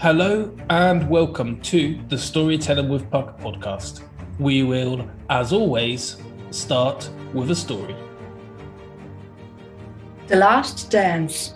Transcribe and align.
Hello 0.00 0.54
and 0.70 1.10
welcome 1.10 1.60
to 1.62 1.98
the 2.06 2.16
Storyteller 2.16 2.88
with 2.88 3.10
Puck 3.10 3.36
podcast. 3.40 4.04
We 4.38 4.62
will, 4.62 5.10
as 5.28 5.52
always, 5.52 6.18
start 6.52 7.10
with 7.34 7.50
a 7.50 7.56
story. 7.56 7.96
The 10.28 10.36
last 10.36 10.88
dance. 10.92 11.54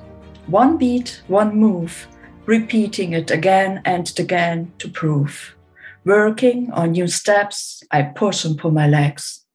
One 0.49 0.77
beat, 0.77 1.23
one 1.29 1.55
move, 1.55 2.09
repeating 2.46 3.13
it 3.13 3.31
again 3.31 3.81
and 3.85 4.13
again 4.18 4.72
to 4.79 4.89
prove. 4.89 5.54
Working 6.04 6.72
on 6.72 6.90
new 6.90 7.07
steps, 7.07 7.85
I 7.93 8.03
push 8.03 8.45
and 8.45 8.59
pull 8.59 8.72
my 8.72 8.89
legs. 8.89 9.46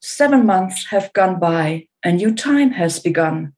Seven 0.00 0.46
months 0.46 0.86
have 0.86 1.12
gone 1.12 1.38
by, 1.38 1.88
a 2.02 2.12
new 2.12 2.34
time 2.34 2.70
has 2.70 2.98
begun. 2.98 3.52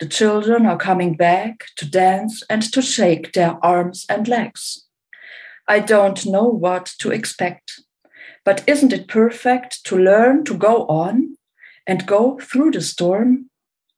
The 0.00 0.06
children 0.06 0.64
are 0.66 0.76
coming 0.76 1.16
back 1.16 1.66
to 1.76 1.90
dance 1.90 2.42
and 2.48 2.62
to 2.72 2.80
shake 2.80 3.32
their 3.32 3.58
arms 3.64 4.06
and 4.08 4.28
legs. 4.28 4.86
I 5.66 5.80
don't 5.80 6.24
know 6.24 6.44
what 6.44 6.92
to 7.00 7.10
expect, 7.10 7.82
but 8.44 8.62
isn't 8.68 8.92
it 8.92 9.08
perfect 9.08 9.84
to 9.86 9.98
learn 9.98 10.44
to 10.44 10.56
go 10.56 10.86
on 10.86 11.36
and 11.86 12.06
go 12.06 12.38
through 12.38 12.70
the 12.70 12.80
storm? 12.80 13.50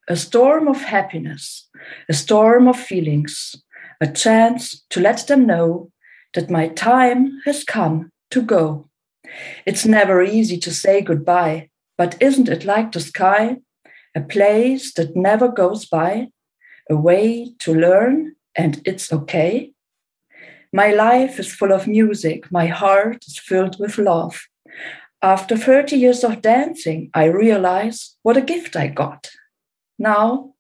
A 0.09 0.17
storm 0.17 0.69
of 0.69 0.81
happiness, 0.81 1.69
a 2.09 2.15
storm 2.15 2.67
of 2.67 2.81
feelings, 2.81 3.55
a 4.01 4.07
chance 4.07 4.83
to 4.91 5.01
let 5.01 5.27
them 5.27 5.47
know 5.47 5.93
that 6.35 6.51
my 6.51 6.69
time 6.69 7.41
has 7.45 7.63
come 7.63 8.11
to 8.31 8.41
go. 8.41 8.89
It's 9.67 9.85
never 9.85 10.23
easy 10.23 10.57
to 10.59 10.73
say 10.73 11.03
goodbye, 11.03 11.69
but 11.99 12.17
isn't 12.21 12.49
it 12.49 12.65
like 12.65 12.93
the 12.93 13.01
sky? 13.01 13.59
A 14.15 14.21
place 14.21 14.93
that 14.95 15.17
never 15.17 15.49
goes 15.49 15.87
by, 15.87 16.29
a 16.89 16.97
way 16.97 17.55
to 17.61 17.75
learn, 17.75 18.35
and 18.57 18.81
it's 18.85 19.13
okay. 19.13 19.73
My 20.73 20.93
life 20.93 21.39
is 21.39 21.53
full 21.53 21.73
of 21.73 21.87
music, 21.87 22.51
my 22.51 22.67
heart 22.67 23.25
is 23.27 23.39
filled 23.39 23.79
with 23.79 23.99
love. 23.99 24.41
After 25.23 25.57
30 25.57 25.97
years 25.97 26.25
of 26.25 26.43
dancing, 26.43 27.11
I 27.13 27.25
realize 27.25 28.17
what 28.23 28.37
a 28.37 28.41
gift 28.41 28.77
I 28.77 28.87
got. 28.87 29.31
Now, 29.99 30.55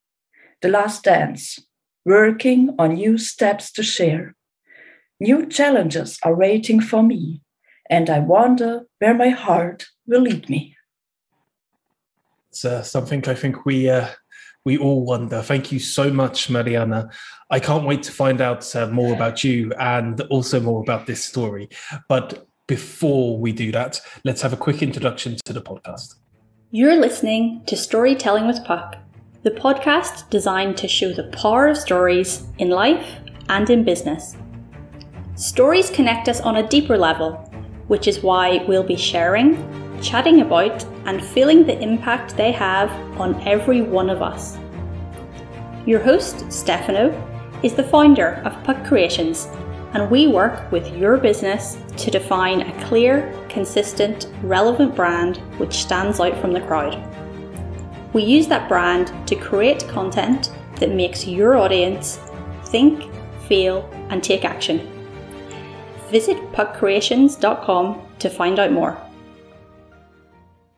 the 0.62 0.68
last 0.68 1.04
dance, 1.04 1.58
working 2.04 2.74
on 2.78 2.94
new 2.94 3.16
steps 3.18 3.72
to 3.72 3.82
share. 3.82 4.34
New 5.18 5.46
challenges 5.46 6.18
are 6.22 6.34
waiting 6.34 6.80
for 6.80 7.02
me, 7.02 7.42
and 7.88 8.10
I 8.10 8.18
wonder 8.20 8.86
where 8.98 9.14
my 9.14 9.30
heart 9.30 9.86
will 10.06 10.22
lead 10.22 10.48
me. 10.48 10.76
It's 12.50 12.64
uh, 12.64 12.82
something 12.82 13.26
I 13.28 13.34
think 13.34 13.64
we 13.64 13.88
uh, 13.88 14.08
we 14.64 14.76
all 14.76 15.04
wonder. 15.04 15.40
Thank 15.42 15.72
you 15.72 15.78
so 15.78 16.12
much, 16.12 16.50
Mariana. 16.50 17.08
I 17.50 17.60
can't 17.60 17.86
wait 17.86 18.02
to 18.04 18.12
find 18.12 18.40
out 18.40 18.74
uh, 18.74 18.88
more 18.88 19.14
about 19.14 19.44
you 19.44 19.72
and 19.78 20.20
also 20.22 20.60
more 20.60 20.82
about 20.82 21.06
this 21.06 21.24
story. 21.24 21.68
But 22.08 22.46
before 22.66 23.38
we 23.38 23.52
do 23.52 23.72
that, 23.72 24.00
let's 24.24 24.42
have 24.42 24.52
a 24.52 24.56
quick 24.56 24.82
introduction 24.82 25.36
to 25.44 25.52
the 25.52 25.62
podcast. 25.62 26.16
You're 26.70 26.96
listening 26.96 27.62
to 27.66 27.76
Storytelling 27.76 28.46
with 28.46 28.64
Puck, 28.64 28.96
the 29.42 29.50
podcast 29.50 30.28
designed 30.30 30.76
to 30.78 30.88
show 30.88 31.12
the 31.12 31.24
power 31.32 31.68
of 31.68 31.76
stories 31.76 32.44
in 32.58 32.68
life 32.68 33.16
and 33.48 33.68
in 33.70 33.84
business. 33.84 34.36
Stories 35.36 35.90
connect 35.90 36.28
us 36.28 36.40
on 36.40 36.56
a 36.56 36.68
deeper 36.68 36.98
level, 36.98 37.32
which 37.88 38.06
is 38.06 38.22
why 38.22 38.64
we'll 38.68 38.84
be 38.84 38.96
sharing, 38.96 39.56
chatting 40.02 40.40
about 40.40 40.84
and 41.06 41.24
feeling 41.24 41.64
the 41.64 41.80
impact 41.80 42.36
they 42.36 42.52
have 42.52 42.90
on 43.20 43.40
every 43.46 43.82
one 43.82 44.10
of 44.10 44.22
us. 44.22 44.58
Your 45.86 46.00
host, 46.00 46.50
Stefano, 46.52 47.10
is 47.62 47.74
the 47.74 47.84
founder 47.84 48.42
of 48.44 48.62
Puck 48.64 48.84
Creations, 48.84 49.48
and 49.92 50.10
we 50.10 50.26
work 50.26 50.70
with 50.70 50.96
your 50.96 51.16
business 51.16 51.78
to 51.96 52.10
define 52.10 52.62
a 52.62 52.84
clear, 52.86 53.34
consistent, 53.48 54.28
relevant 54.42 54.94
brand 54.94 55.38
which 55.58 55.74
stands 55.74 56.20
out 56.20 56.36
from 56.40 56.52
the 56.52 56.60
crowd. 56.60 56.96
We 58.12 58.22
use 58.22 58.46
that 58.48 58.68
brand 58.68 59.12
to 59.28 59.36
create 59.36 59.88
content 59.88 60.52
that 60.76 60.90
makes 60.90 61.26
your 61.26 61.56
audience 61.56 62.20
think, 62.64 63.10
feel, 63.48 63.88
and 64.10 64.22
take 64.22 64.44
action. 64.44 64.88
Visit 66.10 66.36
puckcreations.com 66.52 68.02
to 68.18 68.30
find 68.30 68.58
out 68.58 68.72
more. 68.72 69.09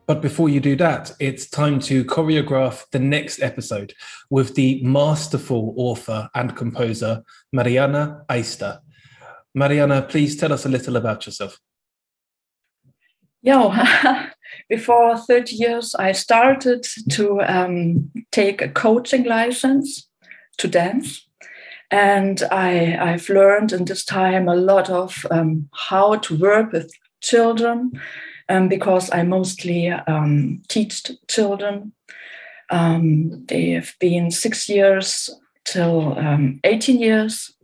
But 0.07 0.21
before 0.21 0.49
you 0.49 0.61
do 0.61 0.77
that, 0.77 1.13
it's 1.21 1.49
time 1.49 1.79
to 1.81 2.05
choreograph 2.05 2.85
the 2.91 2.99
next 2.99 3.41
episode 3.41 3.95
with 4.31 4.55
the 4.55 4.83
masterful 4.83 5.75
author 5.77 6.29
and 6.35 6.57
composer, 6.57 7.23
Mariana 7.53 8.25
Aister. 8.29 8.81
Mariana, 9.55 10.03
please 10.03 10.37
tell 10.37 10.53
us 10.53 10.67
a 10.67 10.69
little 10.69 10.97
about 10.97 11.27
yourself. 11.27 11.61
Yeah, 13.43 14.31
before 14.69 15.17
30 15.17 15.57
years, 15.57 15.95
I 15.95 16.13
started 16.13 16.87
to 17.11 17.41
um, 17.43 18.11
take 18.31 18.63
a 18.63 18.69
coaching 18.69 19.25
license 19.25 20.09
to 20.59 20.69
dance. 20.69 21.27
And 21.91 22.43
I, 22.51 22.97
I've 22.97 23.29
learned 23.29 23.73
in 23.73 23.85
this 23.85 24.05
time 24.05 24.49
a 24.49 24.55
lot 24.55 24.89
of 24.89 25.27
um, 25.31 25.69
how 25.75 26.17
to 26.17 26.39
work 26.39 26.73
with 26.73 26.91
children, 27.21 27.93
um, 28.53 28.69
because 28.69 29.11
I 29.11 29.23
mostly 29.23 29.91
um, 29.91 30.63
teach 30.69 31.11
children. 31.29 31.93
Um, 32.71 33.45
they 33.47 33.71
have 33.71 33.95
been 33.99 34.31
six 34.31 34.69
years 34.69 35.31
till 35.65 36.19
um, 36.19 36.61
18 36.65 37.01
years. 37.01 37.55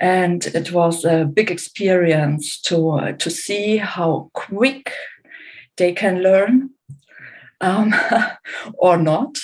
And 0.00 0.44
it 0.46 0.72
was 0.72 1.04
a 1.04 1.24
big 1.24 1.50
experience 1.50 2.60
to, 2.62 2.90
uh, 2.90 3.12
to 3.12 3.30
see 3.30 3.76
how 3.76 4.30
quick 4.32 4.92
they 5.76 5.92
can 5.92 6.22
learn 6.22 6.70
um, 7.60 7.94
or 8.74 8.96
not. 8.96 9.38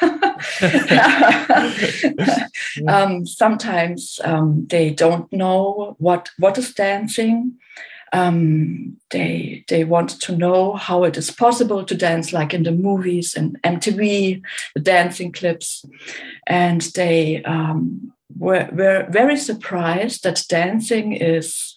um, 2.88 3.26
sometimes 3.26 4.20
um, 4.24 4.66
they 4.68 4.90
don't 4.90 5.32
know 5.32 5.96
what 5.98 6.30
what 6.38 6.58
is 6.58 6.74
dancing, 6.74 7.54
um, 8.14 8.96
they 9.10 9.64
they 9.68 9.84
want 9.84 10.20
to 10.20 10.36
know 10.36 10.74
how 10.74 11.02
it 11.02 11.16
is 11.16 11.30
possible 11.32 11.84
to 11.84 11.94
dance 11.96 12.32
like 12.32 12.54
in 12.54 12.62
the 12.62 12.70
movies 12.70 13.34
and 13.34 13.60
MTV, 13.62 14.40
the 14.74 14.80
dancing 14.80 15.32
clips, 15.32 15.84
and 16.46 16.80
they 16.94 17.42
um, 17.42 18.12
were, 18.38 18.68
were 18.72 19.06
very 19.10 19.36
surprised 19.36 20.22
that 20.22 20.44
dancing 20.48 21.12
is 21.12 21.74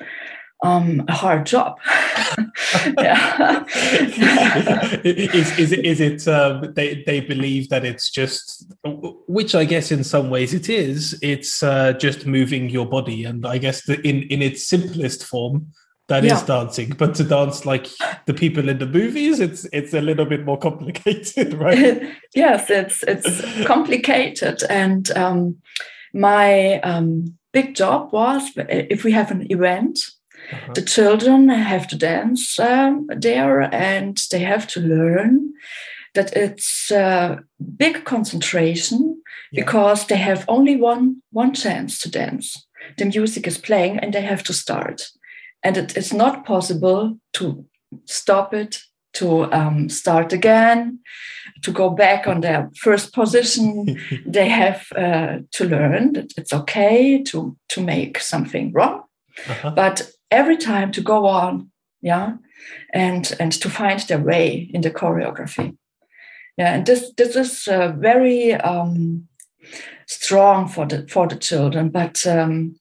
um, 0.63 1.03
a 1.07 1.13
hard 1.13 1.47
job. 1.47 1.79
is, 5.03 5.59
is 5.59 5.71
it, 5.71 5.85
is 5.85 5.99
it 5.99 6.27
um, 6.27 6.71
they, 6.75 7.03
they 7.03 7.19
believe 7.19 7.69
that 7.69 7.83
it's 7.83 8.11
just, 8.11 8.71
which 9.27 9.55
I 9.55 9.65
guess 9.65 9.91
in 9.91 10.03
some 10.03 10.29
ways 10.29 10.53
it 10.53 10.69
is, 10.69 11.17
it's 11.21 11.63
uh, 11.63 11.93
just 11.93 12.27
moving 12.27 12.69
your 12.69 12.85
body. 12.85 13.23
And 13.23 13.45
I 13.45 13.57
guess 13.57 13.85
the, 13.85 13.99
in, 14.07 14.23
in 14.23 14.41
its 14.41 14.67
simplest 14.67 15.23
form, 15.23 15.73
that 16.07 16.23
yeah. 16.23 16.35
is 16.35 16.43
dancing 16.43 16.89
but 16.97 17.15
to 17.15 17.23
dance 17.23 17.65
like 17.65 17.87
the 18.25 18.33
people 18.33 18.69
in 18.69 18.79
the 18.79 18.85
movies 18.85 19.39
it's 19.39 19.65
it's 19.73 19.93
a 19.93 20.01
little 20.01 20.25
bit 20.25 20.45
more 20.45 20.57
complicated 20.57 21.53
right 21.65 22.01
yes 22.35 22.69
it's 22.69 23.03
it's 23.03 23.65
complicated 23.65 24.63
and 24.69 25.11
um, 25.11 25.57
my 26.13 26.79
um, 26.81 27.37
big 27.53 27.75
job 27.75 28.11
was 28.11 28.51
if 28.55 29.03
we 29.03 29.11
have 29.11 29.31
an 29.31 29.49
event 29.51 29.99
uh-huh. 30.51 30.73
the 30.73 30.81
children 30.81 31.49
have 31.49 31.87
to 31.87 31.97
dance 31.97 32.59
um, 32.59 33.07
there 33.15 33.61
and 33.73 34.19
they 34.31 34.39
have 34.39 34.67
to 34.67 34.79
learn 34.79 35.51
that 36.13 36.35
it's 36.35 36.89
a 36.89 37.39
big 37.75 38.05
concentration 38.05 39.21
yeah. 39.51 39.63
because 39.63 40.07
they 40.07 40.15
have 40.15 40.45
only 40.47 40.75
one 40.75 41.21
one 41.31 41.53
chance 41.53 41.99
to 41.99 42.09
dance 42.09 42.65
the 42.97 43.05
music 43.05 43.45
is 43.45 43.57
playing 43.57 43.99
and 43.99 44.13
they 44.13 44.21
have 44.21 44.43
to 44.43 44.53
start 44.53 45.09
and 45.67 45.75
it 45.75 45.97
is 45.97 46.13
not 46.13 46.45
possible 46.45 47.19
to 47.33 47.65
stop 48.05 48.53
it 48.53 48.79
to 49.11 49.51
um, 49.51 49.89
start 49.89 50.31
again 50.31 50.99
to 51.61 51.71
go 51.71 51.89
back 51.89 52.27
on 52.27 52.41
their 52.41 52.69
first 52.83 53.13
position. 53.13 53.99
They 54.25 54.49
have 54.49 54.87
uh, 54.95 55.39
to 55.51 55.65
learn 55.65 56.13
that 56.13 56.31
it's 56.37 56.53
okay 56.53 57.23
to 57.23 57.57
to 57.67 57.81
make 57.81 58.19
something 58.19 58.71
wrong. 58.73 59.03
Uh-huh. 59.49 59.71
but 59.75 60.11
every 60.31 60.57
time 60.57 60.91
to 60.91 61.01
go 61.01 61.27
on 61.27 61.69
yeah 62.01 62.37
and 62.93 63.35
and 63.39 63.51
to 63.61 63.69
find 63.69 63.99
their 63.99 64.23
way 64.23 64.69
in 64.73 64.81
the 64.81 64.91
choreography. 64.91 65.77
Yeah 66.57 66.75
and 66.75 66.85
this 66.85 67.13
this 67.15 67.35
is 67.35 67.67
uh, 67.67 67.93
very 68.01 68.53
um, 68.53 69.27
strong 70.07 70.67
for 70.69 70.87
the 70.87 71.07
for 71.07 71.27
the 71.27 71.35
children. 71.35 71.89
But 71.89 72.25
um, 72.25 72.79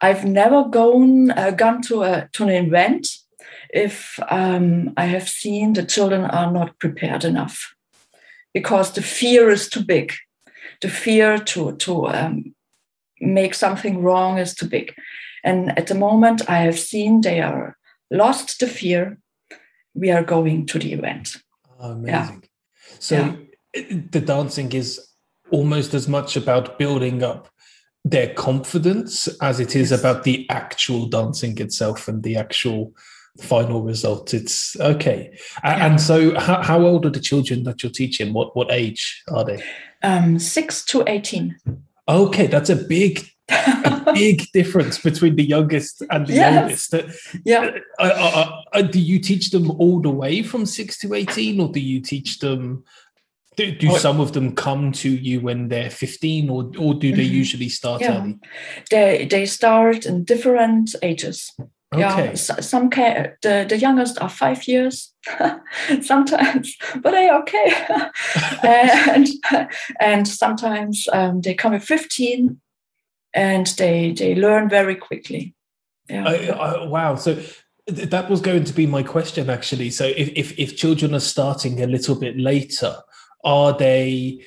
I've 0.00 0.24
never 0.24 0.64
gone 0.64 1.30
uh, 1.30 1.50
gone 1.50 1.82
to 1.82 2.02
a 2.02 2.28
to 2.32 2.44
an 2.44 2.50
event 2.50 3.08
if 3.70 4.18
um, 4.28 4.92
I 4.96 5.06
have 5.06 5.28
seen 5.28 5.72
the 5.72 5.84
children 5.84 6.24
are 6.24 6.52
not 6.52 6.78
prepared 6.78 7.24
enough 7.24 7.74
because 8.52 8.92
the 8.92 9.02
fear 9.02 9.50
is 9.50 9.68
too 9.68 9.84
big. 9.84 10.12
The 10.80 10.88
fear 10.88 11.38
to 11.38 11.76
to 11.76 12.08
um, 12.08 12.54
make 13.20 13.54
something 13.54 14.02
wrong 14.02 14.38
is 14.38 14.54
too 14.54 14.68
big. 14.68 14.94
And 15.44 15.78
at 15.78 15.86
the 15.86 15.94
moment, 15.94 16.50
I 16.50 16.58
have 16.58 16.78
seen 16.78 17.20
they 17.20 17.40
are 17.40 17.76
lost 18.10 18.58
the 18.60 18.66
fear. 18.66 19.18
We 19.94 20.10
are 20.10 20.24
going 20.24 20.66
to 20.66 20.78
the 20.78 20.92
event. 20.92 21.36
Oh, 21.78 21.92
amazing. 21.92 22.42
Yeah. 22.42 22.96
So 22.98 23.16
yeah. 23.74 23.82
the 24.10 24.20
dancing 24.20 24.72
is 24.72 25.00
almost 25.50 25.94
as 25.94 26.08
much 26.08 26.36
about 26.36 26.78
building 26.78 27.22
up 27.22 27.48
their 28.10 28.32
confidence 28.34 29.26
as 29.42 29.58
it 29.58 29.74
is 29.74 29.90
yes. 29.90 29.98
about 29.98 30.22
the 30.22 30.48
actual 30.48 31.06
dancing 31.06 31.58
itself 31.58 32.06
and 32.06 32.22
the 32.22 32.36
actual 32.36 32.94
final 33.40 33.82
result. 33.82 34.32
It's 34.32 34.78
okay. 34.78 35.36
Yeah. 35.64 35.86
And 35.86 36.00
so, 36.00 36.38
how, 36.38 36.62
how 36.62 36.82
old 36.82 37.04
are 37.04 37.10
the 37.10 37.20
children 37.20 37.64
that 37.64 37.82
you're 37.82 37.92
teaching? 37.92 38.32
What 38.32 38.56
what 38.56 38.70
age 38.70 39.22
are 39.28 39.44
they? 39.44 39.62
Um, 40.02 40.38
six 40.38 40.84
to 40.86 41.02
eighteen. 41.08 41.56
Okay, 42.08 42.46
that's 42.46 42.70
a 42.70 42.76
big 42.76 43.28
a 43.48 44.10
big 44.14 44.46
difference 44.52 44.98
between 44.98 45.34
the 45.34 45.44
youngest 45.44 46.02
and 46.10 46.28
the 46.28 46.34
yes. 46.34 46.62
oldest. 46.62 46.94
Uh, 46.94 47.38
yeah. 47.44 47.70
Uh, 47.98 48.02
uh, 48.02 48.62
uh, 48.72 48.82
do 48.82 49.00
you 49.00 49.18
teach 49.18 49.50
them 49.50 49.70
all 49.72 50.00
the 50.00 50.10
way 50.10 50.42
from 50.42 50.64
six 50.64 50.96
to 50.98 51.12
eighteen, 51.14 51.60
or 51.60 51.68
do 51.68 51.80
you 51.80 52.00
teach 52.00 52.38
them 52.38 52.84
do, 53.56 53.72
do 53.72 53.98
some 53.98 54.20
of 54.20 54.32
them 54.32 54.54
come 54.54 54.92
to 54.92 55.08
you 55.08 55.40
when 55.40 55.68
they're 55.68 55.90
15 55.90 56.50
or, 56.50 56.70
or 56.78 56.94
do 56.94 57.12
they 57.14 57.24
mm-hmm. 57.24 57.34
usually 57.34 57.68
start 57.68 58.02
yeah. 58.02 58.18
early? 58.18 58.38
They, 58.90 59.26
they 59.30 59.46
start 59.46 60.04
in 60.04 60.24
different 60.24 60.94
ages. 61.02 61.52
Okay. 61.94 62.00
Yeah, 62.00 62.34
some 62.34 62.90
care, 62.90 63.38
the, 63.42 63.64
the 63.66 63.78
youngest 63.78 64.20
are 64.20 64.28
five 64.28 64.66
years 64.68 65.14
sometimes, 66.02 66.76
but 66.96 67.12
they 67.12 67.28
are 67.28 67.40
okay. 67.40 67.86
and, 68.62 69.28
and 70.00 70.28
sometimes 70.28 71.06
um, 71.12 71.40
they 71.40 71.54
come 71.54 71.72
at 71.72 71.84
15 71.84 72.60
and 73.32 73.66
they, 73.78 74.12
they 74.12 74.34
learn 74.34 74.68
very 74.68 74.96
quickly. 74.96 75.54
Yeah. 76.10 76.24
I, 76.26 76.46
I, 76.46 76.84
wow. 76.86 77.14
So 77.14 77.40
that 77.86 78.28
was 78.28 78.40
going 78.40 78.64
to 78.64 78.72
be 78.72 78.86
my 78.86 79.02
question 79.02 79.48
actually. 79.48 79.90
So 79.90 80.04
if, 80.04 80.28
if, 80.34 80.58
if 80.58 80.76
children 80.76 81.14
are 81.14 81.20
starting 81.20 81.82
a 81.82 81.86
little 81.86 82.16
bit 82.16 82.36
later, 82.36 82.96
are 83.46 83.72
they 83.78 84.42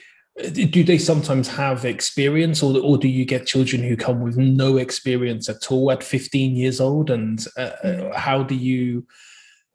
do 0.54 0.84
they 0.84 0.98
sometimes 0.98 1.48
have 1.48 1.84
experience 1.84 2.64
or, 2.64 2.78
or 2.80 2.98
do 2.98 3.08
you 3.08 3.26
get 3.26 3.46
children 3.46 3.84
who 3.84 3.98
come 3.98 4.22
with 4.22 4.38
no 4.38 4.78
experience 4.78 5.50
at 5.50 5.70
all 5.72 5.92
at 5.92 6.04
15 6.04 6.56
years 6.56 6.80
old 6.80 7.10
and 7.10 7.46
uh, 7.58 7.62
uh 7.62 7.76
mm-hmm. 7.84 8.14
how 8.14 8.44
do 8.44 8.56
you 8.56 9.06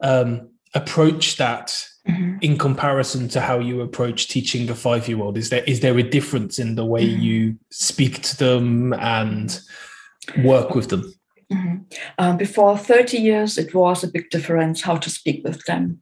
um, 0.00 0.48
approach 0.74 1.36
that 1.36 1.68
mm-hmm. 2.08 2.38
in 2.40 2.56
comparison 2.56 3.28
to 3.28 3.40
how 3.40 3.58
you 3.58 3.80
approach 3.82 4.28
teaching 4.28 4.68
a 4.70 4.74
five 4.74 5.06
year 5.06 5.20
old 5.20 5.36
is 5.36 5.50
there 5.50 5.64
is 5.64 5.80
there 5.80 5.98
a 5.98 6.02
difference 6.02 6.58
in 6.58 6.76
the 6.76 6.84
way 6.84 7.06
mm-hmm. 7.06 7.20
you 7.20 7.58
speak 7.70 8.22
to 8.22 8.36
them 8.38 8.94
and 8.94 9.60
work 10.38 10.74
with 10.74 10.88
them 10.88 11.12
Mm-hmm. 11.54 11.76
Um, 12.18 12.36
before 12.36 12.76
30 12.76 13.18
years, 13.18 13.58
it 13.58 13.74
was 13.74 14.02
a 14.02 14.10
big 14.10 14.30
difference 14.30 14.82
how 14.82 14.96
to 14.96 15.10
speak 15.10 15.44
with 15.44 15.64
them. 15.64 16.00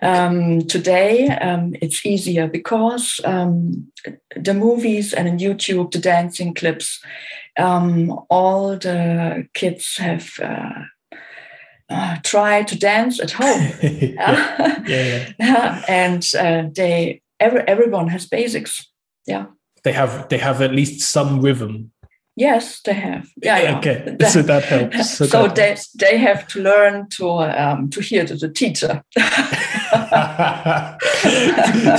Um, 0.00 0.66
today, 0.66 1.28
um, 1.28 1.74
it's 1.80 2.04
easier 2.06 2.46
because 2.46 3.20
um, 3.24 3.90
the 4.36 4.54
movies 4.54 5.12
and 5.12 5.28
in 5.28 5.38
YouTube, 5.38 5.92
the 5.92 5.98
dancing 5.98 6.54
clips, 6.54 7.00
um, 7.58 8.18
all 8.30 8.76
the 8.76 9.46
kids 9.54 9.96
have 9.96 10.30
uh, 10.40 10.84
uh, 11.90 12.16
tried 12.22 12.68
to 12.68 12.78
dance 12.78 13.20
at 13.20 13.32
home. 13.32 13.72
yeah. 13.82 14.82
yeah, 14.86 15.32
yeah. 15.38 15.84
and 15.88 16.32
uh, 16.38 16.64
they 16.74 17.20
every, 17.40 17.60
everyone 17.60 18.08
has 18.08 18.26
basics. 18.26 18.86
Yeah. 19.26 19.46
They 19.84 19.92
have 19.92 20.28
they 20.28 20.38
have 20.38 20.62
at 20.62 20.72
least 20.72 21.00
some 21.10 21.40
rhythm 21.40 21.90
Yes, 22.34 22.80
they 22.80 22.94
have. 22.94 23.28
Yeah, 23.42 23.60
yeah. 23.60 23.78
Okay, 23.78 24.16
so 24.30 24.40
that 24.42 24.64
helps. 24.64 25.18
So, 25.18 25.26
so 25.26 25.42
that 25.42 25.54
they 25.54 25.66
helps. 25.66 25.92
they 25.92 26.16
have 26.16 26.46
to 26.48 26.62
learn 26.62 27.08
to 27.10 27.28
um, 27.28 27.90
to 27.90 28.00
hear 28.00 28.24
to 28.24 28.36
the 28.36 28.48
teacher. 28.48 29.04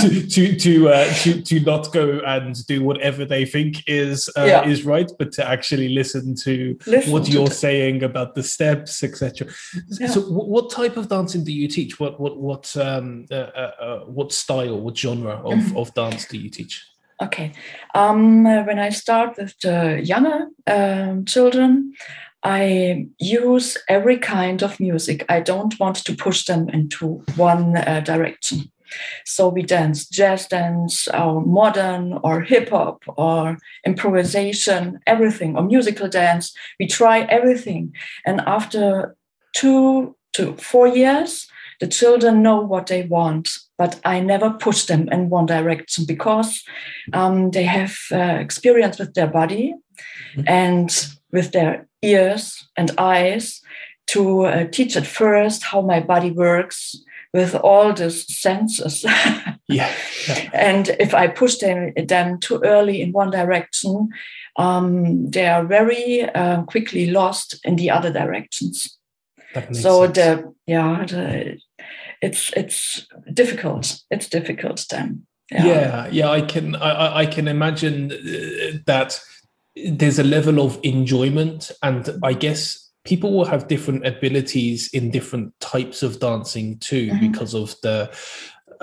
to 0.02 0.28
to 0.28 0.56
to, 0.58 0.90
uh, 0.90 1.14
to 1.22 1.42
to 1.42 1.60
not 1.60 1.94
go 1.94 2.20
and 2.26 2.66
do 2.66 2.84
whatever 2.84 3.26
they 3.26 3.46
think 3.46 3.84
is 3.86 4.28
uh, 4.36 4.46
yeah. 4.46 4.66
is 4.66 4.84
right, 4.84 5.12
but 5.20 5.32
to 5.34 5.48
actually 5.48 5.90
listen 5.90 6.34
to 6.38 6.76
listen 6.88 7.12
what 7.12 7.26
to 7.26 7.32
you're 7.32 7.48
the... 7.48 7.54
saying 7.54 8.02
about 8.02 8.34
the 8.34 8.42
steps, 8.42 9.04
etc. 9.04 9.48
Yeah. 10.00 10.08
So, 10.08 10.22
what 10.22 10.72
type 10.72 10.98
of 10.98 11.10
dancing 11.10 11.44
do 11.44 11.54
you 11.54 11.68
teach? 11.68 12.00
What 12.00 12.20
what 12.20 12.38
what 12.38 12.76
um, 12.76 13.28
uh, 13.30 13.36
uh, 13.36 13.72
uh 13.80 14.00
what 14.06 14.32
style, 14.34 14.82
what 14.82 14.98
genre 14.98 15.36
of, 15.46 15.60
mm-hmm. 15.60 15.78
of 15.78 15.94
dance 15.94 16.26
do 16.26 16.40
you 16.40 16.50
teach? 16.50 16.84
Okay. 17.21 17.51
Um, 17.94 18.44
when 18.44 18.80
I 18.80 18.89
start 18.89 19.38
with 19.38 19.57
the 19.60 20.01
younger 20.04 20.48
um, 20.68 21.25
children, 21.25 21.94
I 22.44 23.07
use 23.19 23.77
every 23.88 24.18
kind 24.18 24.62
of 24.63 24.80
music. 24.80 25.25
I 25.30 25.39
don't 25.39 25.80
want 25.80 25.98
to 26.04 26.15
push 26.15 26.45
them 26.45 26.69
into 26.69 27.24
one 27.36 27.77
uh, 27.77 28.01
direction. 28.01 28.71
So 29.25 29.50
we 29.50 29.63
dance 29.63 30.07
jazz 30.07 30.48
dance, 30.48 31.07
or 31.07 31.42
modern, 31.42 32.19
or 32.24 32.42
hip 32.42 32.69
hop, 32.69 33.04
or 33.07 33.57
improvisation, 33.86 35.00
everything, 35.07 35.56
or 35.56 35.63
musical 35.63 36.07
dance. 36.07 36.54
We 36.80 36.88
try 36.88 37.21
everything. 37.21 37.94
And 38.25 38.42
after 38.42 39.15
two 39.56 40.15
to 40.33 40.56
four 40.57 40.88
years, 40.88 41.48
the 41.80 41.88
children 41.88 42.44
know 42.44 42.60
what 42.60 42.88
they 42.88 43.04
want, 43.04 43.57
but 43.78 44.00
I 44.06 44.20
never 44.20 44.52
push 44.52 44.86
them 44.86 45.10
in 45.12 45.30
one 45.30 45.46
direction 45.46 46.06
because 46.06 46.64
um, 47.14 47.52
they 47.52 47.64
have 47.64 47.98
uh, 48.12 48.38
experience 48.40 49.00
with 49.00 49.14
their 49.14 49.28
body 49.28 49.74
mm-hmm. 50.36 50.44
and 50.48 51.08
with 51.31 51.52
their 51.52 51.88
ears 52.02 52.68
and 52.78 52.92
eyes 52.98 53.62
to 54.08 54.42
uh, 54.42 54.68
teach 54.68 54.96
at 54.96 55.08
first 55.08 55.64
how 55.64 55.81
my 55.81 56.00
body 56.00 56.31
works 56.31 56.96
with 57.34 57.56
all 57.56 57.94
these 57.94 58.28
senses. 58.38 59.04
yeah, 59.68 59.92
yeah, 60.28 60.50
And 60.54 60.90
if 61.00 61.16
I 61.16 61.28
push 61.28 61.56
them, 61.56 61.94
them 62.08 62.40
too 62.40 62.62
early 62.64 63.02
in 63.02 63.12
one 63.12 63.31
direction, 63.31 64.10
um, 64.58 65.31
they 65.31 65.48
are 65.48 65.66
very 65.66 66.30
uh, 66.30 66.62
quickly 66.64 67.10
lost 67.10 67.60
in 67.64 67.75
the 67.75 67.90
other 67.90 68.12
directions 68.12 69.00
so 69.72 70.06
sense. 70.06 70.16
the 70.16 70.54
yeah 70.68 71.06
the, 71.06 71.60
it's 72.24 72.52
it's 72.54 73.06
difficult. 73.34 74.02
It's 74.10 74.30
difficult 74.30 74.86
then 74.90 75.25
yeah. 75.52 75.66
Yeah, 75.66 76.08
yeah 76.12 76.30
i 76.30 76.42
can 76.42 76.75
I, 76.75 77.18
I 77.18 77.25
can 77.25 77.48
imagine 77.48 78.12
uh, 78.12 78.77
that 78.86 79.20
there's 79.75 80.20
a 80.20 80.24
level 80.24 80.60
of 80.60 80.80
enjoyment 80.84 81.72
and 81.82 82.10
i 82.24 82.34
guess 82.34 82.92
people 83.06 83.34
will 83.34 83.46
have 83.46 83.68
different 83.68 84.06
abilities 84.06 84.89
in 84.94 85.12
different 85.12 85.53
types 85.60 86.03
of 86.03 86.20
dancing 86.20 86.77
too 86.80 87.08
mm-hmm. 87.08 87.32
because 87.32 87.53
of 87.53 87.75
the 87.82 88.10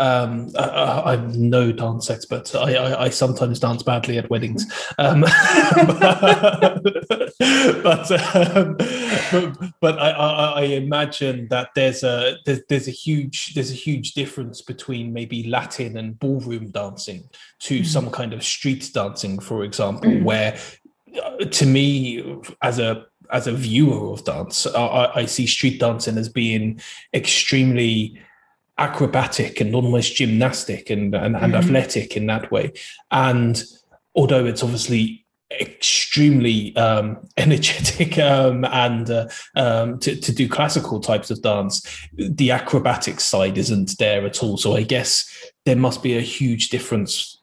um, 0.00 0.50
I, 0.58 1.12
am 1.12 1.50
no 1.50 1.72
dance 1.72 2.08
expert. 2.08 2.54
I, 2.54 2.74
I, 2.74 3.04
I, 3.04 3.10
sometimes 3.10 3.60
dance 3.60 3.82
badly 3.82 4.16
at 4.16 4.30
weddings, 4.30 4.64
um, 4.96 5.20
but 5.20 6.82
but, 7.82 8.10
um, 8.34 8.76
but, 9.30 9.72
but 9.80 9.98
I, 9.98 10.10
I, 10.10 10.62
imagine 10.62 11.48
that 11.50 11.68
there's 11.74 12.02
a 12.02 12.38
there's, 12.46 12.60
there's, 12.70 12.88
a 12.88 12.92
huge 12.92 13.52
there's 13.52 13.70
a 13.70 13.74
huge 13.74 14.14
difference 14.14 14.62
between 14.62 15.12
maybe 15.12 15.46
Latin 15.46 15.98
and 15.98 16.18
ballroom 16.18 16.70
dancing 16.70 17.28
to 17.60 17.80
mm. 17.80 17.86
some 17.86 18.10
kind 18.10 18.32
of 18.32 18.42
street 18.42 18.90
dancing, 18.94 19.38
for 19.38 19.64
example, 19.64 20.10
mm. 20.10 20.24
where 20.24 20.58
uh, 21.22 21.44
to 21.44 21.66
me 21.66 22.40
as 22.62 22.78
a 22.78 23.04
as 23.30 23.46
a 23.46 23.52
viewer 23.52 24.12
of 24.12 24.24
dance, 24.24 24.66
I, 24.66 25.12
I 25.14 25.26
see 25.26 25.46
street 25.46 25.78
dancing 25.78 26.16
as 26.16 26.30
being 26.30 26.80
extremely 27.12 28.18
acrobatic 28.80 29.60
and 29.60 29.74
almost 29.74 30.16
gymnastic 30.16 30.90
and, 30.90 31.14
and, 31.14 31.36
and 31.36 31.52
mm-hmm. 31.52 31.54
athletic 31.54 32.16
in 32.16 32.26
that 32.26 32.50
way. 32.50 32.72
And 33.10 33.62
although 34.14 34.46
it's 34.46 34.62
obviously 34.62 35.26
extremely 35.52 36.74
um, 36.76 37.18
energetic 37.36 38.18
um, 38.18 38.64
and 38.64 39.10
uh, 39.10 39.28
um, 39.56 39.98
to, 39.98 40.16
to 40.16 40.32
do 40.32 40.48
classical 40.48 41.00
types 41.00 41.30
of 41.30 41.42
dance, 41.42 41.84
the 42.14 42.50
acrobatic 42.50 43.20
side 43.20 43.58
isn't 43.58 43.98
there 43.98 44.24
at 44.24 44.42
all. 44.42 44.56
So 44.56 44.76
I 44.76 44.82
guess 44.82 45.52
there 45.66 45.76
must 45.76 46.02
be 46.02 46.16
a 46.16 46.22
huge 46.22 46.70
difference, 46.70 47.38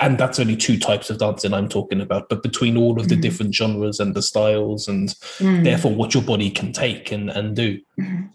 and 0.00 0.18
that's 0.18 0.38
only 0.38 0.56
two 0.56 0.78
types 0.78 1.08
of 1.08 1.18
dancing 1.18 1.54
I'm 1.54 1.68
talking 1.68 2.02
about, 2.02 2.28
but 2.28 2.42
between 2.42 2.76
all 2.76 3.00
of 3.00 3.08
the 3.08 3.16
mm. 3.16 3.22
different 3.22 3.54
genres 3.54 3.98
and 3.98 4.14
the 4.14 4.22
styles, 4.22 4.88
and 4.88 5.08
mm. 5.38 5.64
therefore 5.64 5.94
what 5.94 6.12
your 6.12 6.22
body 6.22 6.50
can 6.50 6.72
take 6.72 7.12
and, 7.12 7.30
and 7.30 7.56
do. 7.56 7.78
Mm-hmm. 7.98 8.26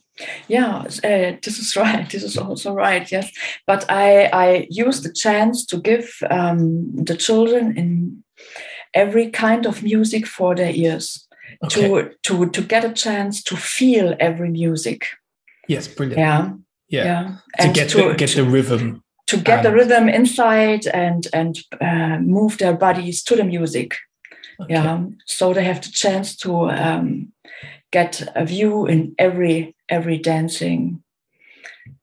Yeah, 0.47 0.83
uh, 1.03 1.37
this 1.41 1.59
is 1.59 1.75
right. 1.77 2.09
This 2.09 2.23
is 2.23 2.37
also 2.37 2.73
right. 2.73 3.11
Yes, 3.11 3.31
but 3.67 3.85
I 3.89 4.29
I 4.33 4.67
use 4.69 5.01
the 5.01 5.13
chance 5.13 5.65
to 5.67 5.77
give 5.77 6.13
um, 6.29 6.95
the 7.05 7.15
children 7.15 7.77
in 7.77 8.23
every 8.93 9.29
kind 9.29 9.65
of 9.65 9.83
music 9.83 10.27
for 10.27 10.55
their 10.55 10.71
ears 10.71 11.27
okay. 11.63 11.87
to 11.87 12.11
to 12.23 12.49
to 12.49 12.61
get 12.61 12.85
a 12.85 12.93
chance 12.93 13.43
to 13.43 13.55
feel 13.55 14.15
every 14.19 14.49
music. 14.49 15.07
Yes, 15.67 15.87
brilliant. 15.87 16.19
Yeah, 16.19 16.53
yeah. 16.89 17.05
yeah. 17.05 17.23
To 17.57 17.63
and 17.63 17.75
get 17.75 17.89
to, 17.89 18.09
the, 18.09 18.15
get 18.15 18.35
the 18.35 18.43
rhythm. 18.43 19.03
To 19.27 19.37
get 19.37 19.63
the 19.63 19.71
rhythm 19.71 20.09
inside 20.09 20.87
and 20.87 21.27
and 21.33 21.57
uh, 21.79 22.19
move 22.19 22.57
their 22.57 22.73
bodies 22.73 23.23
to 23.23 23.35
the 23.35 23.43
music. 23.43 23.95
Okay. 24.59 24.73
Yeah, 24.73 25.05
so 25.25 25.53
they 25.53 25.63
have 25.63 25.81
the 25.81 25.89
chance 25.89 26.35
to 26.37 26.69
um, 26.69 27.31
get 27.91 28.21
a 28.35 28.45
view 28.45 28.85
in 28.85 29.15
every 29.17 29.75
every 29.89 30.17
dancing 30.17 31.03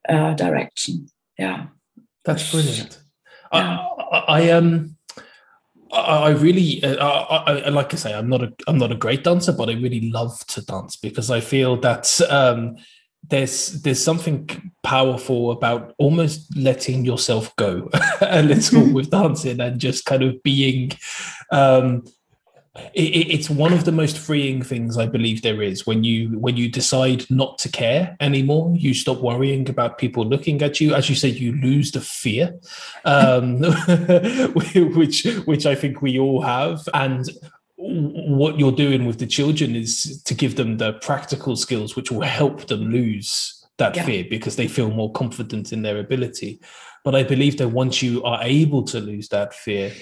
uh, 0.09 0.35
direction. 0.35 1.09
Yeah, 1.39 1.67
that's 2.25 2.51
brilliant. 2.51 3.01
Yeah. 3.53 3.87
I, 4.13 4.19
I, 4.29 4.51
um. 4.51 4.95
I 5.91 6.29
really, 6.29 6.85
uh, 6.85 7.03
I, 7.03 7.61
I, 7.61 7.69
like 7.71 7.95
I 7.95 7.97
say, 7.97 8.13
I'm 8.13 8.29
not 8.29 8.43
a, 8.43 8.53
I'm 8.67 8.77
not 8.77 8.93
a 8.93 8.95
great 8.95 9.25
dancer, 9.25 9.53
but 9.53 9.71
I 9.71 9.73
really 9.73 10.11
love 10.11 10.39
to 10.49 10.63
dance 10.63 10.97
because 10.97 11.31
I 11.31 11.41
feel 11.41 11.81
that 11.81 12.21
um, 12.29 12.77
there's 13.27 13.83
there's 13.83 14.03
something 14.03 14.49
powerful 14.83 15.51
about 15.51 15.95
almost 15.99 16.55
letting 16.57 17.05
yourself 17.05 17.55
go 17.57 17.89
a 18.21 18.43
little 18.43 18.93
with 18.93 19.11
dancing 19.11 19.61
and 19.61 19.81
just 19.81 20.05
kind 20.05 20.23
of 20.23 20.43
being 20.43 20.93
um, 21.53 22.05
it's 22.95 23.49
one 23.51 23.73
of 23.73 23.85
the 23.85 23.93
most 23.93 24.19
freeing 24.19 24.63
things 24.63 24.99
I 24.99 25.07
believe 25.07 25.43
there 25.43 25.63
is 25.63 25.87
when 25.87 26.05
you 26.05 26.39
when 26.39 26.57
you 26.57 26.69
decide 26.69 27.25
not 27.31 27.59
to 27.59 27.69
care 27.69 28.17
anymore. 28.21 28.75
You 28.77 28.95
stop 28.95 29.19
worrying 29.19 29.69
about 29.69 29.99
people 29.99 30.25
looking 30.25 30.63
at 30.63 30.81
you. 30.81 30.95
As 30.95 31.09
you 31.09 31.15
said, 31.15 31.35
you 31.35 31.53
lose 31.61 31.93
the 31.93 32.01
fear, 32.01 32.59
um, 33.05 33.63
which 34.55 35.25
which 35.45 35.67
I 35.67 35.75
think 35.75 36.03
we 36.03 36.19
all 36.19 36.43
have. 36.43 36.89
And 36.95 37.29
what 37.77 38.59
you're 38.59 38.73
doing 38.73 39.07
with 39.07 39.19
the 39.19 39.27
children 39.27 39.77
is 39.77 40.21
to 40.25 40.35
give 40.35 40.57
them 40.57 40.79
the 40.79 40.95
practical 40.95 41.55
skills 41.57 41.95
which 41.95 42.11
will 42.11 42.23
help 42.23 42.67
them 42.67 42.91
lose 42.91 43.65
that 43.79 43.95
yeah. 43.95 44.05
fear 44.05 44.25
because 44.29 44.57
they 44.57 44.67
feel 44.67 44.91
more 44.91 45.13
confident 45.13 45.73
in 45.73 45.83
their 45.83 45.99
ability. 45.99 46.61
But 47.05 47.15
I 47.15 47.23
believe 47.23 47.57
that 47.59 47.69
once 47.69 48.03
you 48.03 48.23
are 48.25 48.41
able 48.43 48.83
to 48.85 49.01
lose 49.01 49.29
that 49.29 49.55
fear, 49.55 49.93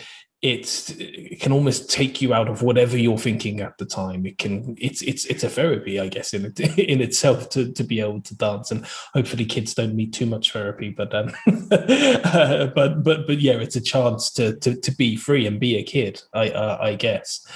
it's 0.43 0.91
it 0.91 1.41
can 1.41 1.51
almost 1.51 1.91
take 1.91 2.21
you 2.21 2.35
out 2.35 2.49
of 2.49 2.63
whatever 2.63 2.97
you're 2.97 3.17
thinking 3.17 3.61
at 3.61 3.79
the 3.79 3.87
time. 3.87 4.27
It 4.27 4.37
can 4.37 4.77
it's 4.79 5.01
it's 5.03 5.25
it's 5.25 5.45
a 5.45 5.49
therapy 5.49 5.99
i 5.99 6.09
guess 6.09 6.35
in 6.35 6.45
it, 6.45 6.61
in 6.79 7.01
itself 7.01 7.49
to 7.51 7.73
to 7.73 7.83
be 7.83 8.01
able 8.01 8.21
to 8.23 8.37
dance. 8.37 8.71
And 8.71 8.87
hopefully 9.15 9.47
kids 9.47 9.75
don't 9.75 9.95
need 9.95 10.13
too 10.13 10.27
much 10.27 10.53
therapy 10.53 10.91
but 10.91 11.15
um 11.15 11.33
uh, 11.73 12.67
but 12.67 13.03
but 13.03 13.27
but 13.27 13.41
yeah 13.41 13.55
it's 13.55 13.77
a 13.77 13.81
chance 13.81 14.31
to 14.33 14.57
to 14.57 14.77
to 14.77 14.95
be 14.97 15.17
free 15.17 15.47
and 15.47 15.59
be 15.59 15.77
a 15.77 15.83
kid 15.83 16.23
i 16.35 16.51
uh, 16.51 16.79
i 16.81 16.95
guess. 16.95 17.47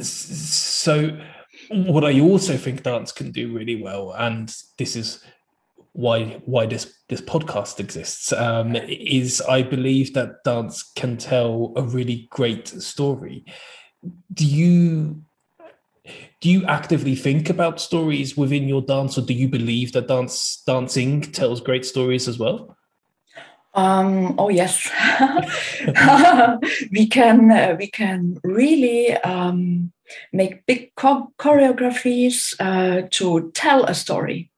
So 0.00 1.18
what 1.70 2.04
i 2.04 2.20
also 2.20 2.58
think 2.58 2.82
dance 2.82 3.12
can 3.12 3.30
do 3.30 3.52
really 3.52 3.80
well 3.82 4.12
and 4.12 4.54
this 4.76 4.94
is 4.94 5.24
why 5.94 6.40
why 6.44 6.66
this 6.66 6.92
this 7.08 7.20
podcast 7.20 7.78
exists 7.78 8.32
um, 8.32 8.74
is 8.76 9.40
I 9.42 9.62
believe 9.62 10.12
that 10.14 10.42
dance 10.44 10.82
can 10.82 11.16
tell 11.16 11.72
a 11.76 11.82
really 11.82 12.26
great 12.30 12.68
story. 12.68 13.44
Do 14.32 14.44
you 14.44 15.22
do 16.40 16.50
you 16.50 16.66
actively 16.66 17.14
think 17.14 17.48
about 17.48 17.80
stories 17.80 18.36
within 18.36 18.68
your 18.68 18.82
dance, 18.82 19.16
or 19.16 19.22
do 19.22 19.32
you 19.32 19.48
believe 19.48 19.92
that 19.92 20.08
dance 20.08 20.62
dancing 20.66 21.22
tells 21.22 21.60
great 21.60 21.86
stories 21.86 22.26
as 22.28 22.38
well? 22.40 22.76
Um, 23.74 24.34
oh 24.36 24.48
yes, 24.48 24.90
we 26.92 27.06
can 27.06 27.52
uh, 27.52 27.76
we 27.78 27.86
can 27.86 28.40
really 28.42 29.12
um, 29.12 29.92
make 30.32 30.66
big 30.66 30.92
choreographies 30.96 32.54
uh, 32.58 33.06
to 33.12 33.52
tell 33.52 33.84
a 33.84 33.94
story. 33.94 34.50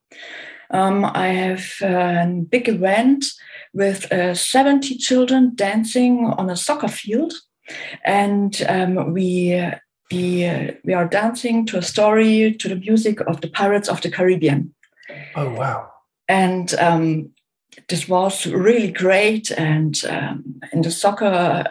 Um, 0.70 1.04
I 1.04 1.28
have 1.28 1.72
a 1.82 2.26
big 2.48 2.68
event 2.68 3.24
with 3.72 4.10
uh, 4.12 4.34
70 4.34 4.96
children 4.98 5.52
dancing 5.54 6.26
on 6.38 6.50
a 6.50 6.56
soccer 6.56 6.88
field. 6.88 7.32
And 8.04 8.64
um, 8.68 9.12
we, 9.12 9.60
we, 10.10 10.72
we 10.84 10.92
are 10.94 11.08
dancing 11.08 11.66
to 11.66 11.78
a 11.78 11.82
story 11.82 12.54
to 12.54 12.68
the 12.68 12.76
music 12.76 13.20
of 13.26 13.40
the 13.40 13.48
Pirates 13.48 13.88
of 13.88 14.00
the 14.00 14.10
Caribbean. 14.10 14.74
Oh, 15.34 15.50
wow. 15.50 15.90
And 16.28 16.74
um, 16.74 17.30
this 17.88 18.08
was 18.08 18.46
really 18.46 18.90
great. 18.90 19.50
And 19.50 20.00
um, 20.08 20.60
in 20.72 20.82
the 20.82 20.90
soccer 20.90 21.64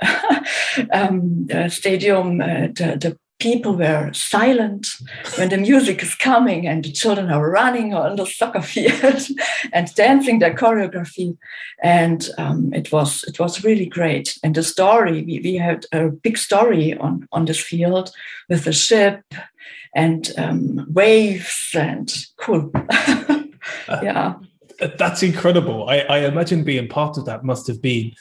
um, 0.92 1.48
stadium, 1.70 2.42
uh, 2.42 2.68
the, 2.68 2.98
the 3.00 3.18
people 3.40 3.76
were 3.76 4.12
silent 4.14 4.88
when 5.38 5.50
the 5.50 5.58
music 5.58 6.02
is 6.02 6.16
coming 6.16 6.68
and 6.68 6.84
the 6.84 6.92
children 6.92 7.30
are 7.30 7.50
running 7.50 7.94
on 7.94 8.16
the 8.16 8.26
soccer 8.26 8.62
field 8.62 9.28
and 9.74 9.94
dancing 9.96 10.40
their 10.40 10.54
choreography. 10.54 11.38
And 11.84 12.30
um, 12.38 12.74
it 12.74 12.92
was 12.92 13.24
it 13.26 13.40
was 13.40 13.64
really 13.64 13.88
great. 13.88 14.38
And 14.44 14.56
the 14.56 14.64
story 14.64 15.24
we, 15.24 15.42
we 15.44 15.56
had 15.56 15.86
a 15.92 16.10
big 16.10 16.38
story 16.38 16.98
on 16.98 17.28
on 17.32 17.46
this 17.46 17.60
field 17.60 18.12
with 18.50 18.68
a 18.68 18.74
ship 18.74 19.22
and 19.94 20.32
um, 20.38 20.86
waves 20.92 21.72
and 21.74 22.14
cool. 22.38 22.72
Yeah. 23.90 24.36
that's 24.98 25.24
incredible. 25.24 25.90
I, 25.90 26.00
I 26.02 26.18
imagine 26.20 26.64
being 26.64 26.88
part 26.88 27.18
of 27.18 27.26
that 27.26 27.44
must 27.44 27.66
have 27.68 27.82
been 27.82 28.12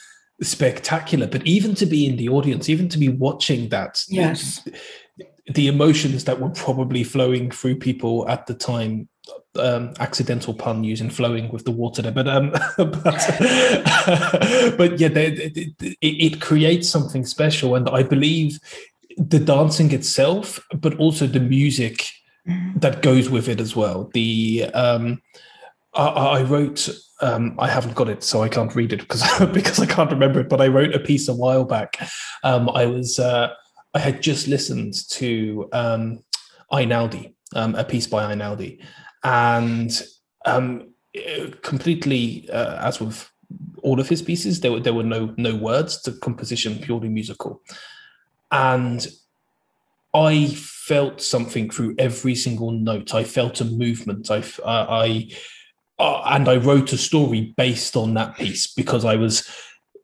spectacular. 0.40 1.26
But 1.26 1.46
even 1.46 1.74
to 1.76 1.86
be 1.86 2.06
in 2.06 2.16
the 2.16 2.28
audience 2.28 2.68
even 2.68 2.88
to 2.90 2.98
be 2.98 3.08
watching 3.08 3.68
that 3.68 4.02
yes 4.08 4.66
the 5.46 5.68
emotions 5.68 6.24
that 6.24 6.40
were 6.40 6.50
probably 6.50 7.04
flowing 7.04 7.50
through 7.50 7.76
people 7.76 8.28
at 8.28 8.46
the 8.46 8.54
time 8.54 9.08
um, 9.58 9.94
accidental 10.00 10.52
pun 10.52 10.84
using 10.84 11.10
flowing 11.10 11.50
with 11.50 11.64
the 11.64 11.70
water 11.70 12.02
there, 12.02 12.12
but 12.12 12.28
um, 12.28 12.50
but, 12.76 13.04
but 14.76 14.98
yeah, 14.98 15.08
they, 15.08 15.26
it, 15.26 15.96
it, 16.00 16.40
creates 16.40 16.88
something 16.88 17.24
special, 17.24 17.74
and 17.74 17.88
I 17.88 18.02
believe 18.02 18.58
the 19.16 19.38
dancing 19.38 19.92
itself, 19.92 20.60
but 20.74 20.98
also 20.98 21.26
the 21.26 21.40
music 21.40 22.04
mm-hmm. 22.48 22.78
that 22.80 23.02
goes 23.02 23.30
with 23.30 23.48
it 23.48 23.60
as 23.60 23.76
well. 23.76 24.10
The 24.12 24.64
um, 24.74 25.22
I, 25.94 26.06
I 26.06 26.42
wrote. 26.42 26.88
Um, 27.20 27.54
I 27.60 27.68
haven't 27.68 27.94
got 27.94 28.08
it, 28.08 28.24
so 28.24 28.42
I 28.42 28.48
can't 28.48 28.74
read 28.74 28.92
it 28.92 29.00
because 29.00 29.22
because 29.52 29.78
I 29.78 29.86
can't 29.86 30.10
remember 30.10 30.40
it. 30.40 30.48
But 30.48 30.60
I 30.60 30.66
wrote 30.66 30.94
a 30.94 30.98
piece 30.98 31.28
a 31.28 31.34
while 31.34 31.64
back. 31.64 31.96
Um, 32.42 32.68
I 32.70 32.86
was. 32.86 33.18
Uh, 33.18 33.54
I 33.94 34.00
had 34.00 34.22
just 34.22 34.48
listened 34.48 34.94
to 35.10 35.68
um, 35.72 36.24
Einaudi, 36.72 37.34
um, 37.54 37.74
a 37.76 37.84
piece 37.84 38.06
by 38.06 38.34
Einaudi, 38.34 38.84
and 39.22 40.02
um, 40.44 40.88
completely, 41.62 42.48
uh, 42.50 42.86
as 42.86 43.00
with 43.00 43.30
all 43.82 44.00
of 44.00 44.08
his 44.08 44.20
pieces, 44.20 44.60
there 44.60 44.72
were 44.72 44.80
there 44.80 44.94
were 44.94 45.04
no 45.04 45.32
no 45.36 45.54
words. 45.54 46.02
The 46.02 46.12
composition 46.12 46.78
purely 46.78 47.08
musical, 47.08 47.62
and 48.50 49.06
I 50.12 50.46
felt 50.48 51.20
something 51.20 51.70
through 51.70 51.94
every 51.98 52.34
single 52.34 52.72
note. 52.72 53.14
I 53.14 53.24
felt 53.24 53.60
a 53.60 53.64
movement. 53.64 54.30
I 54.30 54.38
uh, 54.64 54.86
I 54.88 55.30
uh, 55.98 56.22
and 56.26 56.48
I 56.48 56.56
wrote 56.56 56.92
a 56.92 56.98
story 56.98 57.54
based 57.56 57.96
on 57.96 58.14
that 58.14 58.36
piece 58.36 58.66
because 58.66 59.04
I 59.04 59.14
was 59.14 59.48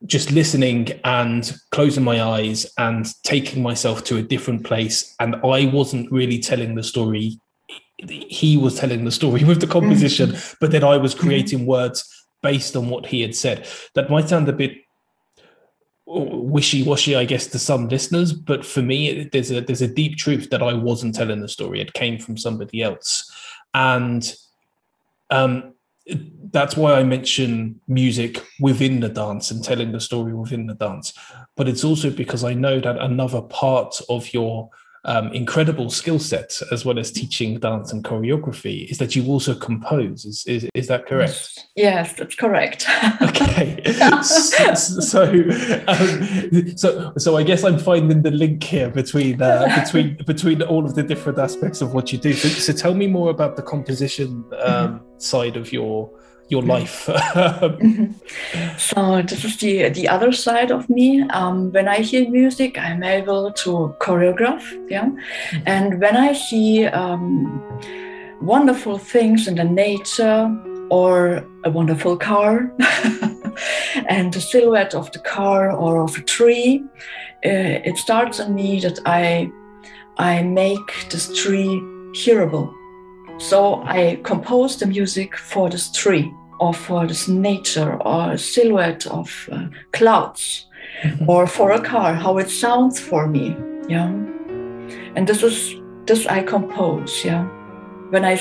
just 0.06 0.30
listening 0.30 0.88
and 1.04 1.56
closing 1.72 2.04
my 2.04 2.22
eyes 2.22 2.66
and 2.78 3.06
taking 3.22 3.62
myself 3.62 4.02
to 4.04 4.16
a 4.16 4.22
different 4.22 4.64
place. 4.64 5.14
And 5.20 5.36
I 5.44 5.66
wasn't 5.66 6.10
really 6.10 6.38
telling 6.38 6.74
the 6.74 6.82
story. 6.82 7.38
He 7.98 8.56
was 8.56 8.76
telling 8.76 9.04
the 9.04 9.10
story 9.10 9.44
with 9.50 9.60
the 9.60 9.66
composition, 9.66 10.30
mm-hmm. 10.30 10.56
but 10.60 10.70
then 10.70 10.84
I 10.84 10.96
was 10.96 11.14
mm-hmm. 11.14 11.26
creating 11.26 11.66
words 11.66 12.04
based 12.42 12.76
on 12.76 12.88
what 12.88 13.06
he 13.06 13.20
had 13.20 13.34
said. 13.34 13.68
That 13.94 14.10
might 14.10 14.28
sound 14.28 14.48
a 14.48 14.54
bit 14.54 14.78
wishy-washy, 16.06 17.14
I 17.14 17.24
guess, 17.24 17.46
to 17.48 17.58
some 17.58 17.88
listeners, 17.88 18.32
but 18.32 18.64
for 18.64 18.82
me, 18.82 19.28
there's 19.32 19.50
a 19.52 19.60
there's 19.60 19.82
a 19.82 19.86
deep 19.86 20.16
truth 20.16 20.50
that 20.50 20.62
I 20.62 20.72
wasn't 20.72 21.14
telling 21.14 21.40
the 21.40 21.48
story. 21.48 21.80
It 21.80 21.92
came 21.92 22.18
from 22.18 22.36
somebody 22.36 22.82
else, 22.82 23.30
and 23.74 24.34
um, 25.30 25.74
that's 26.52 26.76
why 26.76 26.94
I 26.94 27.04
mention 27.04 27.80
music 27.86 28.44
within 28.58 29.00
the 29.00 29.08
dance 29.08 29.50
and 29.50 29.62
telling 29.62 29.92
the 29.92 30.00
story 30.00 30.34
within 30.34 30.66
the 30.66 30.74
dance. 30.74 31.12
But 31.56 31.68
it's 31.68 31.84
also 31.84 32.10
because 32.10 32.44
I 32.44 32.54
know 32.54 32.80
that 32.80 32.98
another 32.98 33.42
part 33.42 34.00
of 34.08 34.32
your 34.32 34.70
um, 35.04 35.32
incredible 35.32 35.88
skill 35.90 36.18
set, 36.18 36.60
as 36.70 36.84
well 36.84 36.98
as 36.98 37.10
teaching 37.10 37.58
dance 37.58 37.92
and 37.92 38.04
choreography, 38.04 38.90
is 38.90 38.98
that 38.98 39.16
you 39.16 39.26
also 39.26 39.54
compose. 39.54 40.24
Is 40.24 40.44
is, 40.46 40.68
is 40.74 40.88
that 40.88 41.06
correct? 41.06 41.66
Yes, 41.74 42.12
that's 42.14 42.34
correct. 42.34 42.86
okay, 43.22 43.82
so 44.22 44.74
so, 44.74 45.22
um, 45.88 46.76
so, 46.76 47.12
so 47.16 47.36
I 47.36 47.42
guess 47.42 47.64
I'm 47.64 47.78
finding 47.78 48.22
the 48.22 48.30
link 48.30 48.62
here 48.62 48.90
between 48.90 49.40
uh, 49.40 49.82
between 49.82 50.18
between 50.26 50.62
all 50.62 50.84
of 50.84 50.94
the 50.94 51.02
different 51.02 51.38
aspects 51.38 51.80
of 51.80 51.94
what 51.94 52.12
you 52.12 52.18
do. 52.18 52.32
So, 52.34 52.48
so 52.48 52.72
tell 52.72 52.94
me 52.94 53.06
more 53.06 53.30
about 53.30 53.56
the 53.56 53.62
composition 53.62 54.44
um, 54.62 55.00
mm-hmm. 55.00 55.18
side 55.18 55.56
of 55.56 55.72
your 55.72 56.10
your 56.50 56.62
life. 56.62 57.06
mm-hmm. 57.06 58.12
So 58.76 59.22
this 59.22 59.44
is 59.44 59.56
the 59.58 59.88
the 59.88 60.08
other 60.08 60.32
side 60.32 60.70
of 60.70 60.88
me. 60.90 61.22
Um, 61.30 61.72
when 61.72 61.88
I 61.88 61.98
hear 62.02 62.28
music, 62.28 62.76
I'm 62.76 63.02
able 63.02 63.52
to 63.52 63.94
choreograph. 64.00 64.62
Yeah, 64.90 65.06
mm-hmm. 65.06 65.62
and 65.66 66.00
when 66.00 66.16
I 66.16 66.32
see 66.34 66.86
um, 66.86 67.62
wonderful 68.42 68.98
things 68.98 69.46
in 69.48 69.54
the 69.54 69.64
nature 69.64 70.50
or 70.90 71.44
a 71.64 71.70
wonderful 71.70 72.16
car. 72.16 72.72
and 74.08 74.32
the 74.32 74.40
silhouette 74.40 74.94
of 74.94 75.10
the 75.12 75.18
car 75.18 75.70
or 75.70 76.02
of 76.02 76.16
a 76.16 76.22
tree, 76.22 76.82
uh, 77.44 77.88
it 77.88 77.96
starts 77.96 78.38
in 78.38 78.54
me 78.54 78.80
that 78.80 78.98
I 79.06 79.50
I 80.18 80.42
make 80.42 81.08
this 81.10 81.26
tree 81.42 81.80
hearable. 82.14 82.74
So 83.38 83.82
I 83.84 84.20
compose 84.22 84.76
the 84.78 84.86
music 84.86 85.36
for 85.36 85.70
this 85.70 85.90
tree 85.92 86.32
or 86.60 86.74
for 86.74 87.06
this 87.06 87.26
nature 87.26 87.96
or 88.02 88.36
silhouette 88.36 89.06
of 89.06 89.48
uh, 89.50 89.66
clouds 89.92 90.66
or 91.26 91.46
for 91.46 91.72
a 91.72 91.80
car, 91.80 92.14
how 92.14 92.38
it 92.38 92.50
sounds 92.50 93.00
for 93.00 93.26
me. 93.26 93.56
Yeah. 93.88 94.08
And 95.16 95.26
this 95.26 95.42
is 95.42 95.74
this 96.06 96.26
I 96.26 96.42
compose. 96.42 97.24
Yeah. 97.24 97.44
When 98.10 98.24
I 98.24 98.36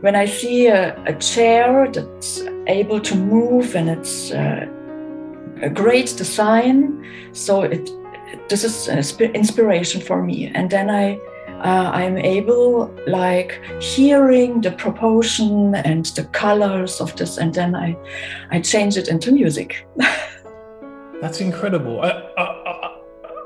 when 0.00 0.14
I 0.14 0.26
see 0.26 0.68
a, 0.68 0.96
a 1.04 1.14
chair 1.14 1.88
that's 1.90 2.42
able 2.66 3.00
to 3.00 3.14
move 3.16 3.74
and 3.74 3.90
it's 3.90 4.30
uh, 4.30 4.66
a 5.62 5.70
great 5.70 6.14
design, 6.16 7.04
so 7.32 7.62
it 7.62 7.90
this 8.48 8.64
is 8.64 8.88
inspiration 9.18 10.00
for 10.00 10.22
me. 10.22 10.46
And 10.54 10.70
then 10.70 10.90
I 10.90 11.18
uh, 11.60 11.90
I'm 11.92 12.16
able 12.18 12.94
like 13.06 13.60
hearing 13.80 14.60
the 14.60 14.72
proportion 14.72 15.74
and 15.74 16.06
the 16.06 16.24
colors 16.24 17.00
of 17.00 17.14
this, 17.16 17.38
and 17.38 17.54
then 17.54 17.74
I 17.74 17.96
I 18.50 18.60
change 18.60 18.96
it 18.96 19.08
into 19.08 19.32
music. 19.32 19.86
That's 21.20 21.40
incredible. 21.40 22.00
I, 22.00 22.10
I, 22.38 22.96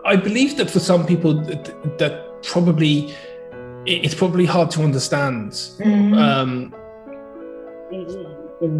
I 0.04 0.16
believe 0.16 0.56
that 0.58 0.70
for 0.70 0.78
some 0.78 1.04
people 1.04 1.34
that, 1.34 1.98
that 1.98 2.42
probably 2.44 3.12
it's 3.86 4.14
probably 4.14 4.46
hard 4.46 4.70
to 4.70 4.82
understand 4.82 5.52
mm-hmm. 5.52 6.14
um, 6.14 6.74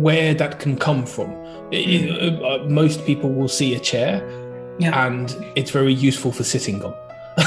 where 0.00 0.34
that 0.34 0.60
can 0.60 0.76
come 0.76 1.04
from. 1.04 1.30
Mm-hmm. 1.70 2.44
uh, 2.44 2.68
most 2.68 3.04
people 3.04 3.32
will 3.32 3.48
see 3.48 3.74
a 3.74 3.80
chair, 3.80 4.22
yeah. 4.78 5.06
and 5.06 5.36
it's 5.56 5.70
very 5.70 5.92
useful 5.92 6.30
for 6.30 6.44
sitting 6.44 6.82
on. 6.84 6.94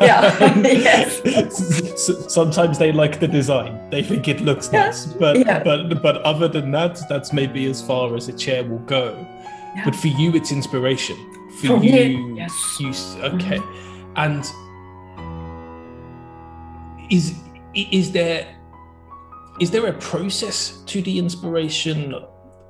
yeah. 0.00 0.56
yes. 0.62 2.32
Sometimes 2.32 2.78
they 2.78 2.92
like 2.92 3.20
the 3.20 3.28
design; 3.28 3.88
they 3.90 4.02
think 4.02 4.28
it 4.28 4.40
looks 4.40 4.70
nice. 4.72 5.06
But 5.06 5.38
yeah. 5.38 5.62
but 5.62 6.02
but 6.02 6.20
other 6.22 6.48
than 6.48 6.70
that, 6.72 7.00
that's 7.08 7.32
maybe 7.32 7.64
as 7.66 7.80
far 7.80 8.14
as 8.14 8.28
a 8.28 8.32
chair 8.32 8.64
will 8.64 8.78
go. 8.80 9.14
Yeah. 9.74 9.84
But 9.86 9.96
for 9.96 10.08
you, 10.08 10.34
it's 10.34 10.52
inspiration. 10.52 11.16
For, 11.60 11.78
for 11.78 11.84
you, 11.84 12.18
me, 12.18 12.38
yes. 12.38 12.76
You, 12.78 12.88
okay. 13.22 13.58
Mm-hmm. 13.58 14.12
And 14.16 14.44
is 17.10 17.34
is 17.74 18.12
there 18.12 18.46
is 19.60 19.70
there 19.70 19.86
a 19.86 19.92
process 19.94 20.82
to 20.86 21.00
the 21.00 21.18
inspiration? 21.18 22.14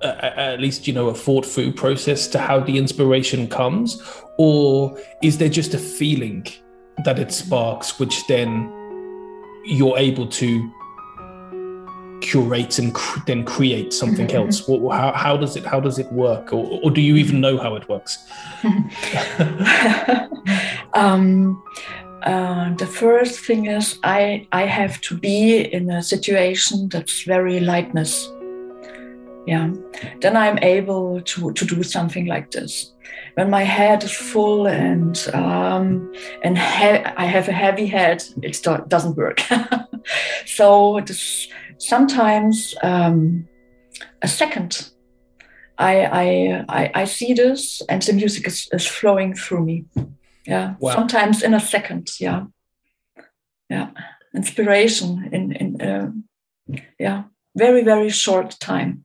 At 0.03 0.61
least 0.61 0.87
you 0.87 0.93
know 0.93 1.09
a 1.09 1.15
thought 1.15 1.47
through 1.47 1.73
process 1.73 2.27
to 2.29 2.39
how 2.39 2.61
the 2.61 2.77
inspiration 2.77 3.49
comes, 3.49 4.03
or 4.39 4.99
is 5.23 5.39
there 5.39 5.49
just 5.49 5.75
a 5.75 5.79
feeling 5.79 6.47
that 7.05 7.19
it 7.19 7.33
sparks, 7.33 7.99
which 7.99 8.27
then 8.27 8.71
you're 9.65 9.97
able 9.97 10.27
to 10.27 10.73
curate 12.21 12.79
and 12.79 12.95
cr- 12.95 13.21
then 13.27 13.45
create 13.45 13.93
something 13.93 14.27
mm-hmm. 14.27 14.47
else? 14.47 14.67
What, 14.67 14.97
how, 14.97 15.13
how 15.13 15.37
does 15.37 15.57
it 15.57 15.65
how 15.65 15.81
does 15.81 15.99
it 15.99 16.11
work? 16.13 16.53
Or, 16.53 16.81
or 16.83 16.91
do 16.91 17.01
you 17.01 17.17
even 17.17 17.41
know 17.41 17.59
how 17.59 17.77
it 17.77 17.89
works? 17.89 18.19
Um, 20.95 21.63
uh, 22.23 22.75
the 22.75 22.87
first 22.87 23.41
thing 23.41 23.67
is 23.67 23.99
i 24.05 24.47
i 24.53 24.63
have 24.63 25.01
to 25.01 25.17
be 25.17 25.61
in 25.73 25.91
a 25.91 26.03
situation 26.03 26.89
that's 26.89 27.23
very 27.23 27.59
lightness 27.59 28.31
yeah. 29.47 29.71
Then 30.21 30.37
i'm 30.37 30.59
able 30.59 31.21
to 31.23 31.53
to 31.53 31.65
do 31.65 31.83
something 31.83 32.27
like 32.27 32.51
this. 32.51 32.93
When 33.35 33.51
my 33.51 33.63
head 33.65 34.05
is 34.05 34.13
full 34.13 34.67
and 34.67 35.17
um, 35.35 36.13
and 36.45 36.59
he- 36.59 37.05
i 37.17 37.25
have 37.25 37.49
a 37.49 37.53
heavy 37.53 37.87
head 37.87 38.23
it 38.43 38.63
doesn't 38.89 39.17
work. 39.17 39.41
So 40.47 41.01
this 41.07 41.49
sometimes 41.79 42.75
um, 42.83 43.49
a 44.21 44.29
second 44.29 44.91
I, 45.79 46.05
I, 46.05 46.65
I 46.69 46.91
I 47.03 47.05
see 47.07 47.35
this 47.35 47.83
and 47.89 48.03
the 48.03 48.13
music 48.13 48.47
is, 48.47 48.69
is 48.73 48.87
flowing 48.87 49.35
through 49.35 49.65
me. 49.65 49.85
Yeah. 50.47 50.75
Wow. 50.81 50.95
sometimes 50.95 51.43
in 51.43 51.55
a 51.55 51.61
second. 51.61 52.11
Yeah. 52.21 52.47
Yeah. 53.71 53.91
Inspiration 54.35 55.29
in 55.33 55.53
in 55.53 55.81
uh, 55.81 56.11
yeah. 56.99 57.23
Very 57.57 57.85
very 57.85 58.11
short 58.11 58.59
time 58.61 59.05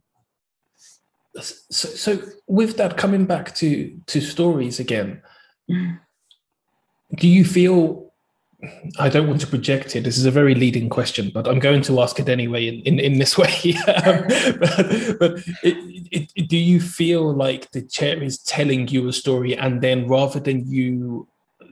so, 1.42 1.88
so 1.90 2.22
with 2.48 2.78
that 2.78 2.98
coming 2.98 3.26
back 3.26 3.54
to 3.56 3.98
to 4.08 4.22
stories 4.22 4.80
again 4.80 5.22
do 5.68 7.28
you 7.28 7.46
feel 7.46 8.08
I 8.98 9.10
don't 9.10 9.28
want 9.28 9.40
to 9.42 9.48
project 9.48 9.96
it. 9.96 10.04
This 10.04 10.18
is 10.18 10.26
a 10.26 10.32
very 10.32 10.56
leading 10.56 10.90
question, 10.90 11.30
but 11.32 11.48
I'm 11.48 11.60
going 11.60 11.84
to 11.84 12.02
ask 12.02 12.20
it 12.20 12.28
anyway 12.28 12.68
in, 12.68 12.82
in, 12.82 13.00
in 13.00 13.20
this 13.20 13.38
way. 13.38 13.54
but, 13.86 14.28
but 15.20 15.44
it, 15.62 16.32
it, 16.36 16.48
do 16.48 16.58
you 16.58 16.80
feel 16.82 17.34
like 17.34 17.70
the 17.72 17.84
chair 17.84 18.22
is 18.22 18.40
telling 18.40 18.88
you 18.88 19.08
a 19.08 19.14
story 19.14 19.56
and 19.56 19.82
then 19.82 20.08
rather 20.08 20.40
than 20.40 20.68
you 20.68 21.28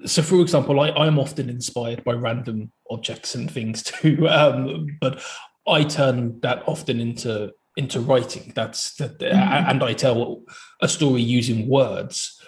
so 0.06 0.22
for 0.22 0.42
example 0.42 0.80
I, 0.80 0.90
i'm 0.92 1.18
often 1.20 1.50
inspired 1.50 2.04
by 2.04 2.14
random 2.14 2.72
objects 2.90 3.36
and 3.36 3.50
things 3.50 3.84
too 3.84 4.28
um, 4.30 4.88
but 5.02 5.24
i 5.68 5.84
turn 5.84 6.40
that 6.42 6.64
often 6.68 7.00
into 7.00 7.52
into 7.78 8.00
writing 8.00 8.52
that's 8.56 8.96
that 8.96 9.20
mm-hmm. 9.20 9.70
and 9.70 9.84
i 9.84 9.94
tell 9.94 10.42
a 10.82 10.88
story 10.88 11.22
using 11.22 11.68
words 11.68 12.42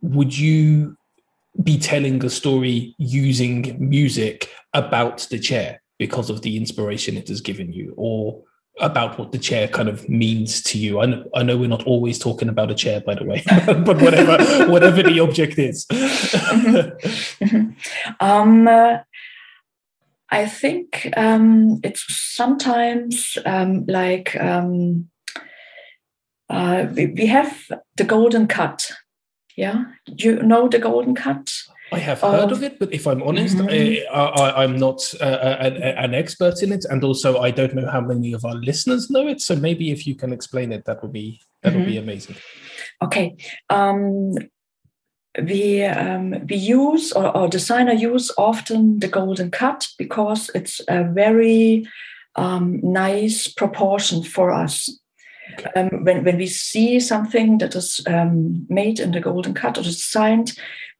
would 0.00 0.36
you 0.36 0.96
be 1.62 1.78
telling 1.78 2.24
a 2.24 2.30
story 2.30 2.94
using 2.98 3.76
music 3.78 4.50
about 4.72 5.26
the 5.30 5.38
chair 5.38 5.82
because 5.98 6.30
of 6.30 6.40
the 6.42 6.56
inspiration 6.56 7.16
it 7.16 7.28
has 7.28 7.40
given 7.40 7.72
you 7.72 7.94
or 7.96 8.42
about 8.80 9.18
what 9.18 9.32
the 9.32 9.38
chair 9.38 9.68
kind 9.68 9.88
of 9.88 10.08
means 10.08 10.62
to 10.62 10.78
you. 10.78 11.00
I 11.00 11.06
know, 11.06 11.24
I 11.34 11.42
know 11.42 11.58
we're 11.58 11.68
not 11.68 11.86
always 11.86 12.18
talking 12.18 12.48
about 12.48 12.70
a 12.70 12.74
chair, 12.74 13.02
by 13.02 13.14
the 13.14 13.24
way, 13.24 13.42
but 13.66 14.00
whatever 14.00 14.66
whatever 14.70 15.02
the 15.02 15.20
object 15.20 15.58
is. 15.58 15.84
mm-hmm. 15.86 17.70
um, 18.20 18.66
uh, 18.66 18.98
I 20.32 20.46
think 20.46 21.10
um, 21.14 21.80
it's 21.84 22.06
sometimes 22.08 23.36
um, 23.44 23.84
like 23.86 24.34
um, 24.40 25.10
uh, 26.48 26.86
we, 26.90 27.06
we 27.08 27.26
have 27.26 27.54
the 27.96 28.04
golden 28.04 28.46
cut. 28.46 28.90
Yeah, 29.56 29.84
Do 30.06 30.28
you 30.28 30.42
know 30.42 30.68
the 30.68 30.78
golden 30.78 31.14
cut. 31.14 31.52
I 31.92 31.98
have 31.98 32.22
heard 32.22 32.50
of, 32.50 32.62
it, 32.62 32.78
but 32.78 32.90
if 32.94 33.06
I'm 33.06 33.22
honest, 33.22 33.58
mm-hmm. 33.58 34.08
I, 34.10 34.64
am 34.64 34.78
not 34.78 35.02
uh, 35.20 35.24
uh 35.24 35.56
an, 35.60 35.76
an, 35.82 36.14
expert 36.14 36.62
in 36.62 36.72
it, 36.72 36.86
and 36.88 37.04
also 37.04 37.40
I 37.40 37.50
don't 37.50 37.74
know 37.74 37.86
how 37.86 38.00
many 38.00 38.32
of 38.32 38.46
our 38.46 38.54
listeners 38.54 39.10
know 39.10 39.28
it. 39.28 39.42
So 39.42 39.54
maybe 39.54 39.90
if 39.90 40.06
you 40.06 40.14
can 40.14 40.32
explain 40.32 40.72
it, 40.72 40.86
that 40.86 41.02
would 41.02 41.12
be 41.12 41.42
that 41.62 41.74
would 41.74 41.82
mm-hmm. 41.82 41.90
be 41.90 41.98
amazing. 41.98 42.36
Okay, 43.02 43.36
um, 43.68 44.32
we 45.40 45.84
um, 45.84 46.46
we 46.48 46.56
use 46.56 47.12
or, 47.12 47.34
or 47.36 47.48
designer 47.48 47.92
use 47.92 48.30
often 48.36 48.98
the 48.98 49.08
golden 49.08 49.50
cut 49.50 49.88
because 49.98 50.50
it's 50.54 50.80
a 50.88 51.04
very 51.04 51.86
um, 52.36 52.80
nice 52.82 53.48
proportion 53.48 54.22
for 54.22 54.52
us. 54.52 54.90
Um, 55.76 56.04
when, 56.04 56.24
when 56.24 56.38
we 56.38 56.46
see 56.46 56.98
something 57.00 57.58
that 57.58 57.74
is 57.74 58.00
um, 58.06 58.66
made 58.68 59.00
in 59.00 59.12
the 59.12 59.20
golden 59.20 59.54
cut 59.54 59.76
or 59.76 59.82
designed, 59.82 60.52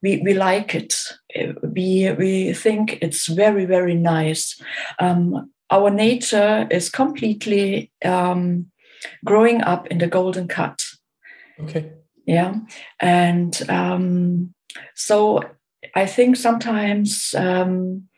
we, 0.03 0.21
we 0.23 0.35
like 0.35 0.75
it. 0.75 0.95
We, 1.63 2.13
we 2.13 2.53
think 2.53 2.99
it's 3.01 3.29
very, 3.29 3.65
very 3.65 3.95
nice. 3.95 4.61
Um, 4.99 5.51
our 5.71 5.91
nature 5.91 6.67
is 6.71 6.91
completely 6.91 7.91
um, 8.05 8.67
growing 9.25 9.63
up 9.63 9.87
in 9.87 9.99
the 9.99 10.07
golden 10.07 10.49
cut. 10.49 10.83
Okay. 11.61 11.93
Yeah. 12.27 12.55
And 13.01 13.61
um, 13.69 14.55
so 14.95 15.43
I 15.95 16.07
think 16.07 16.37
sometimes 16.37 17.35
um, 17.37 18.09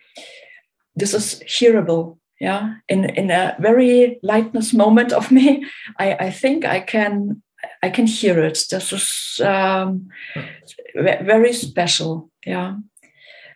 this 0.94 1.14
is 1.14 1.42
hearable. 1.46 2.18
Yeah. 2.40 2.74
In 2.88 3.04
in 3.04 3.30
a 3.30 3.56
very 3.58 4.18
lightness 4.22 4.72
moment 4.72 5.12
of 5.12 5.30
me 5.30 5.64
i 5.98 6.14
i 6.14 6.30
think 6.30 6.64
i 6.64 6.80
can 6.80 7.42
i 7.82 7.88
can 7.90 8.06
hear 8.06 8.38
it. 8.40 8.58
This 8.70 8.92
is 8.92 9.40
um, 9.40 10.08
very 10.94 11.52
special. 11.52 12.30
Yeah. 12.44 12.76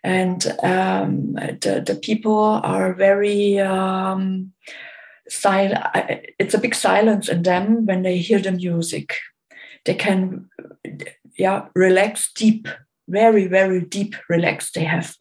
And 0.04 0.46
um, 0.62 1.32
the, 1.34 1.82
the 1.84 1.98
people 2.00 2.60
are 2.62 2.94
very 2.94 3.58
um, 3.58 4.52
silent 5.28 5.84
it's 6.38 6.54
a 6.54 6.58
big 6.58 6.74
silence 6.74 7.28
in 7.28 7.42
them 7.42 7.84
when 7.84 8.02
they 8.02 8.18
hear 8.18 8.38
the 8.38 8.52
music 8.52 9.14
they 9.88 9.94
can 9.94 10.48
yeah 11.38 11.66
relax 11.74 12.30
deep 12.34 12.68
very 13.08 13.46
very 13.46 13.80
deep 13.80 14.14
relax 14.28 14.70
they 14.72 14.84
have 14.84 15.16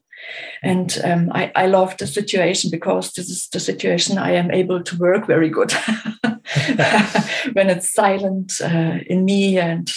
and 0.64 1.00
um, 1.04 1.32
I, 1.34 1.52
I 1.56 1.68
love 1.68 1.96
the 1.98 2.08
situation 2.08 2.72
because 2.72 3.14
this 3.14 3.30
is 3.30 3.48
the 3.50 3.60
situation 3.60 4.18
I 4.18 4.32
am 4.32 4.52
able 4.52 4.84
to 4.84 4.98
work 4.98 5.28
very 5.28 5.50
good 5.50 5.72
when 7.54 7.70
it's 7.70 7.94
silent 7.94 8.54
uh, 8.62 8.98
in 9.06 9.26
me. 9.26 9.60
And 9.60 9.92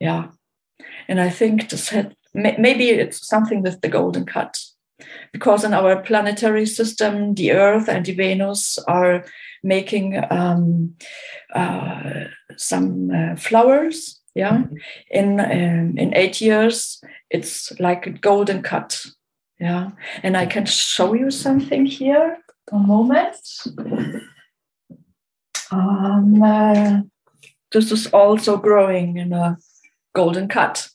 yeah, 0.00 0.28
and 1.08 1.20
I 1.20 1.30
think 1.30 1.70
this 1.70 1.88
had, 1.90 2.16
maybe 2.34 2.90
it's 2.90 3.26
something 3.26 3.62
with 3.62 3.80
the 3.80 3.88
golden 3.88 4.26
cut. 4.26 4.58
because 5.32 5.64
in 5.64 5.74
our 5.74 6.02
planetary 6.02 6.66
system, 6.66 7.34
the 7.34 7.52
Earth 7.52 7.88
and 7.88 8.04
the 8.04 8.14
Venus 8.14 8.78
are 8.88 9.24
making 9.62 10.22
um, 10.30 10.94
uh, 11.54 12.24
some 12.56 13.10
uh, 13.10 13.36
flowers. 13.36 14.18
Yeah, 14.34 14.64
in 15.10 15.40
um, 15.40 15.98
in 15.98 16.14
eight 16.14 16.40
years, 16.40 17.02
it's 17.28 17.70
like 17.78 18.06
a 18.06 18.10
golden 18.10 18.62
cut. 18.62 19.04
Yeah, 19.60 19.90
and 20.22 20.36
I 20.36 20.46
can 20.46 20.64
show 20.64 21.12
you 21.12 21.30
something 21.30 21.84
here. 21.84 22.38
A 22.72 22.78
moment. 22.78 23.36
Um, 25.70 26.42
uh, 26.42 27.00
this 27.72 27.92
is 27.92 28.06
also 28.06 28.56
growing 28.56 29.16
in 29.16 29.32
a 29.32 29.58
golden 30.14 30.48
cut 30.48 30.88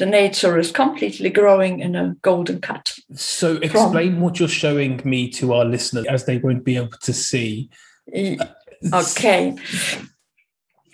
the 0.00 0.06
nature 0.06 0.58
is 0.58 0.72
completely 0.72 1.28
growing 1.28 1.80
in 1.80 1.94
a 1.94 2.16
golden 2.22 2.60
cut. 2.60 2.98
So, 3.14 3.56
explain 3.56 4.14
From, 4.14 4.20
what 4.22 4.40
you're 4.40 4.48
showing 4.48 5.00
me 5.04 5.28
to 5.32 5.52
our 5.52 5.66
listeners 5.66 6.06
as 6.06 6.24
they 6.24 6.38
won't 6.38 6.64
be 6.64 6.76
able 6.76 6.98
to 7.02 7.12
see. 7.12 7.68
Okay. 8.92 9.56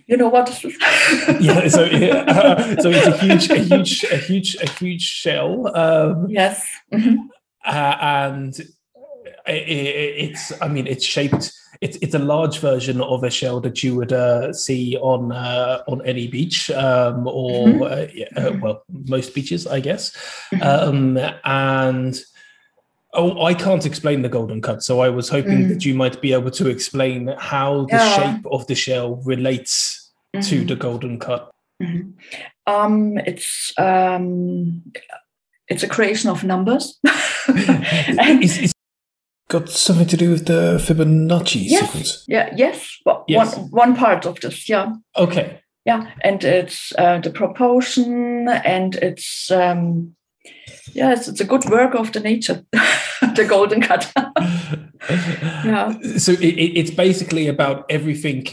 You 0.09 0.17
know 0.17 0.29
what? 0.29 0.49
yeah, 1.41 1.69
so 1.69 1.85
uh, 1.85 2.77
so 2.81 2.91
it's 2.91 3.07
a 3.07 3.17
huge, 3.17 3.51
a 3.51 3.59
huge, 3.59 4.05
a 4.05 4.17
huge, 4.17 4.57
a 4.57 4.69
huge 4.71 5.03
shell. 5.03 5.77
Um, 5.77 6.27
yes, 6.29 6.67
mm-hmm. 6.93 7.27
uh, 7.65 7.97
and 8.01 8.59
it, 8.59 8.71
it's. 9.47 10.53
I 10.61 10.69
mean, 10.69 10.87
it's 10.87 11.05
shaped 11.05 11.53
it's 11.81 11.97
it's 11.99 12.15
a 12.15 12.19
large 12.19 12.59
version 12.59 13.01
of 13.01 13.25
a 13.25 13.31
shell 13.31 13.61
that 13.61 13.83
you 13.83 13.95
would 13.97 14.13
uh, 14.13 14.53
see 14.53 14.97
on 14.97 15.33
uh, 15.33 15.83
on 15.87 16.05
any 16.07 16.27
beach 16.29 16.71
um, 16.71 17.27
or 17.27 17.67
mm-hmm. 17.67 17.83
uh, 17.83 18.07
yeah, 18.15 18.27
uh, 18.37 18.57
well 18.61 18.85
most 18.89 19.35
beaches, 19.35 19.67
I 19.67 19.81
guess. 19.81 20.17
Um, 20.63 21.19
and 21.45 22.21
oh, 23.13 23.45
I 23.45 23.55
can't 23.55 23.87
explain 23.87 24.23
the 24.23 24.29
golden 24.29 24.61
cut, 24.61 24.83
so 24.83 25.01
I 25.01 25.09
was 25.09 25.29
hoping 25.29 25.65
mm. 25.65 25.69
that 25.69 25.85
you 25.85 25.95
might 25.95 26.21
be 26.21 26.33
able 26.33 26.51
to 26.53 26.69
explain 26.69 27.29
how 27.39 27.87
the 27.87 27.97
yeah. 27.97 28.35
shape 28.35 28.47
of 28.51 28.67
the 28.67 28.75
shell 28.75 29.17
relates 29.25 30.13
mm-hmm. 30.35 30.49
to 30.49 30.65
the 30.65 30.77
golden 30.77 31.19
cut. 31.19 31.51
Mm-hmm. 31.83 32.11
Um, 32.67 33.19
it's 33.19 33.73
um, 33.79 34.83
it's 35.69 35.83
a 35.83 35.89
creation 35.89 36.31
of 36.31 36.45
numbers. 36.45 36.99
and, 37.49 38.43
is, 38.43 38.59
is 38.59 38.73
got 39.49 39.69
something 39.69 40.07
to 40.09 40.17
do 40.17 40.31
with 40.31 40.47
the 40.47 40.79
Fibonacci 40.79 41.63
yes. 41.65 41.87
sequence? 41.87 42.25
Yeah, 42.29 42.53
yes. 42.57 42.99
Well, 43.05 43.25
yes. 43.29 43.57
One, 43.57 43.71
one 43.71 43.97
part 43.97 44.27
of 44.27 44.41
this, 44.41 44.69
yeah. 44.69 44.93
Okay. 45.17 45.61
Yeah, 45.85 46.11
and 46.23 46.43
it's 46.43 46.93
uh, 46.99 47.21
the 47.21 47.31
proportion 47.31 48.49
and 48.49 48.97
it's, 48.97 49.53
um, 49.53 50.17
yes, 50.93 51.29
it's 51.29 51.41
a 51.41 51.45
good 51.45 51.65
work 51.67 51.95
of 51.95 52.13
the 52.13 52.19
nature, 52.19 52.65
the 52.73 53.47
golden 53.49 53.81
cut. 53.81 54.13
yeah. 55.65 55.97
So 56.19 56.33
it, 56.33 56.45
it's 56.45 56.91
basically 56.91 57.47
about 57.47 57.87
everything 57.89 58.49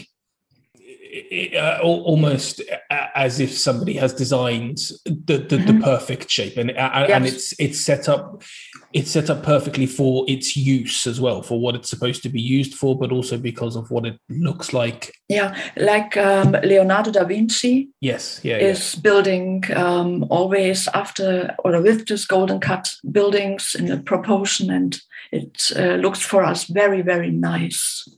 uh, 1.56 1.78
almost 1.82 2.60
as 2.90 3.38
if 3.38 3.56
somebody 3.56 3.94
has 3.94 4.12
designed 4.12 4.78
the 5.04 5.38
the, 5.38 5.56
mm-hmm. 5.56 5.78
the 5.78 5.84
perfect 5.84 6.30
shape, 6.30 6.56
and 6.56 6.70
uh, 6.70 7.06
and 7.08 7.24
yes. 7.24 7.34
it's 7.34 7.60
it's 7.60 7.80
set 7.80 8.08
up 8.08 8.42
it's 8.94 9.10
set 9.10 9.28
up 9.28 9.42
perfectly 9.42 9.86
for 9.86 10.24
its 10.28 10.56
use 10.56 11.06
as 11.06 11.20
well, 11.20 11.42
for 11.42 11.60
what 11.60 11.74
it's 11.74 11.90
supposed 11.90 12.22
to 12.22 12.28
be 12.28 12.40
used 12.40 12.74
for, 12.74 12.96
but 12.96 13.10
also 13.10 13.36
because 13.36 13.74
of 13.74 13.90
what 13.90 14.06
it 14.06 14.16
looks 14.28 14.72
like. 14.72 15.12
Yeah, 15.28 15.56
like 15.76 16.16
um, 16.16 16.52
Leonardo 16.52 17.10
da 17.10 17.24
Vinci. 17.24 17.88
Yes, 18.00 18.40
yeah, 18.44 18.58
is 18.58 18.94
yeah. 18.94 19.00
building 19.00 19.64
um, 19.74 20.24
always 20.30 20.86
after 20.94 21.54
or 21.64 21.82
with 21.82 22.06
this 22.06 22.24
golden 22.24 22.60
cut 22.60 22.88
buildings 23.10 23.74
in 23.76 23.90
a 23.90 23.98
proportion, 23.98 24.70
and 24.70 25.00
it 25.32 25.72
uh, 25.76 25.96
looks 25.96 26.20
for 26.20 26.44
us 26.44 26.64
very 26.64 27.02
very 27.02 27.30
nice 27.30 28.08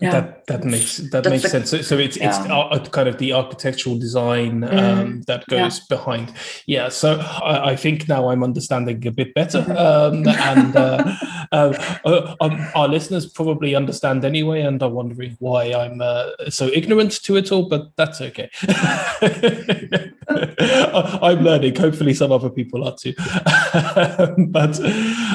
yeah. 0.00 0.10
that 0.10 0.46
that 0.46 0.64
makes 0.64 0.96
that 0.96 1.22
That's 1.22 1.28
makes 1.28 1.50
sense. 1.50 1.70
So, 1.70 1.80
so 1.80 1.98
it's 1.98 2.16
yeah. 2.16 2.72
it's 2.72 2.88
kind 2.88 3.08
of 3.08 3.18
the 3.18 3.32
architectural 3.32 3.96
design 3.96 4.62
mm. 4.62 4.72
um, 4.72 5.22
that 5.22 5.46
goes 5.46 5.78
yeah. 5.78 5.96
behind. 5.96 6.32
Yeah. 6.66 6.88
So 6.88 7.20
I, 7.20 7.70
I, 7.70 7.76
think 7.76 8.08
now 8.08 8.28
I'm 8.28 8.42
understanding 8.42 9.06
a 9.06 9.12
bit 9.12 9.32
better, 9.34 9.62
mm-hmm. 9.62 9.76
um, 9.76 10.28
and 10.28 10.76
uh, 10.76 11.14
uh, 11.52 11.98
uh, 12.04 12.34
um, 12.40 12.66
our 12.74 12.88
listeners 12.88 13.26
probably 13.26 13.76
understand 13.76 14.24
anyway, 14.24 14.62
and 14.62 14.82
are 14.82 14.90
wondering 14.90 15.36
why 15.38 15.72
I'm 15.72 16.00
uh, 16.00 16.30
so 16.48 16.66
ignorant 16.66 17.22
to 17.24 17.36
it 17.36 17.52
all. 17.52 17.68
But 17.68 17.94
that's 17.96 18.20
okay. 18.20 18.50
I'm 20.58 21.42
learning. 21.42 21.76
Hopefully, 21.76 22.14
some 22.14 22.32
other 22.32 22.50
people 22.50 22.84
are 22.84 22.96
too. 22.96 23.14
but, 24.48 24.80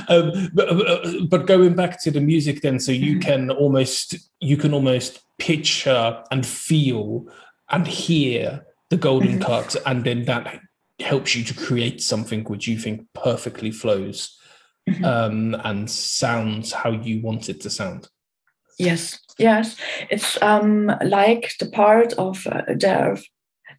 um, 0.09 0.49
but 0.53 1.29
but 1.29 1.45
going 1.45 1.75
back 1.75 2.01
to 2.03 2.11
the 2.11 2.21
music, 2.21 2.61
then, 2.61 2.79
so 2.79 2.91
you 2.91 3.13
mm-hmm. 3.13 3.21
can 3.21 3.51
almost 3.51 4.15
you 4.39 4.57
can 4.57 4.73
almost 4.73 5.21
picture 5.37 6.23
and 6.31 6.45
feel 6.45 7.27
and 7.69 7.87
hear 7.87 8.65
the 8.89 8.97
golden 8.97 9.39
mm-hmm. 9.39 9.43
cut, 9.43 9.75
and 9.85 10.03
then 10.03 10.25
that 10.25 10.59
helps 10.99 11.35
you 11.35 11.43
to 11.43 11.53
create 11.53 12.01
something 12.01 12.43
which 12.45 12.67
you 12.67 12.77
think 12.77 13.07
perfectly 13.13 13.71
flows 13.71 14.37
mm-hmm. 14.89 15.05
um, 15.05 15.55
and 15.63 15.89
sounds 15.89 16.71
how 16.71 16.91
you 16.91 17.21
want 17.21 17.49
it 17.49 17.61
to 17.61 17.69
sound. 17.69 18.09
Yes, 18.77 19.19
yes, 19.37 19.75
it's 20.09 20.41
um, 20.41 20.91
like 21.03 21.53
the 21.59 21.69
part 21.69 22.13
of 22.13 22.47
uh. 22.47 23.21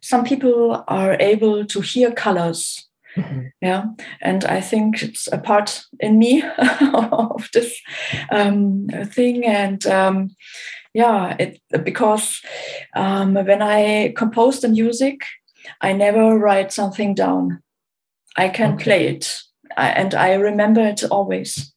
Some 0.01 0.23
people 0.23 0.83
are 0.87 1.15
able 1.19 1.65
to 1.65 1.81
hear 1.81 2.11
colors 2.11 2.89
Mm-hmm. 3.15 3.47
Yeah, 3.61 3.85
and 4.21 4.45
I 4.45 4.61
think 4.61 5.03
it's 5.03 5.27
a 5.31 5.37
part 5.37 5.83
in 5.99 6.17
me 6.17 6.43
of 6.93 7.49
this 7.53 7.79
um, 8.31 8.87
thing, 9.05 9.45
and 9.45 9.85
um, 9.85 10.29
yeah, 10.93 11.35
it 11.37 11.59
because 11.83 12.41
um, 12.95 13.33
when 13.33 13.61
I 13.61 14.13
compose 14.15 14.61
the 14.61 14.69
music, 14.69 15.25
I 15.81 15.91
never 15.93 16.37
write 16.37 16.71
something 16.71 17.13
down. 17.13 17.61
I 18.37 18.47
can 18.47 18.75
okay. 18.75 18.83
play 18.83 19.07
it, 19.07 19.41
I, 19.75 19.89
and 19.89 20.13
I 20.15 20.33
remember 20.35 20.81
it 20.81 21.03
always. 21.03 21.73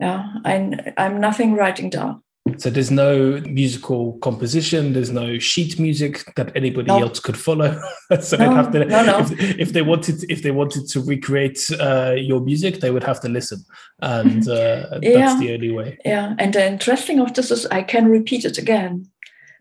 Yeah, 0.00 0.24
I, 0.44 0.92
I'm 0.96 1.20
nothing 1.20 1.54
writing 1.54 1.90
down. 1.90 2.22
So 2.58 2.70
there's 2.70 2.90
no 2.90 3.40
musical 3.42 4.18
composition, 4.18 4.92
there's 4.92 5.10
no 5.10 5.38
sheet 5.38 5.78
music 5.78 6.34
that 6.36 6.52
anybody 6.56 6.88
no. 6.88 7.02
else 7.02 7.20
could 7.20 7.36
follow. 7.36 7.80
so 8.20 8.36
no, 8.36 8.48
they'd 8.48 8.54
have 8.54 8.72
to, 8.72 8.84
no, 8.84 9.04
no. 9.04 9.18
If, 9.18 9.58
if, 9.58 9.72
they 9.72 9.82
wanted, 9.82 10.24
if 10.30 10.42
they 10.42 10.50
wanted 10.50 10.88
to 10.88 11.00
recreate 11.00 11.60
uh, 11.80 12.14
your 12.16 12.40
music, 12.40 12.80
they 12.80 12.90
would 12.90 13.04
have 13.04 13.20
to 13.20 13.28
listen, 13.28 13.64
and 14.00 14.48
uh, 14.48 14.98
yeah. 15.02 15.18
that's 15.18 15.40
the 15.40 15.54
only 15.54 15.70
way. 15.70 15.98
Yeah, 16.04 16.34
and 16.38 16.54
the 16.54 16.66
interesting 16.66 17.20
of 17.20 17.34
this 17.34 17.50
is 17.50 17.66
I 17.66 17.82
can 17.82 18.08
repeat 18.08 18.44
it 18.44 18.58
again. 18.58 19.10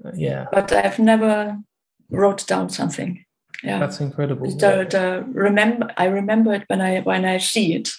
Uh, 0.03 0.11
yeah, 0.15 0.45
but 0.51 0.71
I've 0.71 0.99
never 0.99 1.57
wrote 2.09 2.45
down 2.47 2.69
something. 2.69 3.23
Yeah, 3.63 3.79
that's 3.79 3.99
incredible. 3.99 4.49
The, 4.51 4.85
the 4.89 5.25
remember, 5.27 5.89
I 5.97 6.05
remember 6.05 6.53
it 6.53 6.63
when 6.67 6.81
I 6.81 7.01
when 7.01 7.25
I 7.25 7.37
see 7.37 7.75
it. 7.75 7.89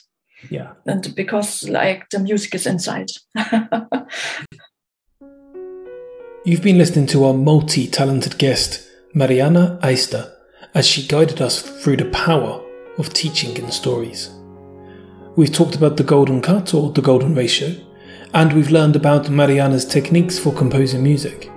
Yeah, 0.50 0.72
and 0.86 1.14
because 1.14 1.68
like 1.68 2.08
the 2.10 2.18
music 2.18 2.54
is 2.54 2.66
inside. 2.66 3.08
You've 6.46 6.62
been 6.62 6.78
listening 6.78 7.08
to 7.08 7.24
our 7.24 7.34
multi 7.34 7.88
talented 7.88 8.38
guest, 8.38 8.88
Mariana 9.12 9.80
Aister, 9.82 10.30
as 10.74 10.86
she 10.86 11.04
guided 11.04 11.42
us 11.42 11.60
through 11.60 11.96
the 11.96 12.04
power 12.10 12.64
of 12.98 13.12
teaching 13.12 13.56
in 13.56 13.72
stories. 13.72 14.30
We've 15.34 15.52
talked 15.52 15.74
about 15.74 15.96
the 15.96 16.04
golden 16.04 16.40
cut 16.40 16.72
or 16.72 16.92
the 16.92 17.02
golden 17.02 17.34
ratio, 17.34 17.74
and 18.32 18.52
we've 18.52 18.70
learned 18.70 18.94
about 18.94 19.28
Mariana's 19.28 19.84
techniques 19.84 20.38
for 20.38 20.52
composing 20.52 21.02
music. 21.02 21.50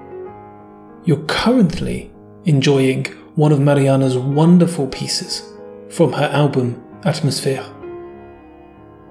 You're 1.05 1.23
currently 1.27 2.11
enjoying 2.45 3.05
one 3.35 3.51
of 3.51 3.59
Mariana's 3.59 4.17
wonderful 4.17 4.87
pieces 4.87 5.53
from 5.89 6.13
her 6.13 6.31
album 6.33 6.83
Atmosphere. 7.03 7.63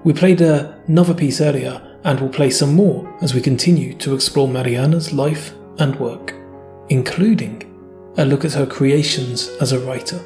We 0.03 0.11
played 0.11 0.41
another 0.41 1.13
piece 1.13 1.39
earlier 1.39 1.81
and 2.03 2.19
we'll 2.19 2.29
play 2.31 2.49
some 2.49 2.75
more 2.75 3.17
as 3.21 3.33
we 3.33 3.39
continue 3.39 3.93
to 3.99 4.13
explore 4.13 4.49
Mariana's 4.49 5.13
life 5.13 5.53
and 5.79 5.99
work, 5.99 6.33
including 6.89 7.65
a 8.17 8.25
look 8.25 8.45
at 8.45 8.53
her 8.53 8.65
creations 8.65 9.49
as 9.61 9.71
a 9.71 9.79
writer. 9.79 10.19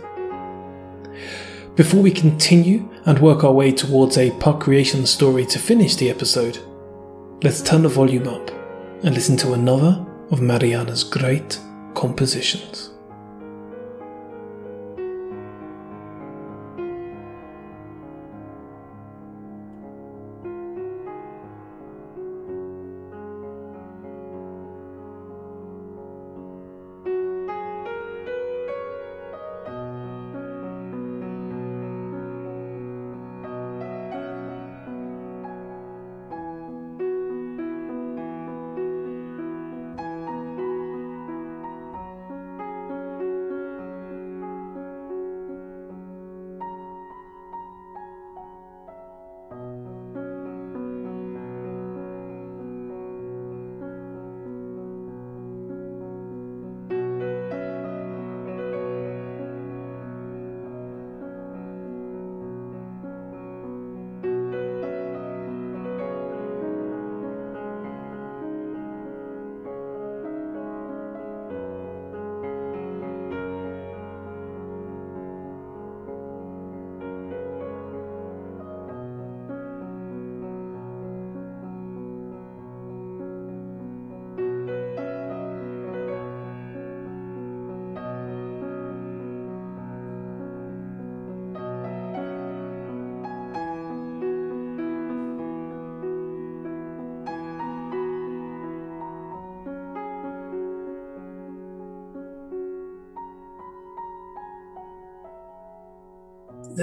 Before 1.75 2.01
we 2.01 2.11
continue 2.11 2.89
and 3.05 3.19
work 3.19 3.43
our 3.43 3.51
way 3.51 3.71
towards 3.71 4.17
a 4.17 4.31
Puck 4.39 4.61
creation 4.61 5.05
story 5.05 5.45
to 5.47 5.59
finish 5.59 5.95
the 5.95 6.09
episode, 6.09 6.59
let's 7.43 7.61
turn 7.61 7.83
the 7.83 7.89
volume 7.89 8.27
up 8.27 8.51
and 9.03 9.13
listen 9.15 9.35
to 9.37 9.53
another 9.53 10.05
of 10.31 10.39
Mariana's 10.39 11.03
great 11.03 11.59
compositions. 11.93 12.92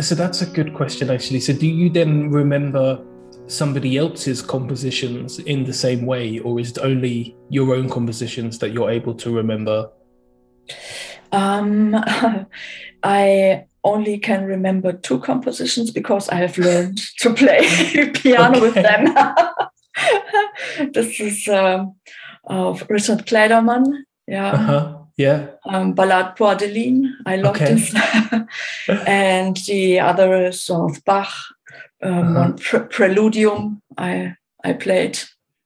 So 0.01 0.15
that's 0.15 0.43
a 0.43 0.47
good 0.47 0.75
question, 0.75 1.11
actually. 1.11 1.41
So 1.41 1.53
do 1.53 1.67
you 1.67 1.91
then 1.91 2.31
remember 2.31 3.05
somebody 3.47 3.99
else's 3.99 4.41
compositions 4.41 5.39
in 5.41 5.65
the 5.65 5.73
same 5.73 6.07
way, 6.07 6.39
or 6.39 6.61
is 6.61 6.71
it 6.71 6.79
only 6.79 7.37
your 7.49 7.75
own 7.75 7.89
compositions 7.89 8.59
that 8.61 8.71
you're 8.71 8.91
able 8.91 9.15
to 9.15 9.35
remember? 9.35 9.91
Um, 11.33 11.97
I 13.03 13.67
only 13.83 14.19
can 14.19 14.45
remember 14.45 14.93
two 14.93 15.21
compositions 15.21 15.91
because 15.91 16.29
I 16.29 16.37
have 16.37 16.57
learned 16.59 16.99
to 17.19 17.33
play 17.35 18.11
piano 18.15 18.61
with 18.61 18.75
them. 18.75 19.15
this 20.93 21.21
is 21.21 21.49
um, 21.49 21.97
of 22.45 22.85
Richard 22.89 23.27
Clayderman. 23.27 24.05
Yeah. 24.27 24.53
Uh-huh. 24.53 25.00
Yeah. 25.17 25.47
Um, 25.67 25.95
Ballade 25.95 26.37
pour 26.37 26.53
Adeline. 26.53 27.15
I 27.27 27.37
love 27.37 27.57
Okay. 27.57 27.75
this. 27.75 27.95
and 29.07 29.57
the 29.67 30.01
other 30.01 30.47
is 30.47 30.69
of 30.71 31.03
Bach, 31.05 31.33
um, 32.03 32.37
Uh-huh. 32.37 32.53
pre- 32.59 32.89
Preludium. 32.89 33.81
I 33.99 34.35
I 34.65 34.73
played. 34.75 35.19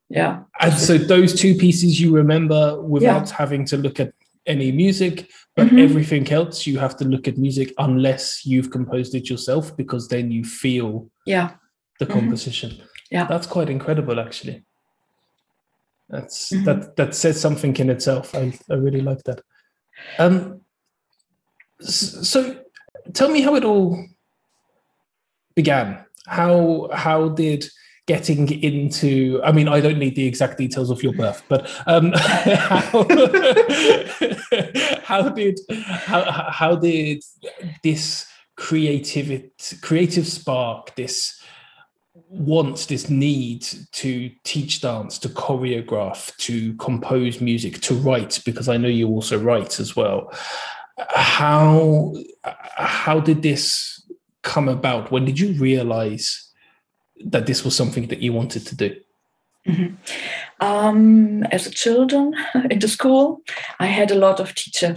Yeah. 0.08 0.42
And 0.60 0.74
so 0.74 0.98
those 0.98 1.34
two 1.34 1.54
pieces 1.54 2.00
you 2.00 2.14
remember 2.14 2.80
without 2.80 3.30
having 3.30 3.64
to 3.66 3.76
look 3.76 3.98
at 4.00 4.12
any 4.46 4.70
music, 4.72 5.26
but 5.56 5.66
Mhm. 5.68 5.82
everything 5.82 6.30
else 6.32 6.66
you 6.66 6.78
have 6.78 6.96
to 6.98 7.04
look 7.04 7.26
at 7.26 7.38
music 7.38 7.72
unless 7.78 8.44
you've 8.46 8.70
composed 8.70 9.14
it 9.14 9.28
yourself, 9.30 9.74
because 9.76 10.08
then 10.08 10.30
you 10.30 10.44
feel 10.44 11.08
Yeah. 11.26 11.50
the 11.98 12.06
Mhm. 12.06 12.12
composition. 12.12 12.70
Yeah. 13.10 13.26
That's 13.26 13.46
quite 13.46 13.70
incredible 13.70 14.20
actually. 14.20 14.62
That's 16.08 16.50
Mhm. 16.52 16.64
that 16.66 16.96
that 16.96 17.14
says 17.14 17.40
something 17.40 17.74
in 17.76 17.90
itself. 17.90 18.34
I, 18.34 18.52
I 18.70 18.74
really 18.74 19.00
like 19.00 19.22
that. 19.24 19.40
Um 20.18 20.60
so 21.80 22.60
tell 23.12 23.30
me 23.30 23.40
how 23.40 23.54
it 23.56 23.64
all 23.64 23.98
began. 25.54 26.04
How 26.26 26.88
how 26.92 27.28
did 27.30 27.64
getting 28.06 28.48
into 28.62 29.40
I 29.42 29.52
mean 29.52 29.66
I 29.68 29.80
don't 29.80 29.98
need 29.98 30.14
the 30.14 30.26
exact 30.26 30.58
details 30.58 30.90
of 30.90 31.02
your 31.02 31.14
birth, 31.14 31.42
but 31.48 31.68
um 31.86 32.12
how, 32.16 33.06
how 35.02 35.28
did 35.30 35.58
how 35.70 36.22
how 36.50 36.76
did 36.76 37.22
this 37.82 38.26
creativity 38.56 39.50
creative 39.82 40.26
spark 40.28 40.94
this 40.94 41.40
want 42.28 42.88
this 42.88 43.08
need 43.08 43.62
to 43.92 44.30
teach 44.42 44.80
dance 44.80 45.18
to 45.18 45.28
choreograph 45.28 46.36
to 46.36 46.74
compose 46.74 47.40
music 47.40 47.80
to 47.80 47.94
write 47.94 48.40
because 48.44 48.68
i 48.68 48.76
know 48.76 48.88
you 48.88 49.08
also 49.08 49.38
write 49.38 49.78
as 49.78 49.94
well 49.94 50.32
how 51.10 52.14
how 52.76 53.20
did 53.20 53.42
this 53.42 54.02
come 54.42 54.68
about 54.68 55.10
when 55.10 55.24
did 55.24 55.38
you 55.38 55.52
realize 55.60 56.50
that 57.24 57.46
this 57.46 57.64
was 57.64 57.76
something 57.76 58.08
that 58.08 58.20
you 58.20 58.32
wanted 58.32 58.66
to 58.66 58.76
do 58.76 58.94
Mhm. 59.66 59.96
Um, 60.60 61.42
as 61.44 61.66
a 61.66 61.70
children 61.70 62.34
in 62.70 62.78
the 62.78 62.88
school, 62.88 63.40
I 63.80 63.86
had 63.86 64.10
a 64.10 64.18
lot 64.18 64.40
of 64.40 64.54
teacher, 64.54 64.96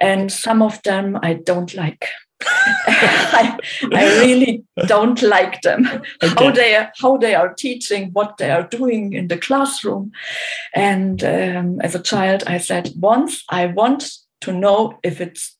and 0.00 0.30
some 0.30 0.62
of 0.62 0.82
them 0.82 1.18
I 1.22 1.34
don't 1.34 1.74
like. 1.74 2.08
I, 2.42 3.58
I 3.92 4.04
really 4.20 4.64
don't 4.86 5.22
like 5.22 5.62
them. 5.62 5.84
How 6.20 6.50
they 6.50 6.76
are, 6.76 6.92
how 7.00 7.16
they 7.16 7.34
are 7.34 7.54
teaching, 7.54 8.10
what 8.12 8.36
they 8.36 8.50
are 8.50 8.62
doing 8.62 9.12
in 9.12 9.28
the 9.28 9.38
classroom, 9.38 10.12
and 10.74 11.22
um, 11.24 11.80
as 11.80 11.94
a 11.94 12.02
child, 12.02 12.44
I 12.46 12.58
said 12.58 12.92
once 12.96 13.44
I 13.48 13.66
want 13.66 14.10
to 14.42 14.52
know 14.52 14.98
if 15.02 15.20
it's 15.20 15.56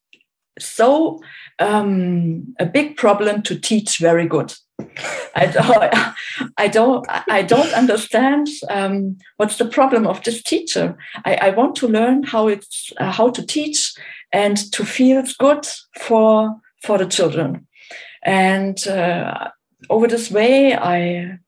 so 0.58 1.20
um, 1.58 2.54
a 2.58 2.66
big 2.66 2.96
problem 2.96 3.42
to 3.42 3.58
teach 3.58 3.98
very 3.98 4.26
good. 4.26 4.54
I 5.34 5.46
don't, 5.46 6.16
I 6.56 6.68
don't, 6.68 7.06
I 7.08 7.42
don't 7.42 7.72
understand 7.72 8.48
um, 8.70 9.18
what's 9.36 9.58
the 9.58 9.64
problem 9.66 10.06
of 10.06 10.22
this 10.22 10.42
teacher. 10.42 10.96
I, 11.24 11.34
I 11.34 11.50
want 11.50 11.76
to 11.76 11.88
learn 11.88 12.22
how 12.22 12.48
it's 12.48 12.92
uh, 12.98 13.10
how 13.10 13.30
to 13.30 13.44
teach 13.44 13.94
and 14.32 14.56
to 14.72 14.84
feel 14.84 15.22
good 15.38 15.66
for 16.00 16.56
for 16.86 16.98
the 16.98 17.06
children. 17.06 17.66
And 18.22 18.86
uh, 18.88 19.48
over 19.90 20.06
this 20.06 20.30
way, 20.30 20.74
I 20.74 21.38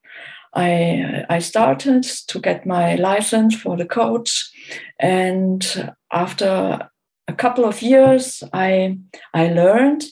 I 0.55 1.25
I 1.29 1.39
started 1.41 2.05
to 2.29 2.41
get 2.41 2.67
my 2.67 2.97
license 2.97 3.57
for 3.57 3.77
the 3.77 3.87
coach, 3.87 4.51
and 4.99 5.95
after 6.13 6.89
a 7.27 7.33
couple 7.33 7.65
of 7.65 7.83
years, 7.83 8.43
I 8.53 8.99
I 9.35 9.49
learned 9.49 10.05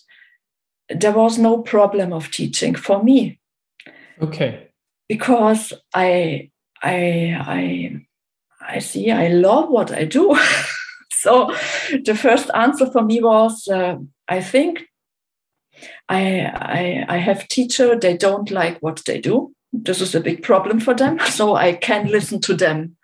there 0.89 1.13
was 1.13 1.39
no 1.39 1.59
problem 1.63 2.13
of 2.13 2.31
teaching 2.31 2.77
for 2.77 3.03
me 3.03 3.41
okay 4.23 4.69
because 5.09 5.73
I 5.95 6.51
I 6.83 7.37
I 7.41 8.01
I 8.61 8.79
see 8.81 9.11
I 9.11 9.29
love 9.29 9.69
what 9.69 9.93
I 9.93 10.05
do. 10.05 10.37
so 11.13 11.53
the 12.05 12.15
first 12.15 12.51
answer 12.55 12.87
for 12.91 13.03
me 13.03 13.21
was 13.23 13.69
uh, 13.69 13.97
I 14.29 14.41
think 14.41 14.87
I, 16.09 16.41
I 16.45 17.05
I 17.09 17.17
have 17.19 17.49
teacher 17.49 17.99
they 17.99 18.17
don't 18.17 18.51
like 18.51 18.79
what 18.79 19.03
they 19.07 19.21
do. 19.21 19.53
This 19.73 20.01
is 20.01 20.15
a 20.15 20.21
big 20.21 20.43
problem 20.43 20.81
for 20.81 20.95
them. 20.95 21.19
So 21.31 21.57
I 21.57 21.75
can 21.75 22.07
listen 22.07 22.41
to 22.43 22.55
them 22.55 22.97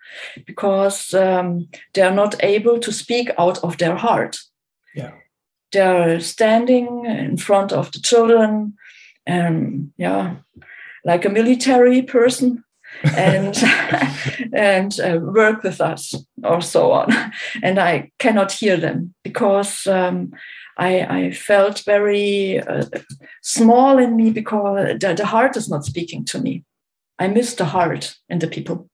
because 0.45 1.13
um, 1.13 1.67
they 1.93 2.01
are 2.01 2.15
not 2.15 2.35
able 2.43 2.79
to 2.79 2.91
speak 2.91 3.29
out 3.37 3.63
of 3.63 3.77
their 3.77 3.95
heart 3.95 4.37
yeah 4.93 5.11
they're 5.71 6.19
standing 6.19 7.05
in 7.05 7.37
front 7.37 7.71
of 7.71 7.91
the 7.91 7.99
children 7.99 8.73
and 9.25 9.91
yeah 9.97 10.35
like 11.03 11.25
a 11.25 11.29
military 11.29 12.01
person 12.01 12.63
and 13.17 13.57
and 14.53 14.99
uh, 14.99 15.19
work 15.21 15.63
with 15.63 15.81
us 15.81 16.13
or 16.43 16.61
so 16.61 16.91
on 16.91 17.09
and 17.63 17.79
i 17.79 18.11
cannot 18.19 18.51
hear 18.51 18.77
them 18.77 19.13
because 19.23 19.87
um, 19.87 20.31
I, 20.77 21.01
I 21.01 21.31
felt 21.31 21.83
very 21.85 22.59
uh, 22.59 22.85
small 23.41 23.97
in 23.97 24.15
me 24.15 24.31
because 24.31 24.99
the, 24.99 25.13
the 25.13 25.25
heart 25.25 25.55
is 25.57 25.69
not 25.69 25.85
speaking 25.85 26.25
to 26.25 26.39
me. 26.39 26.63
I 27.19 27.27
miss 27.27 27.55
the 27.55 27.65
heart 27.65 28.15
in 28.29 28.39
the 28.39 28.47
people. 28.47 28.89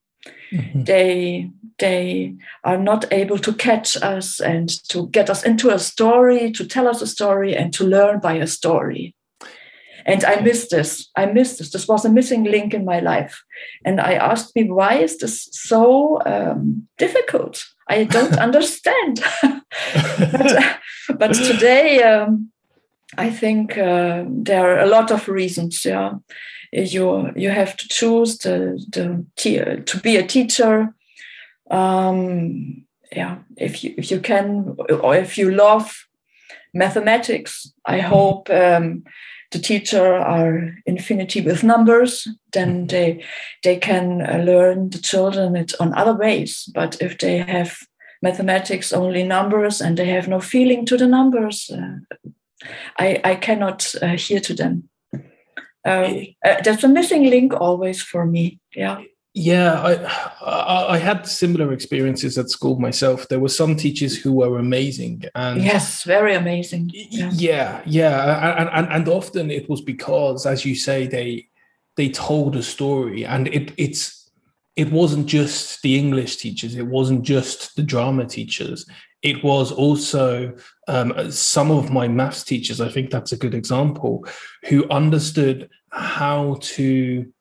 Mhm. 0.52 0.86
they 0.86 1.50
they 1.78 2.36
are 2.64 2.78
not 2.78 3.06
able 3.12 3.38
to 3.38 3.54
catch 3.54 3.96
us 4.02 4.42
and 4.42 4.68
to 4.90 5.08
get 5.10 5.30
us 5.30 5.44
into 5.44 5.70
a 5.70 5.80
story 5.80 6.52
to 6.52 6.66
tell 6.66 6.88
us 6.88 7.02
a 7.02 7.08
story 7.08 7.56
and 7.56 7.72
to 7.74 7.84
learn 7.86 8.20
by 8.20 8.34
a 8.34 8.48
story 8.48 9.14
and 10.10 10.26
i 10.26 10.42
missed 10.42 10.70
this. 10.70 11.10
I 11.16 11.26
missed 11.26 11.58
this. 11.58 11.72
This 11.72 11.88
was 11.88 12.06
a 12.06 12.10
missing 12.10 12.44
link 12.44 12.74
in 12.74 12.86
my 12.86 13.00
life. 13.00 13.44
And 13.86 14.00
i 14.00 14.14
asked 14.14 14.56
me 14.56 14.64
why 14.64 14.94
is 14.96 15.18
this 15.18 15.50
so 15.52 16.20
um, 16.26 16.88
difficult? 16.98 17.66
I 17.88 18.06
don't 18.06 18.38
understand. 18.48 19.24
But, 20.32 20.80
but 21.20 21.34
today 21.34 22.04
um, 22.04 22.52
i 23.18 23.30
think 23.30 23.78
uh, 23.78 24.24
there 24.28 24.66
are 24.70 24.80
a 24.80 24.90
lot 24.90 25.12
of 25.12 25.28
reasons 25.28 25.86
yeah. 25.86 26.14
You 26.72 27.32
you 27.36 27.50
have 27.50 27.76
to 27.78 27.88
choose 27.88 28.38
the, 28.38 28.78
the 28.94 29.26
te- 29.36 29.82
to 29.86 30.00
be 30.00 30.18
a 30.18 30.28
teacher. 30.28 30.94
Um, 31.72 32.86
yeah 33.12 33.38
if 33.58 33.84
you 33.84 33.94
if 33.98 34.12
you 34.12 34.20
can 34.20 34.76
or 35.02 35.16
if 35.16 35.38
you 35.38 35.52
love 35.52 36.08
mathematics 36.74 37.72
i 37.86 38.00
hope 38.00 38.50
um, 38.50 39.04
the 39.52 39.60
teacher 39.60 40.16
are 40.16 40.76
infinity 40.86 41.42
with 41.42 41.64
numbers 41.64 42.28
then 42.54 42.88
they 42.88 43.24
they 43.64 43.78
can 43.78 44.22
uh, 44.22 44.38
learn 44.38 44.90
the 44.90 45.00
children 45.00 45.56
it 45.56 45.74
on 45.80 45.94
other 45.94 46.16
ways. 46.16 46.70
But 46.74 47.02
if 47.02 47.18
they 47.18 47.38
have 47.40 47.78
mathematics 48.22 48.94
only 48.94 49.24
numbers 49.24 49.82
and 49.82 49.98
they 49.98 50.08
have 50.08 50.28
no 50.28 50.40
feeling 50.40 50.86
to 50.86 50.98
the 50.98 51.08
numbers 51.08 51.70
uh, 51.70 52.18
i 52.98 53.20
i 53.24 53.36
cannot 53.36 53.96
uh, 54.02 54.18
hear 54.18 54.40
to 54.40 54.54
them. 54.54 54.90
Um, 55.86 56.28
uh, 56.46 56.62
there's 56.64 56.84
a 56.84 56.90
missing 56.90 57.30
link 57.30 57.54
always 57.54 58.02
for 58.02 58.26
me 58.26 58.60
yeah 58.76 59.02
Yeah, 59.36 59.80
I, 59.80 59.94
I 60.44 60.94
I 60.96 60.98
had 60.98 61.28
similar 61.28 61.72
experiences 61.72 62.38
at 62.38 62.50
school 62.50 62.80
myself. 62.80 63.28
There 63.28 63.40
were 63.40 63.50
some 63.50 63.76
teachers 63.76 64.18
who 64.18 64.34
were 64.34 64.58
amazing, 64.58 65.24
and 65.36 65.62
yes 65.64 66.04
very 66.04 66.36
amazing 66.36 66.90
yeah. 66.94 67.30
yeah 67.34 67.82
yeah 67.86 68.60
and, 68.60 68.70
and 68.70 68.94
and 68.94 69.08
often 69.08 69.52
it 69.52 69.70
was 69.70 69.82
because 69.82 70.46
as 70.46 70.66
you 70.66 70.76
say 70.76 71.08
they 71.08 71.48
they 71.98 72.10
told 72.10 72.56
a 72.56 72.64
story 72.64 73.26
and 73.26 73.48
it 73.50 73.74
it's 73.78 74.32
it 74.76 74.92
wasn't 74.92 75.28
just 75.28 75.82
the 75.82 75.98
english 75.98 76.38
teachers 76.38 76.76
it 76.76 76.88
wasn't 76.88 77.22
just 77.22 77.76
the 77.76 77.84
drama 77.84 78.26
teachers 78.26 78.86
it 79.22 79.44
was 79.44 79.72
also 79.72 80.56
um, 80.88 81.30
some 81.30 81.72
of 81.72 81.92
my 81.92 82.08
maths 82.08 82.44
teachers 82.44 82.80
i 82.80 82.90
think 82.90 83.10
that's 83.10 83.34
a 83.34 83.38
good 83.38 83.54
example 83.54 84.26
who 84.70 84.90
understood 84.90 85.70
how 85.92 86.58
to 86.62 87.32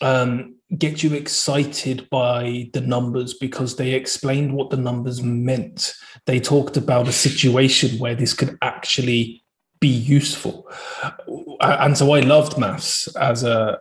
um, 0.00 0.55
get 0.78 1.02
you 1.02 1.14
excited 1.14 2.08
by 2.10 2.68
the 2.72 2.80
numbers 2.80 3.34
because 3.34 3.76
they 3.76 3.92
explained 3.92 4.52
what 4.52 4.70
the 4.70 4.76
numbers 4.76 5.22
meant 5.22 5.94
they 6.26 6.40
talked 6.40 6.76
about 6.76 7.08
a 7.08 7.12
situation 7.12 7.98
where 7.98 8.14
this 8.14 8.34
could 8.34 8.58
actually 8.60 9.44
be 9.80 9.88
useful. 9.88 10.68
And 11.60 11.96
so 11.96 12.12
I 12.12 12.20
loved 12.20 12.58
maths 12.58 13.14
as 13.16 13.44
a, 13.44 13.78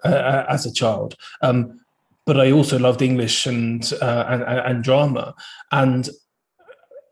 as 0.49 0.65
a 0.65 0.73
child. 0.73 1.15
Um, 1.41 1.81
but 2.25 2.39
I 2.39 2.51
also 2.51 2.77
loved 2.79 3.01
English 3.01 3.45
and, 3.45 3.91
uh, 4.01 4.25
and, 4.27 4.43
and 4.43 4.83
drama. 4.83 5.33
And 5.71 6.09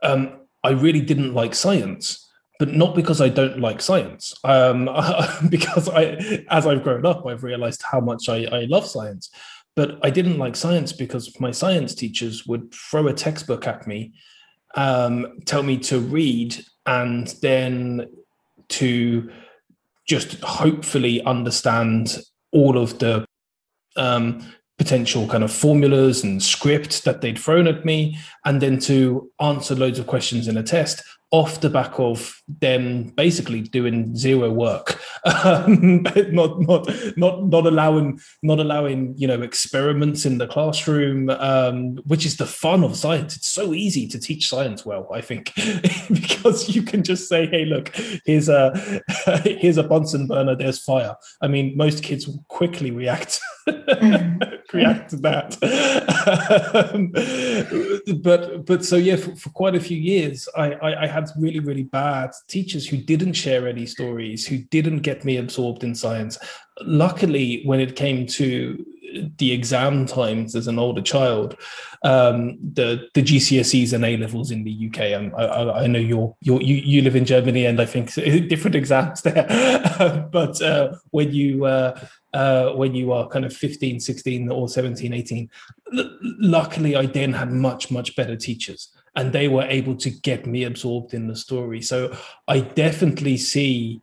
um, 0.02 0.42
I 0.64 0.72
really 0.72 1.02
didn't 1.02 1.34
like 1.34 1.56
science, 1.56 2.30
but 2.60 2.70
not 2.70 2.96
because 2.96 3.22
I 3.22 3.30
don't 3.30 3.60
like 3.60 3.82
science. 3.82 4.34
Um, 4.44 4.86
because 5.50 5.88
I, 5.90 6.46
as 6.50 6.68
I've 6.68 6.84
grown 6.84 7.06
up, 7.06 7.26
I've 7.26 7.44
realized 7.44 7.84
how 7.90 8.00
much 8.00 8.30
I, 8.30 8.46
I 8.52 8.66
love 8.66 8.86
science. 8.86 9.30
But 9.76 10.00
I 10.04 10.10
didn't 10.10 10.38
like 10.38 10.56
science 10.56 10.94
because 10.94 11.40
my 11.40 11.52
science 11.52 11.96
teachers 11.96 12.46
would 12.46 12.74
throw 12.74 13.08
a 13.08 13.14
textbook 13.14 13.68
at 13.68 13.88
me, 13.88 14.14
um, 14.76 15.40
tell 15.46 15.64
me 15.64 15.78
to 15.80 16.00
read, 16.00 16.64
and 16.86 17.28
then 17.42 18.08
to 18.70 19.32
just 20.08 20.40
hopefully 20.42 21.24
understand 21.24 22.20
all 22.52 22.78
of 22.78 23.00
the 23.00 23.26
um, 23.96 24.46
potential 24.78 25.28
kind 25.28 25.44
of 25.44 25.52
formulas 25.52 26.24
and 26.24 26.42
scripts 26.44 27.02
that 27.02 27.22
they'd 27.22 27.40
thrown 27.40 27.68
at 27.68 27.86
me, 27.86 28.18
and 28.46 28.62
then 28.62 28.80
to 28.80 29.32
answer 29.40 29.76
loads 29.76 30.00
of 30.00 30.08
questions 30.08 30.48
in 30.48 30.58
a 30.58 30.64
test 30.64 31.04
off 31.34 31.62
the 31.62 31.70
back 31.70 32.00
of 32.00 32.40
them 32.48 33.06
basically 33.18 33.62
doing 33.62 34.16
zero 34.16 34.52
work, 34.52 35.02
um, 35.26 36.04
not 36.32 36.62
not 36.62 36.88
not 37.18 37.44
not 37.46 37.66
allowing 37.66 38.20
not 38.44 38.60
allowing 38.60 39.16
you 39.18 39.28
know 39.28 39.42
experiments 39.42 40.28
in 40.28 40.38
the 40.38 40.46
classroom, 40.46 41.32
um, 41.32 41.96
which 42.06 42.24
is 42.24 42.38
the 42.38 42.46
fun 42.46 42.84
of 42.84 42.96
science. 42.96 43.36
It's 43.36 43.50
so 43.50 43.74
easy 43.74 44.08
to 44.10 44.20
teach 44.20 44.48
science 44.48 44.86
well, 44.86 45.10
I 45.12 45.22
think, 45.22 45.52
because 46.14 46.70
you 46.70 46.84
can 46.84 47.02
just 47.02 47.28
say, 47.28 47.48
"Hey, 47.48 47.66
look, 47.66 47.92
here's 48.26 48.48
a 48.48 49.02
here's 49.44 49.78
a 49.78 49.84
Bunsen 49.84 50.28
burner. 50.28 50.56
There's 50.56 50.84
fire." 50.84 51.16
I 51.42 51.48
mean, 51.48 51.76
most 51.76 52.04
kids 52.04 52.28
will 52.28 52.46
quickly 52.48 52.92
react 52.92 53.42
mm. 53.68 54.53
React 54.74 55.10
to 55.12 55.18
that. 55.18 55.58
um, 56.94 57.12
but 58.22 58.66
but 58.66 58.84
so 58.84 58.96
yeah, 58.96 59.16
for, 59.16 59.36
for, 59.36 59.50
quite 59.50 59.76
a 59.76 59.80
few 59.80 59.98
years, 59.98 60.48
I, 60.56 60.74
I 60.74 61.04
I 61.04 61.08
had 61.08 61.30
really 61.38 61.60
really 61.60 61.84
bad 61.84 62.32
teachers 62.48 62.88
who 62.88 62.98
didn't 62.98 63.34
share 63.34 63.68
any 63.68 63.86
stories, 63.86 64.46
who 64.48 64.58
didn't 64.58 65.00
get 65.00 65.24
me 65.26 65.38
absorbed 65.38 65.84
in 65.84 65.96
science. 65.96 66.38
Luckily, 66.82 67.62
when 67.66 67.80
it 67.80 67.96
came 67.96 68.26
to 68.28 68.86
the 69.38 69.52
exam 69.52 70.06
times 70.06 70.56
as 70.56 70.68
an 70.68 70.80
older 70.80 71.02
child, 71.02 71.58
um, 72.04 72.58
the 72.74 73.08
the 73.14 73.24
GCSEs 73.24 73.94
and 73.94 74.06
A 74.06 74.18
levels 74.18 74.52
in 74.52 74.64
the 74.64 74.88
UK. 74.88 75.18
Um, 75.18 75.34
I, 75.36 75.84
I, 75.84 75.88
know 75.88 76.00
you're, 76.00 76.36
you're, 76.42 76.62
you 76.62 76.76
you 76.76 77.02
live 77.02 77.16
in 77.16 77.26
Germany, 77.26 77.66
and 77.66 77.82
I 77.82 77.86
think 77.86 78.14
different 78.50 78.76
exams 78.76 79.22
there. 79.22 80.28
but 80.32 80.62
uh, 80.62 80.96
when 81.12 81.34
you 81.34 81.66
uh, 81.66 82.00
uh, 82.34 82.74
when 82.74 82.94
you 82.94 83.12
are 83.12 83.28
kind 83.28 83.46
of 83.46 83.56
15, 83.56 84.00
16, 84.00 84.50
or 84.50 84.68
17, 84.68 85.14
18, 85.14 85.50
l- 85.98 86.18
luckily 86.22 86.96
I 86.96 87.06
then 87.06 87.34
had 87.34 87.52
much 87.52 87.90
much 87.90 88.16
better 88.16 88.36
teachers, 88.36 88.90
and 89.16 89.34
they 89.34 89.48
were 89.48 89.64
able 89.64 89.96
to 89.98 90.10
get 90.10 90.46
me 90.46 90.64
absorbed 90.64 91.14
in 91.14 91.28
the 91.28 91.36
story. 91.36 91.82
So 91.82 92.16
I 92.48 92.60
definitely 92.60 93.38
see 93.38 94.03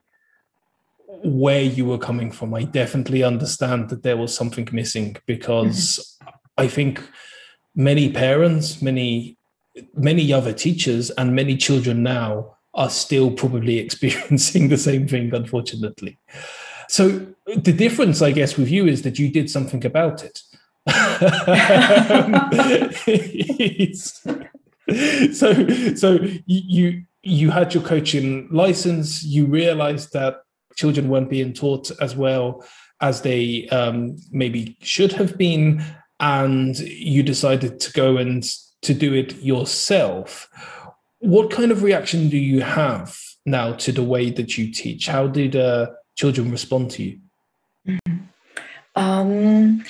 where 1.22 1.62
you 1.62 1.84
were 1.84 1.98
coming 1.98 2.30
from. 2.30 2.54
I 2.54 2.64
definitely 2.64 3.22
understand 3.22 3.90
that 3.90 4.02
there 4.02 4.16
was 4.16 4.34
something 4.34 4.68
missing 4.72 5.16
because 5.26 6.18
mm-hmm. 6.22 6.30
I 6.58 6.68
think 6.68 7.02
many 7.74 8.12
parents, 8.12 8.82
many 8.82 9.36
many 9.94 10.32
other 10.32 10.52
teachers, 10.52 11.10
and 11.10 11.34
many 11.34 11.56
children 11.56 12.02
now 12.02 12.56
are 12.74 12.90
still 12.90 13.30
probably 13.30 13.78
experiencing 13.78 14.68
the 14.68 14.78
same 14.78 15.06
thing, 15.06 15.34
unfortunately. 15.34 16.18
So 16.88 17.26
the 17.46 17.72
difference, 17.72 18.20
I 18.20 18.32
guess, 18.32 18.56
with 18.56 18.68
you 18.68 18.86
is 18.86 19.02
that 19.02 19.18
you 19.18 19.30
did 19.30 19.48
something 19.48 19.84
about 19.86 20.24
it. 20.24 20.42
so 25.34 25.94
so 25.94 26.18
you 26.46 27.04
you 27.22 27.50
had 27.50 27.74
your 27.74 27.82
coaching 27.82 28.48
license 28.50 29.22
you 29.22 29.44
realized 29.44 30.14
that 30.14 30.36
children 30.80 31.10
weren't 31.10 31.28
being 31.28 31.52
taught 31.52 31.90
as 32.00 32.16
well 32.16 32.64
as 33.00 33.20
they 33.22 33.68
um, 33.68 34.16
maybe 34.30 34.76
should 34.80 35.12
have 35.12 35.36
been, 35.36 35.82
and 36.18 36.78
you 36.78 37.22
decided 37.22 37.80
to 37.80 37.92
go 37.92 38.16
and 38.16 38.42
to 38.82 38.94
do 38.94 39.12
it 39.14 39.30
yourself. 39.42 40.48
What 41.18 41.50
kind 41.50 41.70
of 41.70 41.82
reaction 41.82 42.30
do 42.30 42.38
you 42.38 42.60
have 42.62 43.18
now 43.44 43.68
to 43.84 43.92
the 43.92 44.02
way 44.02 44.30
that 44.30 44.56
you 44.56 44.72
teach? 44.72 45.06
How 45.06 45.26
did 45.26 45.54
uh, 45.54 45.86
children 46.16 46.50
respond 46.50 46.90
to 46.92 47.02
you? 47.02 47.18
Mm-hmm. 47.86 48.16
Um, 48.96 49.84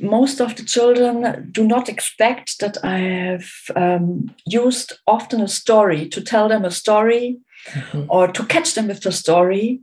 most 0.00 0.40
of 0.40 0.56
the 0.56 0.64
children 0.64 1.50
do 1.52 1.66
not 1.66 1.88
expect 1.88 2.58
that 2.60 2.76
I 2.84 2.98
have 3.30 3.50
um, 3.76 4.34
used 4.46 4.98
often 5.06 5.40
a 5.40 5.48
story 5.48 6.08
to 6.08 6.20
tell 6.20 6.48
them 6.48 6.64
a 6.64 6.70
story 6.70 7.38
mm-hmm. 7.66 8.04
or 8.08 8.28
to 8.28 8.44
catch 8.46 8.74
them 8.74 8.88
with 8.88 9.02
the 9.02 9.12
story. 9.12 9.80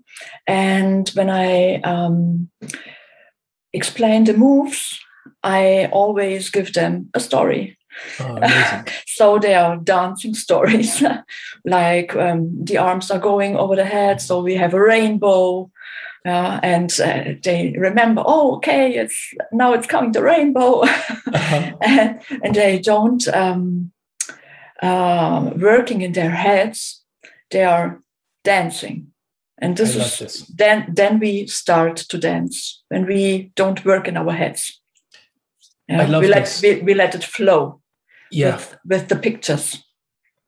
And 0.47 1.09
when 1.09 1.29
I 1.29 1.81
um, 1.81 2.49
explain 3.73 4.25
the 4.25 4.33
moves, 4.33 4.99
I 5.43 5.89
always 5.91 6.49
give 6.49 6.73
them 6.73 7.09
a 7.13 7.19
story. 7.19 7.77
Oh, 8.19 8.83
so 9.07 9.37
they 9.37 9.55
are 9.55 9.77
dancing 9.77 10.33
stories, 10.33 11.03
like 11.65 12.15
um, 12.15 12.63
the 12.63 12.77
arms 12.77 13.11
are 13.11 13.19
going 13.19 13.57
over 13.57 13.75
the 13.75 13.85
head. 13.85 14.21
So 14.21 14.41
we 14.41 14.55
have 14.55 14.73
a 14.73 14.81
rainbow, 14.81 15.69
uh, 16.25 16.59
and 16.63 16.91
uh, 16.99 17.33
they 17.43 17.75
remember, 17.77 18.23
oh, 18.25 18.55
okay, 18.55 18.95
it's 18.95 19.33
now 19.51 19.73
it's 19.73 19.87
coming 19.87 20.11
the 20.11 20.23
rainbow, 20.23 20.81
uh-huh. 20.83 21.71
and, 21.81 22.21
and, 22.43 22.55
they 22.55 22.79
don't 22.79 23.27
um, 23.29 23.91
uh, 24.81 25.51
working 25.57 26.01
in 26.01 26.13
their 26.13 26.31
heads 26.31 27.00
they 27.51 27.63
are 27.63 28.01
dancing 28.43 29.07
and 29.57 29.77
this 29.77 29.95
is 29.95 30.19
this. 30.19 30.45
then 30.47 30.91
then 30.93 31.19
we 31.19 31.45
start 31.47 31.95
to 31.97 32.17
dance 32.17 32.83
when 32.89 33.05
we 33.05 33.51
don't 33.55 33.85
work 33.85 34.07
in 34.07 34.17
our 34.17 34.31
heads 34.31 34.81
I 35.89 36.05
love 36.05 36.21
we 36.21 36.27
this. 36.27 36.63
let 36.63 36.77
we, 36.77 36.81
we 36.81 36.93
let 36.93 37.15
it 37.15 37.23
flow 37.23 37.81
yeah 38.31 38.55
with, 38.55 38.77
with 38.85 39.09
the 39.09 39.15
pictures 39.17 39.83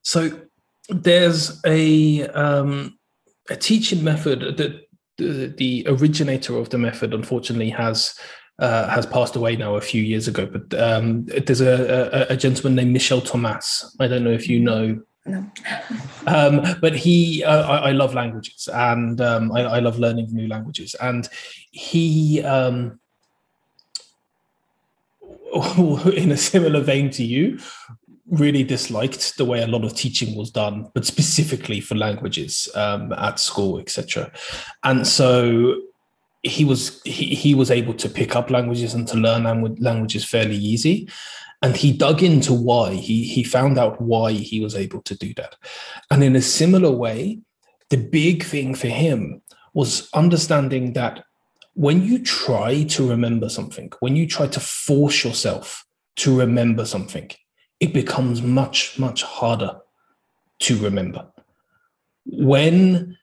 so 0.03 0.41
there's 0.89 1.61
a 1.65 2.27
um, 2.29 2.97
a 3.49 3.55
teaching 3.55 4.03
method 4.03 4.57
that 4.57 4.81
the, 5.17 5.53
the 5.57 5.85
originator 5.87 6.57
of 6.57 6.69
the 6.69 6.77
method 6.77 7.13
unfortunately 7.13 7.69
has 7.69 8.17
uh, 8.59 8.87
has 8.89 9.05
passed 9.05 9.35
away 9.35 9.55
now 9.55 9.75
a 9.75 9.81
few 9.81 10.01
years 10.01 10.27
ago. 10.27 10.45
But 10.45 10.79
um, 10.79 11.25
there's 11.25 11.61
a, 11.61 12.27
a, 12.29 12.33
a, 12.33 12.37
gentleman 12.37 12.75
named 12.75 12.93
Michel 12.93 13.19
Thomas. 13.21 13.95
I 13.99 14.07
don't 14.07 14.23
know 14.23 14.31
if 14.31 14.47
you 14.47 14.59
know 14.59 15.01
no. 15.25 15.45
um, 16.27 16.61
but 16.81 16.95
he, 16.95 17.43
uh, 17.43 17.67
I, 17.67 17.89
I, 17.89 17.91
love 17.91 18.13
languages 18.13 18.67
and 18.73 19.21
um, 19.21 19.51
I, 19.53 19.61
I, 19.61 19.79
love 19.79 19.97
learning 19.97 20.27
new 20.33 20.47
languages. 20.47 20.95
And 20.95 21.29
he, 21.71 22.43
um, 22.43 22.99
in 26.15 26.31
a 26.31 26.37
similar 26.37 26.81
vein 26.81 27.09
to 27.11 27.23
you, 27.23 27.59
really 28.27 28.63
disliked 28.63 29.37
the 29.37 29.45
way 29.45 29.61
a 29.61 29.67
lot 29.67 29.83
of 29.83 29.95
teaching 29.95 30.35
was 30.35 30.49
done, 30.51 30.89
but 30.93 31.05
specifically 31.05 31.79
for 31.79 31.95
languages 31.95 32.67
um, 32.75 33.13
at 33.13 33.39
school, 33.39 33.79
etc. 33.79 34.31
And 34.83 35.05
so 35.05 35.81
he 36.41 36.65
was 36.65 37.01
he, 37.03 37.35
he 37.35 37.55
was 37.55 37.71
able 37.71 37.93
to 37.93 38.09
pick 38.09 38.35
up 38.35 38.49
languages 38.49 38.93
and 38.93 39.07
to 39.07 39.17
learn 39.17 39.43
languages 39.79 40.25
fairly 40.25 40.57
easy 40.57 41.07
and 41.63 41.75
he 41.77 41.93
dug 41.93 42.21
into 42.21 42.53
why 42.53 42.93
he 42.93 43.23
he 43.23 43.43
found 43.43 43.79
out 43.79 43.99
why 43.99 44.33
he 44.33 44.59
was 44.59 44.75
able 44.75 45.01
to 45.03 45.15
do 45.15 45.33
that. 45.35 45.55
And 46.11 46.23
in 46.23 46.35
a 46.35 46.41
similar 46.41 46.91
way 46.91 47.39
the 47.89 47.97
big 47.97 48.43
thing 48.43 48.75
for 48.75 48.87
him 48.87 49.41
was 49.73 50.09
understanding 50.13 50.93
that 50.93 51.23
when 51.73 52.03
you 52.03 52.19
try 52.19 52.83
to 52.83 53.09
remember 53.09 53.49
something 53.49 53.91
when 53.99 54.15
you 54.15 54.27
try 54.27 54.45
to 54.47 54.59
force 54.59 55.23
yourself 55.23 55.85
to 56.17 56.37
remember 56.37 56.85
something 56.85 57.31
it 57.79 57.93
becomes 57.93 58.41
much 58.41 58.99
much 58.99 59.23
harder 59.23 59.79
to 60.59 60.77
remember. 60.77 61.27
When 62.25 63.17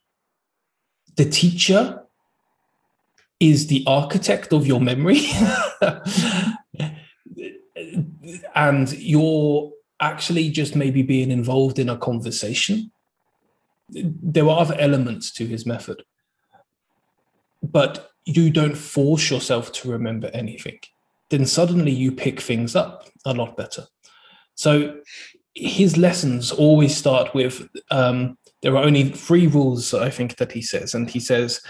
the 1.17 1.25
teacher 1.25 2.03
is 3.39 3.69
the 3.69 3.85
architect 3.87 4.53
of 4.53 4.67
your 4.67 4.81
memory 4.81 5.23
and 8.55 8.93
you're 8.93 9.73
actually 10.01 10.51
just 10.51 10.75
maybe 10.75 11.03
being 11.03 11.31
involved 11.31 11.79
in 11.79 11.89
a 11.89 11.97
conversation. 11.97 12.91
There 13.89 14.45
were 14.45 14.53
other 14.53 14.77
elements 14.79 15.31
to 15.33 15.47
his 15.47 15.67
method, 15.67 16.03
but 17.63 18.11
you 18.25 18.51
don't 18.51 18.77
force 18.77 19.31
yourself 19.31 19.73
to 19.73 19.91
remember 19.91 20.31
anything. 20.33 20.79
Then 21.31 21.47
suddenly 21.47 21.93
you 21.93 22.13
pick 22.13 22.41
things 22.41 22.75
up 22.75 23.09
a 23.25 23.35
lot 23.35 23.57
better. 23.57 23.87
So 24.55 25.01
his 25.55 25.97
lessons 25.97 26.53
always 26.53 26.97
start 26.97 27.35
with 27.35 27.69
um, 27.91 28.39
there 28.63 28.77
are 28.77 28.85
only 28.85 29.05
three 29.11 29.47
rules, 29.47 29.95
I 29.95 30.11
think, 30.11 30.37
that 30.37 30.53
he 30.53 30.63
says. 30.63 30.95
And 30.95 31.09
he 31.09 31.21
says, 31.21 31.61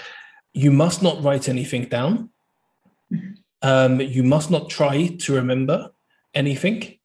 you 0.53 0.71
must 0.71 1.03
not 1.03 1.23
write 1.23 1.49
anything 1.49 1.85
down. 1.85 2.31
Um, 3.63 4.01
you 4.01 4.23
must 4.23 4.51
not 4.51 4.71
try 4.71 5.07
to 5.07 5.35
remember 5.35 5.91
anything. 6.35 6.99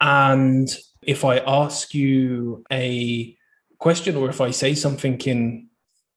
And 0.00 0.68
if 1.02 1.24
I 1.24 1.38
ask 1.38 1.94
you 1.94 2.64
a 2.72 3.36
question 3.78 4.16
or 4.16 4.28
if 4.28 4.40
I 4.40 4.50
say 4.50 4.74
something 4.74 5.18
in 5.20 5.68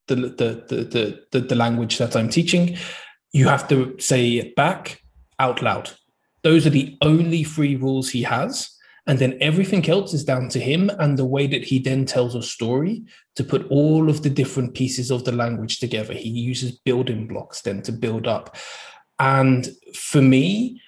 the 0.08 0.16
the 0.16 0.66
the 0.68 0.84
the, 0.84 1.24
the, 1.32 1.40
the 1.40 1.56
language 1.56 1.98
that 1.98 2.16
I'm 2.16 2.30
teaching, 2.30 2.78
you 3.32 3.48
have 3.48 3.68
to 3.70 3.96
say 4.00 4.34
it 4.34 4.56
back 4.56 5.02
out 5.40 5.62
loud. 5.62 5.92
Those 6.44 6.68
are 6.68 6.72
the 6.72 6.98
only 7.02 7.44
three 7.44 7.76
rules 7.76 8.10
he 8.10 8.24
has. 8.24 8.70
And 9.06 9.20
then 9.20 9.38
everything 9.42 9.90
else 9.90 10.14
is 10.14 10.24
down 10.24 10.48
to 10.50 10.60
him 10.60 10.90
and 10.98 11.18
the 11.18 11.26
way 11.26 11.46
that 11.48 11.66
he 11.66 11.80
then 11.80 12.06
tells 12.06 12.36
a 12.36 12.42
story 12.42 13.04
to 13.36 13.44
put 13.44 13.68
all 13.70 14.10
of 14.10 14.24
the 14.24 14.30
different 14.30 14.76
pieces 14.76 15.12
of 15.12 15.26
the 15.26 15.34
language 15.34 15.80
together. 15.80 16.14
He 16.14 16.30
uses 16.30 16.72
building 16.72 17.28
blocks 17.28 17.62
then 17.62 17.82
to 17.82 17.92
build 17.92 18.28
up. 18.28 18.56
And 19.20 19.68
for 19.94 20.22
me, 20.22 20.82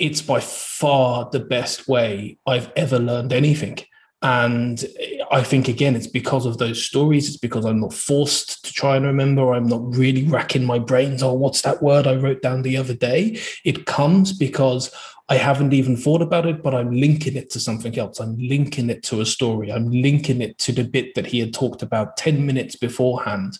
it's 0.00 0.22
by 0.22 0.40
far 0.40 1.28
the 1.30 1.40
best 1.40 1.86
way 1.86 2.38
I've 2.46 2.72
ever 2.74 2.98
learned 2.98 3.32
anything. 3.32 3.78
And 4.22 4.84
I 5.30 5.42
think, 5.42 5.68
again, 5.68 5.96
it's 5.96 6.06
because 6.06 6.44
of 6.44 6.58
those 6.58 6.84
stories. 6.84 7.28
It's 7.28 7.38
because 7.38 7.64
I'm 7.64 7.80
not 7.80 7.94
forced 7.94 8.64
to 8.66 8.72
try 8.72 8.96
and 8.96 9.06
remember. 9.06 9.52
I'm 9.52 9.66
not 9.66 9.94
really 9.94 10.24
racking 10.24 10.66
my 10.66 10.78
brains. 10.78 11.22
Oh, 11.22 11.32
what's 11.32 11.62
that 11.62 11.82
word 11.82 12.06
I 12.06 12.16
wrote 12.16 12.42
down 12.42 12.62
the 12.62 12.76
other 12.76 12.92
day? 12.92 13.38
It 13.64 13.86
comes 13.86 14.32
because 14.36 14.94
I 15.30 15.36
haven't 15.36 15.72
even 15.72 15.96
thought 15.96 16.20
about 16.20 16.44
it, 16.44 16.62
but 16.62 16.74
I'm 16.74 16.90
linking 16.90 17.36
it 17.36 17.48
to 17.50 17.60
something 17.60 17.96
else. 17.98 18.20
I'm 18.20 18.36
linking 18.36 18.90
it 18.90 19.02
to 19.04 19.20
a 19.20 19.26
story. 19.26 19.72
I'm 19.72 19.90
linking 19.90 20.42
it 20.42 20.58
to 20.58 20.72
the 20.72 20.84
bit 20.84 21.14
that 21.14 21.26
he 21.26 21.38
had 21.38 21.54
talked 21.54 21.82
about 21.82 22.16
10 22.18 22.44
minutes 22.44 22.76
beforehand 22.76 23.58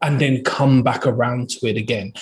and 0.00 0.20
then 0.20 0.44
come 0.44 0.82
back 0.82 1.06
around 1.06 1.50
to 1.50 1.66
it 1.66 1.76
again. 1.76 2.14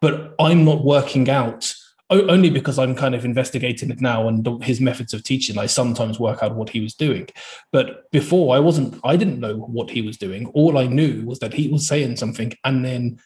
But 0.00 0.34
I'm 0.38 0.64
not 0.64 0.84
working 0.84 1.28
out 1.28 1.74
only 2.10 2.48
because 2.48 2.78
I'm 2.78 2.94
kind 2.94 3.14
of 3.14 3.24
investigating 3.24 3.90
it 3.90 4.00
now 4.00 4.28
and 4.28 4.62
his 4.62 4.80
methods 4.80 5.12
of 5.12 5.22
teaching. 5.22 5.58
I 5.58 5.66
sometimes 5.66 6.18
work 6.18 6.42
out 6.42 6.54
what 6.54 6.70
he 6.70 6.80
was 6.80 6.94
doing, 6.94 7.28
but 7.70 8.10
before 8.10 8.56
I 8.56 8.58
wasn't. 8.60 8.98
I 9.04 9.16
didn't 9.16 9.40
know 9.40 9.56
what 9.56 9.90
he 9.90 10.02
was 10.02 10.16
doing. 10.16 10.46
All 10.48 10.78
I 10.78 10.86
knew 10.86 11.24
was 11.26 11.38
that 11.40 11.54
he 11.54 11.68
was 11.68 11.86
saying 11.86 12.16
something, 12.16 12.54
and 12.64 12.84
then 12.84 13.18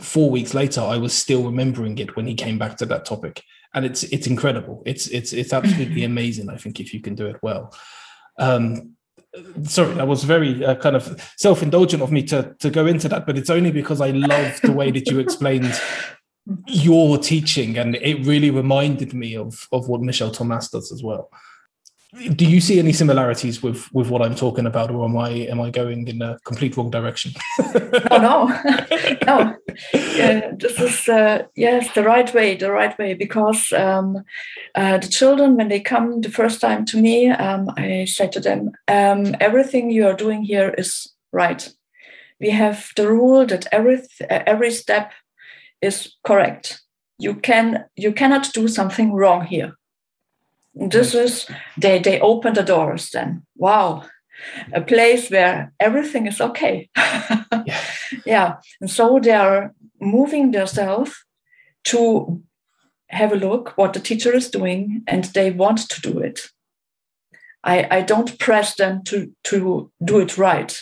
four 0.00 0.30
weeks 0.30 0.54
later, 0.54 0.80
I 0.80 0.96
was 0.96 1.12
still 1.12 1.44
remembering 1.44 1.98
it 1.98 2.16
when 2.16 2.26
he 2.26 2.34
came 2.34 2.58
back 2.58 2.76
to 2.78 2.86
that 2.86 3.04
topic, 3.04 3.42
and 3.74 3.84
it's 3.84 4.02
it's 4.04 4.26
incredible. 4.26 4.82
It's 4.84 5.06
it's 5.08 5.32
it's 5.32 5.52
absolutely 5.52 6.04
amazing. 6.12 6.50
I 6.50 6.56
think 6.56 6.80
if 6.80 6.92
you 6.92 7.00
can 7.00 7.14
do 7.14 7.26
it 7.26 7.36
well. 7.42 7.72
Um, 8.38 8.96
sorry, 9.62 9.94
that 9.94 10.08
was 10.08 10.24
very 10.24 10.64
uh, 10.64 10.74
kind 10.76 10.96
of 10.96 11.34
self-indulgent 11.36 12.02
of 12.02 12.10
me 12.10 12.22
to 12.24 12.54
to 12.58 12.70
go 12.70 12.86
into 12.86 13.08
that, 13.10 13.26
but 13.26 13.38
it's 13.38 13.50
only 13.50 13.70
because 13.70 14.00
I 14.00 14.10
love 14.10 14.60
the 14.62 14.72
way 14.72 14.90
that 14.90 15.08
you 15.08 15.20
explained 15.20 15.80
your 16.66 17.18
teaching, 17.18 17.78
and 17.78 17.96
it 17.96 18.24
really 18.26 18.50
reminded 18.50 19.14
me 19.14 19.36
of 19.36 19.68
of 19.72 19.88
what 19.88 20.00
Michel 20.00 20.30
Thomas 20.30 20.68
does 20.68 20.92
as 20.92 21.02
well. 21.02 21.30
Do 22.34 22.46
you 22.46 22.62
see 22.62 22.78
any 22.78 22.94
similarities 22.94 23.62
with 23.62 23.92
with 23.92 24.08
what 24.08 24.22
I'm 24.22 24.34
talking 24.34 24.64
about, 24.64 24.90
or 24.90 25.04
am 25.04 25.16
I 25.18 25.28
am 25.28 25.60
I 25.60 25.68
going 25.70 26.08
in 26.08 26.22
a 26.22 26.38
complete 26.44 26.74
wrong 26.76 26.90
direction? 26.90 27.32
no, 28.10 28.18
no, 28.18 28.46
no. 29.26 29.56
Yeah, 29.92 30.52
this 30.56 30.80
is 30.80 31.06
uh, 31.08 31.42
yes 31.54 31.92
the 31.92 32.02
right 32.02 32.32
way, 32.32 32.56
the 32.56 32.72
right 32.72 32.98
way. 32.98 33.12
Because 33.12 33.72
um, 33.74 34.24
uh, 34.74 34.96
the 34.98 35.08
children, 35.08 35.56
when 35.56 35.68
they 35.68 35.80
come 35.80 36.22
the 36.22 36.30
first 36.30 36.62
time 36.62 36.86
to 36.86 36.96
me, 36.96 37.28
um, 37.28 37.70
I 37.76 38.06
say 38.06 38.28
to 38.28 38.40
them, 38.40 38.70
um, 38.88 39.36
everything 39.38 39.90
you 39.90 40.06
are 40.06 40.16
doing 40.16 40.42
here 40.44 40.74
is 40.78 41.12
right. 41.30 41.70
We 42.40 42.50
have 42.50 42.88
the 42.96 43.06
rule 43.06 43.44
that 43.46 43.66
every 43.70 44.00
every 44.30 44.70
step 44.70 45.12
is 45.80 46.16
correct. 46.24 46.82
You 47.18 47.34
can 47.34 47.84
you 47.96 48.12
cannot 48.12 48.52
do 48.52 48.68
something 48.68 49.12
wrong 49.12 49.46
here. 49.46 49.74
This 50.74 51.14
is 51.14 51.46
they 51.76 51.98
they 51.98 52.20
open 52.20 52.54
the 52.54 52.62
doors 52.62 53.10
then. 53.10 53.42
Wow. 53.56 54.04
A 54.72 54.80
place 54.80 55.30
where 55.30 55.72
everything 55.80 56.26
is 56.26 56.40
okay. 56.40 56.88
yeah. 56.96 57.80
yeah. 58.24 58.54
And 58.80 58.88
so 58.88 59.18
they 59.18 59.32
are 59.32 59.74
moving 60.00 60.52
themselves 60.52 61.12
to 61.84 62.40
have 63.08 63.32
a 63.32 63.36
look 63.36 63.72
what 63.76 63.94
the 63.94 64.00
teacher 64.00 64.32
is 64.32 64.48
doing 64.48 65.02
and 65.08 65.24
they 65.24 65.50
want 65.50 65.90
to 65.90 66.00
do 66.00 66.20
it. 66.20 66.50
I, 67.64 67.88
I 67.90 68.02
don't 68.02 68.38
press 68.38 68.76
them 68.76 69.02
to, 69.04 69.32
to 69.44 69.90
do 70.04 70.20
it 70.20 70.38
right 70.38 70.80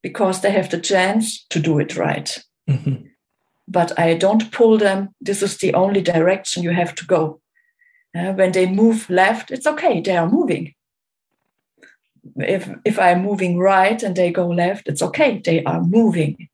because 0.00 0.40
they 0.40 0.52
have 0.52 0.70
the 0.70 0.78
chance 0.78 1.44
to 1.50 1.58
do 1.58 1.80
it 1.80 1.96
right. 1.96 2.38
Mm-hmm 2.70 3.08
but 3.68 3.98
I 3.98 4.14
don't 4.14 4.50
pull 4.52 4.78
them. 4.78 5.14
This 5.20 5.42
is 5.42 5.58
the 5.58 5.74
only 5.74 6.00
direction 6.00 6.62
you 6.62 6.70
have 6.70 6.94
to 6.96 7.06
go. 7.06 7.40
Uh, 8.16 8.32
when 8.32 8.52
they 8.52 8.66
move 8.66 9.08
left, 9.08 9.50
it's 9.50 9.66
okay, 9.66 10.00
they 10.00 10.16
are 10.16 10.28
moving. 10.28 10.74
If, 12.36 12.68
if 12.84 12.98
I'm 12.98 13.22
moving 13.22 13.58
right 13.58 14.02
and 14.02 14.14
they 14.14 14.30
go 14.30 14.46
left, 14.48 14.86
it's 14.86 15.02
okay, 15.02 15.40
they 15.44 15.64
are 15.64 15.82
moving. 15.82 16.48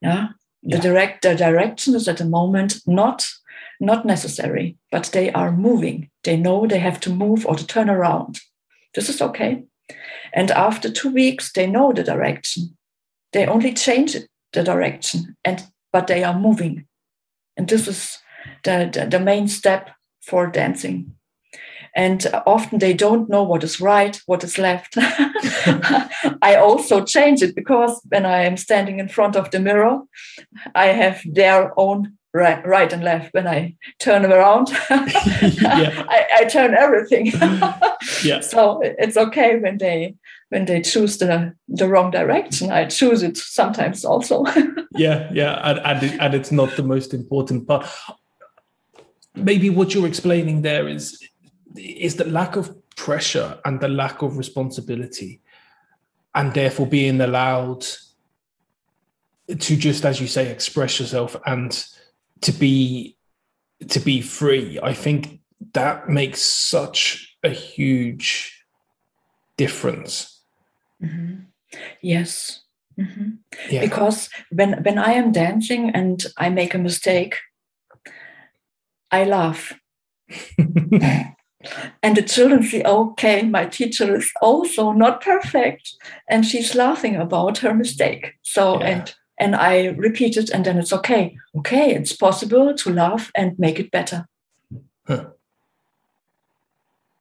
Yeah? 0.00 0.28
The, 0.62 0.76
yeah. 0.76 0.80
direct, 0.80 1.22
the 1.22 1.34
direction 1.34 1.94
is 1.94 2.08
at 2.08 2.18
the 2.18 2.24
moment 2.24 2.80
not, 2.86 3.26
not 3.80 4.04
necessary, 4.04 4.76
but 4.92 5.10
they 5.12 5.32
are 5.32 5.52
moving. 5.52 6.10
They 6.24 6.36
know 6.36 6.66
they 6.66 6.78
have 6.78 7.00
to 7.00 7.10
move 7.10 7.44
or 7.44 7.56
to 7.56 7.66
turn 7.66 7.90
around. 7.90 8.40
This 8.94 9.08
is 9.08 9.20
okay. 9.20 9.64
And 10.32 10.50
after 10.50 10.90
two 10.90 11.10
weeks, 11.10 11.52
they 11.52 11.66
know 11.66 11.92
the 11.92 12.04
direction. 12.04 12.76
They 13.32 13.46
only 13.46 13.74
change 13.74 14.16
the 14.52 14.62
direction 14.62 15.36
and 15.44 15.66
but 15.92 16.06
they 16.06 16.24
are 16.24 16.38
moving. 16.38 16.86
And 17.56 17.68
this 17.68 17.88
is 17.88 18.18
the, 18.64 18.90
the, 18.92 19.06
the 19.06 19.20
main 19.20 19.48
step 19.48 19.90
for 20.22 20.46
dancing. 20.46 21.14
And 21.94 22.26
often 22.46 22.78
they 22.78 22.92
don't 22.92 23.28
know 23.28 23.42
what 23.42 23.64
is 23.64 23.80
right, 23.80 24.20
what 24.26 24.44
is 24.44 24.58
left. 24.58 24.94
I 26.42 26.56
also 26.56 27.04
change 27.04 27.42
it 27.42 27.56
because 27.56 28.00
when 28.08 28.26
I 28.26 28.44
am 28.44 28.56
standing 28.56 29.00
in 29.00 29.08
front 29.08 29.36
of 29.36 29.50
the 29.50 29.58
mirror, 29.58 30.00
I 30.74 30.86
have 30.88 31.20
their 31.24 31.72
own 31.78 32.18
right, 32.34 32.64
right 32.66 32.92
and 32.92 33.02
left. 33.02 33.34
When 33.34 33.46
I 33.48 33.76
turn 33.98 34.24
around, 34.24 34.68
I, 34.90 36.26
I, 36.40 36.44
turn 36.44 36.74
everything. 36.74 37.32
Mm-hmm. 37.32 38.26
yeah. 38.26 38.40
So 38.40 38.80
it's 38.82 39.16
okay 39.16 39.58
when 39.58 39.78
they 39.78 40.14
when 40.50 40.64
they 40.64 40.80
choose 40.80 41.18
the 41.18 41.54
the 41.68 41.88
wrong 41.88 42.10
direction. 42.10 42.70
I 42.70 42.86
choose 42.86 43.22
it 43.22 43.36
sometimes 43.36 44.04
also. 44.04 44.44
yeah, 44.96 45.30
yeah, 45.32 45.60
and 45.64 45.78
and, 45.80 46.02
it, 46.02 46.20
and 46.20 46.34
it's 46.34 46.52
not 46.52 46.74
the 46.76 46.82
most 46.82 47.14
important 47.14 47.66
part. 47.66 47.86
Maybe 49.34 49.70
what 49.70 49.94
you're 49.94 50.06
explaining 50.06 50.62
there 50.62 50.88
is 50.88 51.22
is 51.76 52.16
the 52.16 52.24
lack 52.24 52.56
of 52.56 52.74
pressure 52.96 53.58
and 53.64 53.80
the 53.80 53.88
lack 53.88 54.22
of 54.22 54.38
responsibility, 54.38 55.40
and 56.34 56.54
therefore 56.54 56.86
being 56.86 57.20
allowed 57.20 57.84
to 59.48 59.76
just, 59.76 60.04
as 60.04 60.20
you 60.20 60.26
say, 60.26 60.50
express 60.50 61.00
yourself 61.00 61.36
and 61.46 61.84
to 62.40 62.52
be 62.52 63.16
to 63.88 64.00
be 64.00 64.22
free. 64.22 64.78
I 64.82 64.94
think 64.94 65.40
that 65.74 66.08
makes 66.08 66.40
such 66.40 67.36
a 67.42 67.50
huge 67.50 68.64
difference 69.56 70.37
Mm-hmm. 71.02 71.34
Yes. 72.02 72.62
Mm-hmm. 72.98 73.30
Yeah. 73.70 73.80
Because 73.80 74.28
when 74.50 74.82
when 74.82 74.98
I 74.98 75.12
am 75.12 75.32
dancing 75.32 75.90
and 75.90 76.24
I 76.36 76.50
make 76.50 76.74
a 76.74 76.78
mistake, 76.78 77.36
I 79.10 79.24
laugh. 79.24 79.72
and 80.58 82.16
the 82.16 82.22
children 82.22 82.62
say, 82.62 82.82
okay, 82.82 83.42
my 83.42 83.66
teacher 83.66 84.16
is 84.16 84.30
also 84.42 84.92
not 84.92 85.20
perfect. 85.20 85.94
And 86.28 86.44
she's 86.44 86.74
laughing 86.74 87.16
about 87.16 87.58
her 87.58 87.74
mistake. 87.74 88.34
So, 88.42 88.80
yeah. 88.80 88.86
and 88.86 89.14
and 89.40 89.54
I 89.54 89.88
repeat 89.96 90.36
it, 90.36 90.50
and 90.50 90.64
then 90.64 90.78
it's 90.78 90.92
okay. 90.92 91.36
Okay, 91.58 91.94
it's 91.94 92.12
possible 92.12 92.74
to 92.74 92.92
laugh 92.92 93.30
and 93.36 93.56
make 93.58 93.78
it 93.78 93.92
better. 93.92 94.26
Huh. 95.06 95.26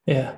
Yeah. 0.08 0.38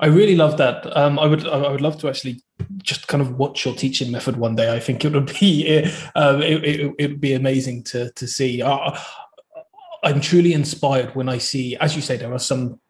I 0.00 0.06
really 0.06 0.34
love 0.34 0.56
that. 0.56 0.96
Um, 0.96 1.18
I 1.18 1.26
would 1.26 1.46
I 1.46 1.70
would 1.70 1.80
love 1.80 1.98
to 2.00 2.08
actually 2.08 2.40
just 2.82 3.08
kind 3.08 3.20
of 3.20 3.38
watch 3.38 3.64
your 3.64 3.74
teaching 3.74 4.10
method 4.10 4.36
one 4.36 4.56
day. 4.56 4.74
I 4.74 4.80
think 4.80 5.04
it 5.04 5.12
would 5.12 5.32
be 5.38 5.84
um, 6.14 6.42
it, 6.42 6.64
it, 6.64 6.94
it, 6.98 7.10
would 7.10 7.20
be 7.20 7.34
amazing 7.34 7.84
to 7.84 8.10
to 8.12 8.26
see. 8.26 8.62
Uh, 8.62 8.98
I'm 10.02 10.20
truly 10.20 10.52
inspired 10.52 11.14
when 11.14 11.28
I 11.28 11.38
see, 11.38 11.76
as 11.76 11.94
you 11.94 12.02
say, 12.02 12.16
there 12.16 12.32
are 12.32 12.38
some 12.38 12.80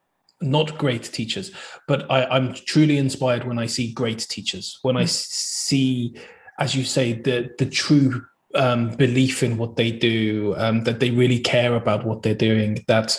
not 0.40 0.78
great 0.78 1.02
teachers, 1.02 1.50
but 1.86 2.10
I, 2.10 2.36
am 2.36 2.54
truly 2.54 2.98
inspired 2.98 3.44
when 3.44 3.58
I 3.58 3.66
see 3.66 3.92
great 3.92 4.20
teachers. 4.20 4.78
When 4.82 4.96
I 4.96 5.04
see, 5.04 6.16
as 6.58 6.74
you 6.74 6.84
say, 6.84 7.12
the 7.12 7.50
the 7.58 7.66
true 7.66 8.24
um, 8.54 8.90
belief 8.90 9.42
in 9.42 9.58
what 9.58 9.76
they 9.76 9.90
do, 9.90 10.54
um, 10.56 10.84
that 10.84 11.00
they 11.00 11.10
really 11.10 11.40
care 11.40 11.74
about 11.74 12.04
what 12.04 12.22
they're 12.22 12.34
doing, 12.34 12.84
that 12.88 13.18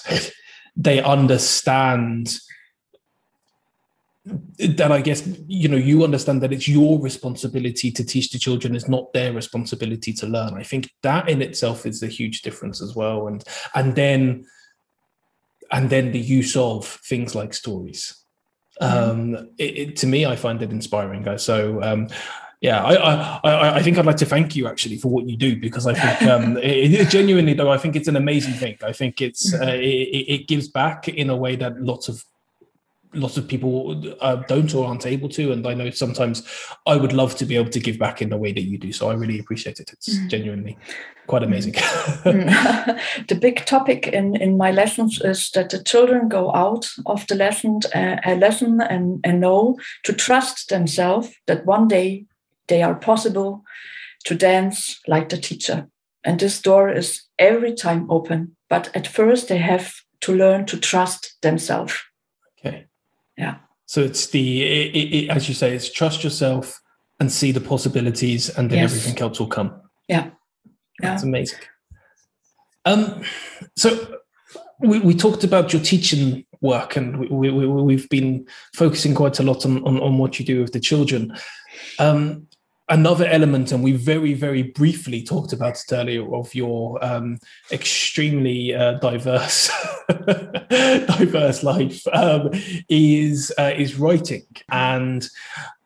they 0.76 1.02
understand 1.02 2.38
then 4.24 4.92
I 4.92 5.02
guess 5.02 5.28
you 5.48 5.68
know 5.68 5.78
you 5.78 6.04
understand 6.04 6.42
that 6.42 6.54
it's 6.54 6.68
your 6.68 7.00
responsibility 7.00 7.92
to 7.92 8.04
teach 8.04 8.30
the 8.30 8.38
children. 8.38 8.76
It's 8.76 8.88
not 8.88 9.12
their 9.14 9.34
responsibility 9.34 10.14
to 10.14 10.28
learn. 10.28 10.54
I 10.54 10.64
think 10.64 10.92
that 11.02 11.28
in 11.28 11.42
itself 11.42 11.86
is 11.86 12.04
a 12.04 12.08
huge 12.08 12.42
difference 12.44 12.82
as 12.82 12.96
well. 12.96 13.28
And 13.28 13.44
and 13.74 13.96
then 13.96 14.46
and 15.72 15.90
then 15.90 16.12
the 16.12 16.20
use 16.20 16.56
of 16.56 16.86
things 16.86 17.34
like 17.34 17.54
stories. 17.54 18.16
Mm-hmm. 18.82 19.10
Um, 19.10 19.50
it, 19.58 19.78
it, 19.78 19.96
to 19.98 20.08
me, 20.08 20.26
I 20.26 20.36
find 20.36 20.62
it 20.62 20.72
inspiring, 20.72 21.24
guys. 21.24 21.44
So 21.44 21.82
um, 21.82 22.08
yeah, 22.62 22.84
I, 22.84 23.40
I, 23.44 23.76
I 23.78 23.82
think 23.82 23.98
I'd 23.98 24.06
like 24.06 24.18
to 24.18 24.26
thank 24.26 24.56
you 24.56 24.68
actually 24.68 24.98
for 24.98 25.08
what 25.08 25.28
you 25.28 25.36
do 25.36 25.60
because 25.60 25.88
I 25.88 25.96
think 25.96 26.30
um, 26.30 26.58
it, 26.62 26.94
it, 26.94 27.10
genuinely 27.10 27.54
though 27.54 27.72
I 27.72 27.80
think 27.80 27.96
it's 27.96 28.08
an 28.08 28.16
amazing 28.16 28.54
thing. 28.54 28.78
I 28.84 28.94
think 28.94 29.20
it's 29.20 29.52
uh, 29.54 29.66
it, 29.66 30.26
it, 30.28 30.48
gives 30.48 30.68
back 30.68 31.08
in 31.08 31.32
a 31.32 31.36
way 31.36 31.56
that 31.56 31.82
lots 31.82 32.08
of 32.08 32.24
lots 33.14 33.38
of 33.38 33.48
people 33.48 34.02
uh, 34.22 34.38
don't 34.48 34.74
or 34.74 34.88
aren't 34.88 35.06
able 35.06 35.30
to. 35.30 35.52
And 35.52 35.66
I 35.68 35.74
know 35.74 35.90
sometimes 35.90 36.44
I 36.86 36.96
would 36.96 37.14
love 37.14 37.36
to 37.36 37.46
be 37.46 37.56
able 37.56 37.70
to 37.72 37.80
give 37.80 37.98
back 37.98 38.22
in 38.22 38.30
the 38.30 38.38
way 38.38 38.52
that 38.52 38.62
you 38.62 38.78
do. 38.78 38.92
So 38.92 39.10
I 39.10 39.14
really 39.14 39.40
appreciate 39.40 39.80
it. 39.80 39.92
It's 39.92 40.18
mm. 40.18 40.30
genuinely 40.30 40.78
quite 41.28 41.44
amazing. 41.44 41.74
mm. 41.74 43.00
the 43.28 43.36
big 43.36 43.66
topic 43.66 44.08
in, 44.08 44.36
in 44.36 44.58
my 44.58 44.72
lessons 44.72 45.22
is 45.22 45.50
that 45.52 45.70
the 45.70 45.84
children 45.84 46.30
go 46.30 46.54
out 46.54 46.90
of 47.06 47.26
the 47.28 47.36
lesson, 47.36 47.80
uh, 47.94 48.18
a 48.26 48.36
lesson 48.36 48.82
and, 48.82 49.20
and 49.24 49.42
know 49.42 49.78
to 50.04 50.14
trust 50.14 50.70
themselves 50.70 51.34
that 51.48 51.66
one 51.66 51.88
day 51.88 52.26
they 52.68 52.82
are 52.82 52.96
possible 52.96 53.64
to 54.26 54.36
dance 54.36 55.00
like 55.08 55.30
the 55.30 55.38
teacher. 55.38 55.88
And 56.24 56.40
this 56.40 56.62
door 56.62 56.90
is 56.90 57.24
every 57.40 57.74
time 57.74 58.10
open. 58.10 58.56
But 58.70 58.96
at 58.96 59.08
first, 59.08 59.48
they 59.48 59.58
have 59.58 59.96
to 60.22 60.36
learn 60.36 60.66
to 60.68 60.78
trust 60.78 61.36
themselves. 61.42 62.00
Okay. 62.60 62.86
Yeah. 63.42 63.56
So 63.88 64.02
it's 64.02 64.28
the, 64.28 64.64
it, 64.64 64.96
it, 64.96 65.30
as 65.30 65.50
you 65.50 65.56
say, 65.56 65.76
it's 65.76 65.92
trust 65.92 66.24
yourself 66.24 66.80
and 67.20 67.32
see 67.32 67.52
the 67.52 67.60
possibilities, 67.60 68.50
and 68.50 68.70
then 68.70 68.80
yes. 68.80 68.92
everything 68.92 69.22
else 69.22 69.40
will 69.40 69.48
come. 69.48 69.82
Yeah. 70.08 70.26
yeah. 70.26 70.30
That's 71.02 71.24
amazing. 71.24 71.60
Um, 72.86 73.24
so 73.76 74.18
we, 74.80 75.00
we 75.00 75.14
talked 75.14 75.44
about 75.44 75.74
your 75.74 75.82
teaching 75.82 76.46
work, 76.62 76.96
and 76.96 77.20
we, 77.30 77.50
we, 77.50 77.68
we've 77.68 78.10
been 78.10 78.48
focusing 78.76 79.16
quite 79.16 79.40
a 79.40 79.44
lot 79.44 79.66
on, 79.66 79.84
on, 79.86 80.00
on 80.00 80.18
what 80.20 80.40
you 80.40 80.46
do 80.46 80.62
with 80.62 80.74
the 80.74 80.80
children. 80.80 81.34
Um, 82.00 82.48
another 82.92 83.26
element, 83.26 83.72
and 83.72 83.84
we 83.84 83.94
very, 83.94 84.34
very 84.34 84.64
briefly 84.64 85.24
talked 85.24 85.54
about 85.54 85.80
it 85.80 85.92
earlier, 85.92 86.36
of 86.36 86.54
your 86.54 87.04
um, 87.04 87.40
extremely 87.72 88.76
uh, 88.76 88.94
diverse, 89.00 89.72
diverse 90.70 91.64
life 91.64 92.06
um, 92.14 92.52
is 92.90 93.52
uh, 93.58 93.74
is 93.76 93.98
writing. 93.98 94.46
And 94.70 95.28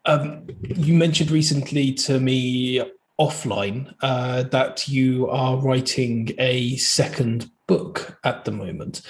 um, 0.05 0.47
you 0.67 0.93
mentioned 0.93 1.31
recently 1.31 1.93
to 1.93 2.19
me 2.19 2.81
offline 3.19 3.93
uh, 4.01 4.43
that 4.43 4.87
you 4.89 5.29
are 5.29 5.57
writing 5.57 6.33
a 6.37 6.75
second 6.77 7.49
book 7.67 8.19
at 8.23 8.43
the 8.43 8.51
moment. 8.51 9.01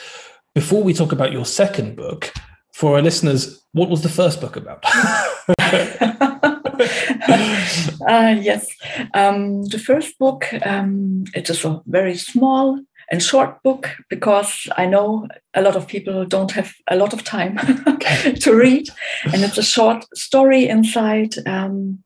Before 0.53 0.83
we 0.83 0.93
talk 0.93 1.11
about 1.11 1.31
your 1.31 1.45
second 1.45 1.95
book, 1.95 2.31
for 2.71 2.95
our 2.95 3.01
listeners, 3.01 3.63
what 3.71 3.89
was 3.89 4.03
the 4.03 4.09
first 4.09 4.41
book 4.41 4.57
about? 4.57 4.83
uh, 8.07 8.35
yes, 8.41 8.67
um, 9.13 9.63
the 9.65 9.79
first 9.79 10.17
book 10.19 10.47
um, 10.65 11.25
it 11.33 11.49
is 11.49 11.65
a 11.65 11.81
very 11.85 12.15
small 12.15 12.79
and 13.11 13.21
short 13.21 13.61
book 13.63 13.89
because 14.09 14.67
I 14.77 14.87
know 14.87 15.27
a 15.53 15.61
lot 15.61 15.75
of 15.75 15.87
people 15.87 16.25
don't 16.25 16.51
have 16.51 16.73
a 16.89 16.95
lot 16.95 17.13
of 17.13 17.23
time 17.23 17.57
to 18.41 18.55
read, 18.55 18.89
and 19.31 19.43
it's 19.43 19.57
a 19.57 19.63
short 19.63 20.05
story 20.15 20.67
inside 20.67 21.35
um, 21.47 22.03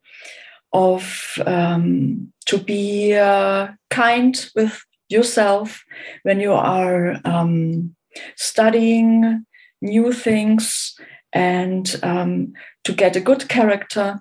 of 0.73 1.37
um, 1.45 2.33
to 2.47 2.57
be 2.57 3.15
uh, 3.15 3.69
kind 3.89 4.49
with 4.55 4.83
yourself 5.09 5.83
when 6.23 6.39
you 6.39 6.53
are 6.53 7.19
um, 7.25 7.95
studying 8.35 9.45
new 9.81 10.13
things 10.13 10.95
and 11.33 11.99
um, 12.03 12.53
to 12.83 12.93
get 12.93 13.15
a 13.15 13.21
good 13.21 13.47
character 13.49 14.19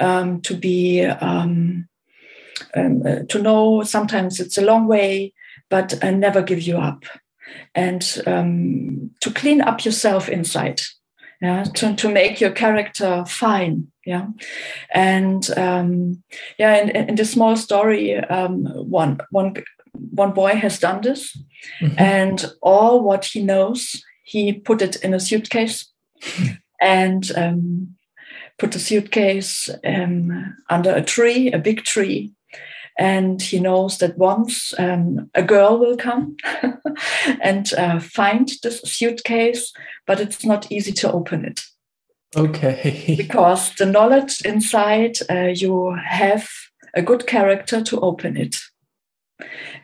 um, 0.00 0.40
to 0.42 0.54
be 0.56 1.04
um, 1.04 1.88
um, 2.76 3.02
uh, 3.06 3.20
to 3.28 3.42
know 3.42 3.82
sometimes 3.82 4.40
it's 4.40 4.58
a 4.58 4.64
long 4.64 4.86
way, 4.86 5.32
but 5.70 6.02
uh, 6.02 6.10
never 6.10 6.42
give 6.42 6.62
you 6.62 6.78
up, 6.78 7.04
and 7.74 8.22
um, 8.26 9.10
to 9.20 9.30
clean 9.30 9.60
up 9.60 9.84
yourself 9.84 10.28
inside. 10.28 10.80
Yeah, 11.40 11.64
to, 11.74 11.94
to 11.96 12.08
make 12.08 12.40
your 12.40 12.52
character 12.52 13.24
fine. 13.26 13.88
Yeah, 14.06 14.28
and 14.94 15.48
um, 15.58 16.22
yeah, 16.58 16.80
in, 16.80 16.90
in 16.90 17.14
the 17.16 17.24
small 17.24 17.56
story, 17.56 18.16
um, 18.16 18.64
one 18.66 19.18
one 19.30 19.54
one 19.92 20.32
boy 20.32 20.54
has 20.54 20.78
done 20.78 21.02
this, 21.02 21.36
mm-hmm. 21.80 21.94
and 21.98 22.44
all 22.62 23.02
what 23.02 23.24
he 23.26 23.42
knows, 23.42 24.02
he 24.22 24.52
put 24.52 24.80
it 24.80 24.96
in 24.96 25.12
a 25.12 25.20
suitcase, 25.20 25.92
and 26.80 27.30
um, 27.36 27.96
put 28.58 28.72
the 28.72 28.78
suitcase 28.78 29.68
um, 29.84 30.56
under 30.70 30.94
a 30.94 31.02
tree, 31.02 31.52
a 31.52 31.58
big 31.58 31.82
tree. 31.84 32.32
And 32.96 33.42
he 33.42 33.58
knows 33.58 33.98
that 33.98 34.16
once 34.16 34.72
um, 34.78 35.28
a 35.34 35.42
girl 35.42 35.78
will 35.78 35.96
come 35.96 36.36
and 37.42 37.72
uh, 37.74 37.98
find 37.98 38.48
this 38.62 38.82
suitcase, 38.82 39.72
but 40.06 40.20
it's 40.20 40.44
not 40.44 40.70
easy 40.70 40.92
to 40.92 41.12
open 41.12 41.44
it. 41.44 41.62
Okay. 42.36 43.14
because 43.16 43.74
the 43.74 43.86
knowledge 43.86 44.42
inside, 44.42 45.16
uh, 45.28 45.52
you 45.54 45.96
have 46.06 46.48
a 46.94 47.02
good 47.02 47.26
character 47.26 47.82
to 47.82 48.00
open 48.00 48.36
it. 48.36 48.56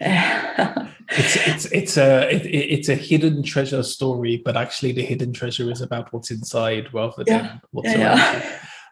It's 0.00 1.36
it's 1.36 1.64
it's 1.66 1.96
a 1.96 2.34
it, 2.34 2.46
it's 2.46 2.88
a 2.88 2.94
hidden 2.94 3.42
treasure 3.42 3.82
story, 3.82 4.40
but 4.44 4.56
actually 4.56 4.92
the 4.92 5.02
hidden 5.02 5.32
treasure 5.32 5.70
is 5.70 5.80
about 5.80 6.12
what's 6.12 6.30
inside 6.30 6.92
rather 6.94 7.24
than 7.24 7.44
yeah. 7.44 7.58
what's 7.70 7.88
yeah, 7.88 8.32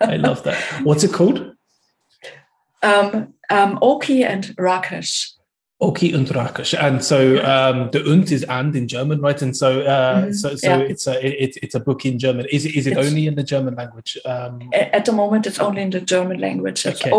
around. 0.01 0.13
I 0.13 0.17
love 0.17 0.43
that. 0.45 0.59
What's 0.85 1.05
it 1.05 1.13
called? 1.13 1.55
Um, 2.83 3.35
um, 3.51 3.79
Oki 3.83 4.25
and 4.25 4.45
Rakesh. 4.57 5.33
Oki 5.81 6.13
and 6.13 6.27
Rakesh, 6.27 6.77
and 6.77 7.05
so 7.05 7.39
um, 7.45 7.91
the 7.93 8.05
und 8.11 8.33
is 8.33 8.43
and 8.45 8.75
in 8.75 8.89
German, 8.89 9.21
right? 9.21 9.41
And 9.41 9.57
so, 9.57 9.83
uh, 9.83 10.23
mm-hmm. 10.23 10.33
so, 10.33 10.57
so 10.57 10.79
yeah. 10.79 10.79
it's 10.79 11.07
a 11.07 11.45
it, 11.45 11.57
it's 11.63 11.77
a 11.77 11.81
book 11.81 12.05
in 12.05 12.19
German. 12.19 12.47
Is 12.51 12.67
it 12.67 12.75
is 12.75 12.89
it 12.89 12.97
it's, 12.97 13.09
only 13.09 13.29
in 13.29 13.37
the 13.37 13.45
German 13.45 13.77
language? 13.77 14.19
Um, 14.25 14.71
at 14.73 15.05
the 15.05 15.13
moment, 15.13 15.47
it's 15.47 15.61
only 15.61 15.83
in 15.83 15.91
the 15.91 16.01
German 16.01 16.41
language. 16.41 16.85
okay. 16.85 17.13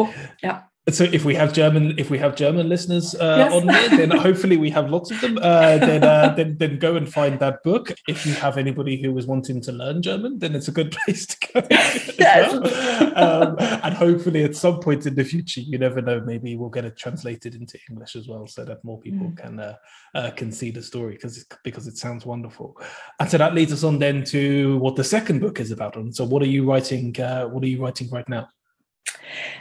Yeah 0.44 0.64
so 0.94 1.04
if 1.06 1.26
we 1.26 1.36
have 1.36 1.54
German, 1.54 1.98
if 1.98 2.10
we 2.10 2.18
have 2.18 2.36
German 2.36 2.70
listeners 2.70 3.16
uh, 3.16 3.50
yes. 3.50 3.54
on 3.54 3.70
here, 3.70 3.90
then 3.90 4.12
hopefully 4.12 4.58
we 4.58 4.70
have 4.70 4.90
lots 4.90 5.12
of 5.12 5.20
them. 5.22 5.38
Uh, 5.38 5.78
then, 5.78 6.04
uh, 6.04 6.34
then, 6.36 6.58
then 6.58 6.80
go 6.80 6.96
and 6.96 7.12
find 7.12 7.40
that 7.40 7.64
book. 7.64 7.92
If 8.08 8.26
you 8.26 8.34
have 8.34 8.58
anybody 8.58 9.02
who 9.02 9.18
is 9.18 9.26
wanting 9.26 9.62
to 9.62 9.72
learn 9.72 10.02
German, 10.02 10.40
then 10.40 10.56
it's 10.56 10.68
a 10.68 10.72
good 10.72 10.92
place 11.06 11.26
to 11.28 11.38
go. 11.54 11.68
yes. 11.70 12.52
Well. 12.52 13.18
Um, 13.18 13.56
and 13.60 13.94
hopefully, 13.94 14.44
at 14.44 14.56
some 14.56 14.80
point 14.80 15.06
in 15.06 15.16
the 15.16 15.24
future, 15.24 15.62
you 15.62 15.78
never 15.78 16.02
know, 16.02 16.22
maybe 16.22 16.56
we'll 16.56 16.70
get 16.70 16.86
it 16.86 16.98
translated 16.98 17.56
into 17.56 17.78
English 17.90 18.16
as 18.16 18.28
well, 18.28 18.48
so 18.48 18.64
that 18.66 18.84
more 18.84 19.00
people 19.00 19.28
mm. 19.28 19.38
can 19.38 19.60
uh, 19.60 19.76
uh, 20.16 20.32
can 20.32 20.52
see 20.52 20.72
the 20.72 20.82
story 20.82 21.14
because 21.14 21.46
because 21.64 21.88
it 21.88 21.98
sounds 21.98 22.26
wonderful. 22.26 22.80
And 23.20 23.30
so 23.30 23.38
that 23.38 23.54
leads 23.54 23.74
us 23.74 23.84
on 23.84 24.00
then 24.00 24.24
to 24.26 24.78
what 24.80 24.96
the 24.96 25.04
second 25.04 25.40
book 25.40 25.60
is 25.60 25.72
about. 25.72 25.96
And 25.96 26.16
so, 26.16 26.26
what 26.26 26.42
are 26.42 26.48
you 26.48 26.70
writing? 26.70 27.20
Uh, 27.20 27.48
what 27.48 27.64
are 27.64 27.68
you 27.68 27.84
writing 27.84 28.10
right 28.10 28.28
now? 28.30 28.48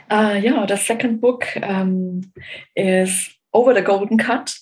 Uh, 0.09 0.39
yeah, 0.41 0.65
the 0.65 0.77
second 0.77 1.21
book 1.21 1.47
um, 1.61 2.21
is 2.75 3.29
Over 3.53 3.73
the 3.73 3.81
Golden 3.81 4.17
Cut. 4.17 4.55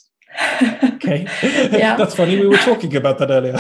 okay. 0.84 1.26
yeah. 1.72 1.96
That's 1.96 2.16
funny. 2.16 2.40
We 2.40 2.48
were 2.48 2.58
talking 2.58 2.96
about 2.96 3.18
that 3.20 3.32
earlier. 3.32 3.58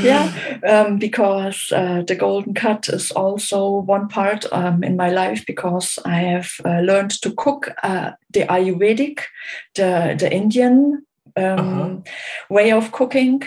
yeah, 0.02 0.58
um, 0.66 0.98
because 0.98 1.72
uh, 1.72 2.02
the 2.02 2.14
golden 2.14 2.54
cut 2.54 2.88
is 2.88 3.10
also 3.12 3.80
one 3.80 4.08
part 4.08 4.44
um, 4.52 4.82
in 4.82 4.96
my 4.96 5.10
life 5.10 5.44
because 5.46 5.98
I 6.04 6.20
have 6.20 6.50
uh, 6.64 6.80
learned 6.80 7.12
to 7.22 7.32
cook 7.32 7.70
uh, 7.82 8.12
the 8.32 8.42
Ayurvedic, 8.42 9.20
the, 9.74 10.16
the 10.18 10.30
Indian 10.30 11.06
um, 11.36 11.44
uh-huh. 11.58 11.96
way 12.50 12.72
of 12.72 12.92
cooking. 12.92 13.42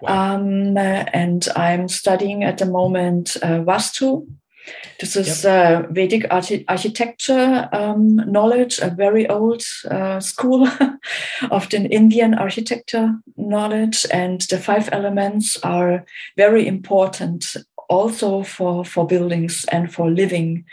Wow. 0.00 0.36
Um, 0.36 0.76
and 0.76 1.48
I'm 1.56 1.88
studying 1.88 2.44
at 2.44 2.58
the 2.58 2.66
moment 2.66 3.36
uh, 3.42 3.60
Vastu, 3.64 4.26
this 5.00 5.16
is 5.16 5.44
yep. 5.44 5.84
uh, 5.84 5.92
Vedic 5.92 6.26
archi- 6.30 6.64
architecture 6.68 7.68
um, 7.72 8.16
knowledge, 8.26 8.78
a 8.78 8.90
very 8.90 9.28
old 9.28 9.62
uh, 9.90 10.20
school 10.20 10.68
of 11.50 11.68
the 11.70 11.86
Indian 11.90 12.34
architecture 12.34 13.14
knowledge, 13.36 14.06
and 14.12 14.40
the 14.42 14.58
five 14.58 14.88
elements 14.92 15.58
are 15.62 16.04
very 16.36 16.66
important 16.66 17.56
also 17.88 18.42
for, 18.42 18.84
for 18.84 19.06
buildings 19.06 19.64
and 19.70 19.92
for 19.92 20.10
living 20.10 20.64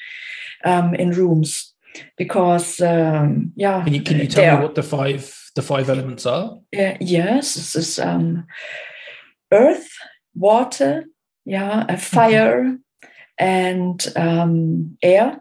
um, 0.66 0.96
in 0.96 1.12
rooms 1.12 1.74
because 2.18 2.82
um, 2.82 3.52
yeah. 3.56 3.84
Can 3.84 3.94
you, 3.94 4.02
can 4.02 4.20
you 4.20 4.28
tell 4.28 4.58
me 4.58 4.64
what 4.64 4.76
the 4.76 4.84
five 4.84 5.52
the 5.56 5.62
five 5.62 5.90
elements 5.90 6.26
are? 6.26 6.58
Uh, 6.76 6.94
yes, 7.00 7.54
this 7.56 7.76
is 7.76 8.00
um, 8.00 8.46
earth, 9.52 9.90
water, 10.34 11.06
yeah, 11.46 11.86
a 11.90 11.98
fire 11.98 12.80
and 13.44 14.08
um, 14.16 14.98
air. 15.02 15.40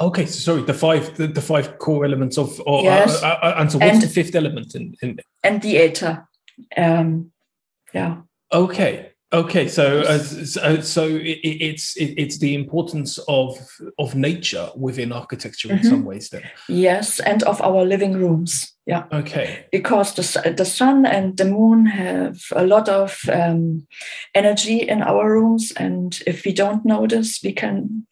Okay, 0.00 0.26
so 0.26 0.38
sorry, 0.38 0.62
the 0.62 0.74
five 0.74 1.16
the, 1.16 1.26
the 1.26 1.40
five 1.40 1.78
core 1.78 2.04
elements 2.04 2.38
of, 2.38 2.60
or, 2.66 2.84
Yes. 2.84 3.20
uh, 3.22 3.26
uh, 3.26 3.38
uh, 3.42 3.54
and 3.58 3.70
so 3.72 3.78
what's 3.78 3.92
And- 3.94 4.02
the 4.02 4.08
fifth 4.08 4.34
element 4.34 4.74
in, 4.74 4.94
in 5.02 5.18
and 5.42 5.60
the 5.62 5.76
ether. 5.84 6.28
Um, 6.76 7.32
yeah. 7.92 8.16
Okay. 8.52 9.10
Okay. 9.32 9.68
So, 9.68 10.00
uh, 10.02 10.18
so, 10.18 10.80
so 10.80 11.04
it, 11.06 11.38
it- 11.42 11.60
it's 11.68 11.96
it, 11.96 12.14
it's 12.16 12.38
the 12.38 12.54
importance 12.54 13.18
of 13.28 13.58
of 13.98 14.14
nature 14.14 14.70
within 14.76 15.12
architecture 15.12 15.70
in 15.72 15.78
Mhm. 15.80 15.88
some 15.88 16.04
ways. 16.04 16.30
Then. 16.30 16.42
Yes, 16.68 17.20
and 17.20 17.42
of 17.42 17.60
our 17.60 17.84
living 17.84 18.12
rooms. 18.14 18.72
Yeah, 18.88 19.04
Okay. 19.12 19.66
because 19.70 20.14
the 20.14 20.52
the 20.56 20.64
sun 20.64 21.04
and 21.06 21.36
the 21.36 21.44
moon 21.44 21.86
have 21.86 22.38
a 22.56 22.64
lot 22.66 22.88
of 22.88 23.20
um, 23.30 23.86
energy 24.34 24.78
in 24.88 25.02
our 25.02 25.30
rooms, 25.30 25.72
and 25.76 26.18
if 26.26 26.44
we 26.46 26.52
don't 26.54 26.84
notice, 26.84 27.38
we 27.44 27.52
can 27.52 28.06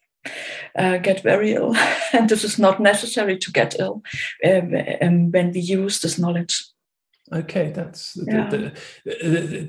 uh, 0.79 0.97
get 0.97 1.23
very 1.23 1.53
ill. 1.53 1.75
and 2.13 2.29
this 2.29 2.43
is 2.43 2.59
not 2.59 2.79
necessary 2.79 3.37
to 3.39 3.51
get 3.51 3.79
ill 3.79 4.03
um, 4.45 4.73
um, 5.01 5.31
when 5.31 5.51
we 5.51 5.61
use 5.61 5.99
this 5.99 6.17
knowledge. 6.19 6.63
Okay. 7.33 7.71
That's 7.71 8.15
Yeah. 8.27 8.49
that, 8.49 8.75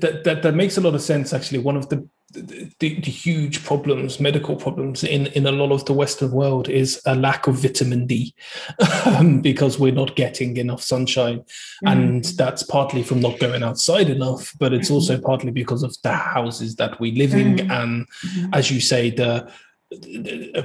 that, 0.01 0.23
that 0.23 0.41
that 0.43 0.55
makes 0.55 0.77
a 0.77 0.81
lot 0.81 0.95
of 0.95 1.01
sense. 1.01 1.33
Actually, 1.35 1.63
one 1.63 1.77
of 1.77 1.87
the 1.89 2.07
the, 2.31 2.71
the 2.79 2.89
huge 3.11 3.63
problems, 3.63 4.19
medical 4.19 4.55
problems 4.55 5.03
in, 5.03 5.27
in 5.27 5.45
a 5.47 5.51
lot 5.51 5.71
of 5.71 5.85
the 5.85 5.93
Western 5.93 6.31
world 6.31 6.69
is 6.69 7.01
a 7.05 7.15
lack 7.15 7.47
of 7.47 7.55
vitamin 7.55 8.05
D 8.07 8.33
um, 9.05 9.41
because 9.41 9.79
we're 9.79 9.91
not 9.91 10.15
getting 10.15 10.57
enough 10.57 10.81
sunshine. 10.81 11.43
and 11.85 12.25
that's 12.37 12.63
partly 12.63 13.03
from 13.03 13.19
not 13.19 13.39
going 13.39 13.63
outside 13.63 14.09
enough 14.09 14.53
but 14.59 14.73
it's 14.73 14.91
also 14.91 15.19
partly 15.19 15.51
because 15.51 15.83
of 15.83 15.95
the 16.03 16.11
houses 16.13 16.75
that 16.75 16.99
we 16.99 17.11
live 17.13 17.33
in 17.33 17.55
Mhm. 17.57 17.71
and 17.71 18.07
Mhm. 18.09 18.49
as 18.53 18.69
you 18.71 18.79
say 18.79 19.09
the- 19.09 19.47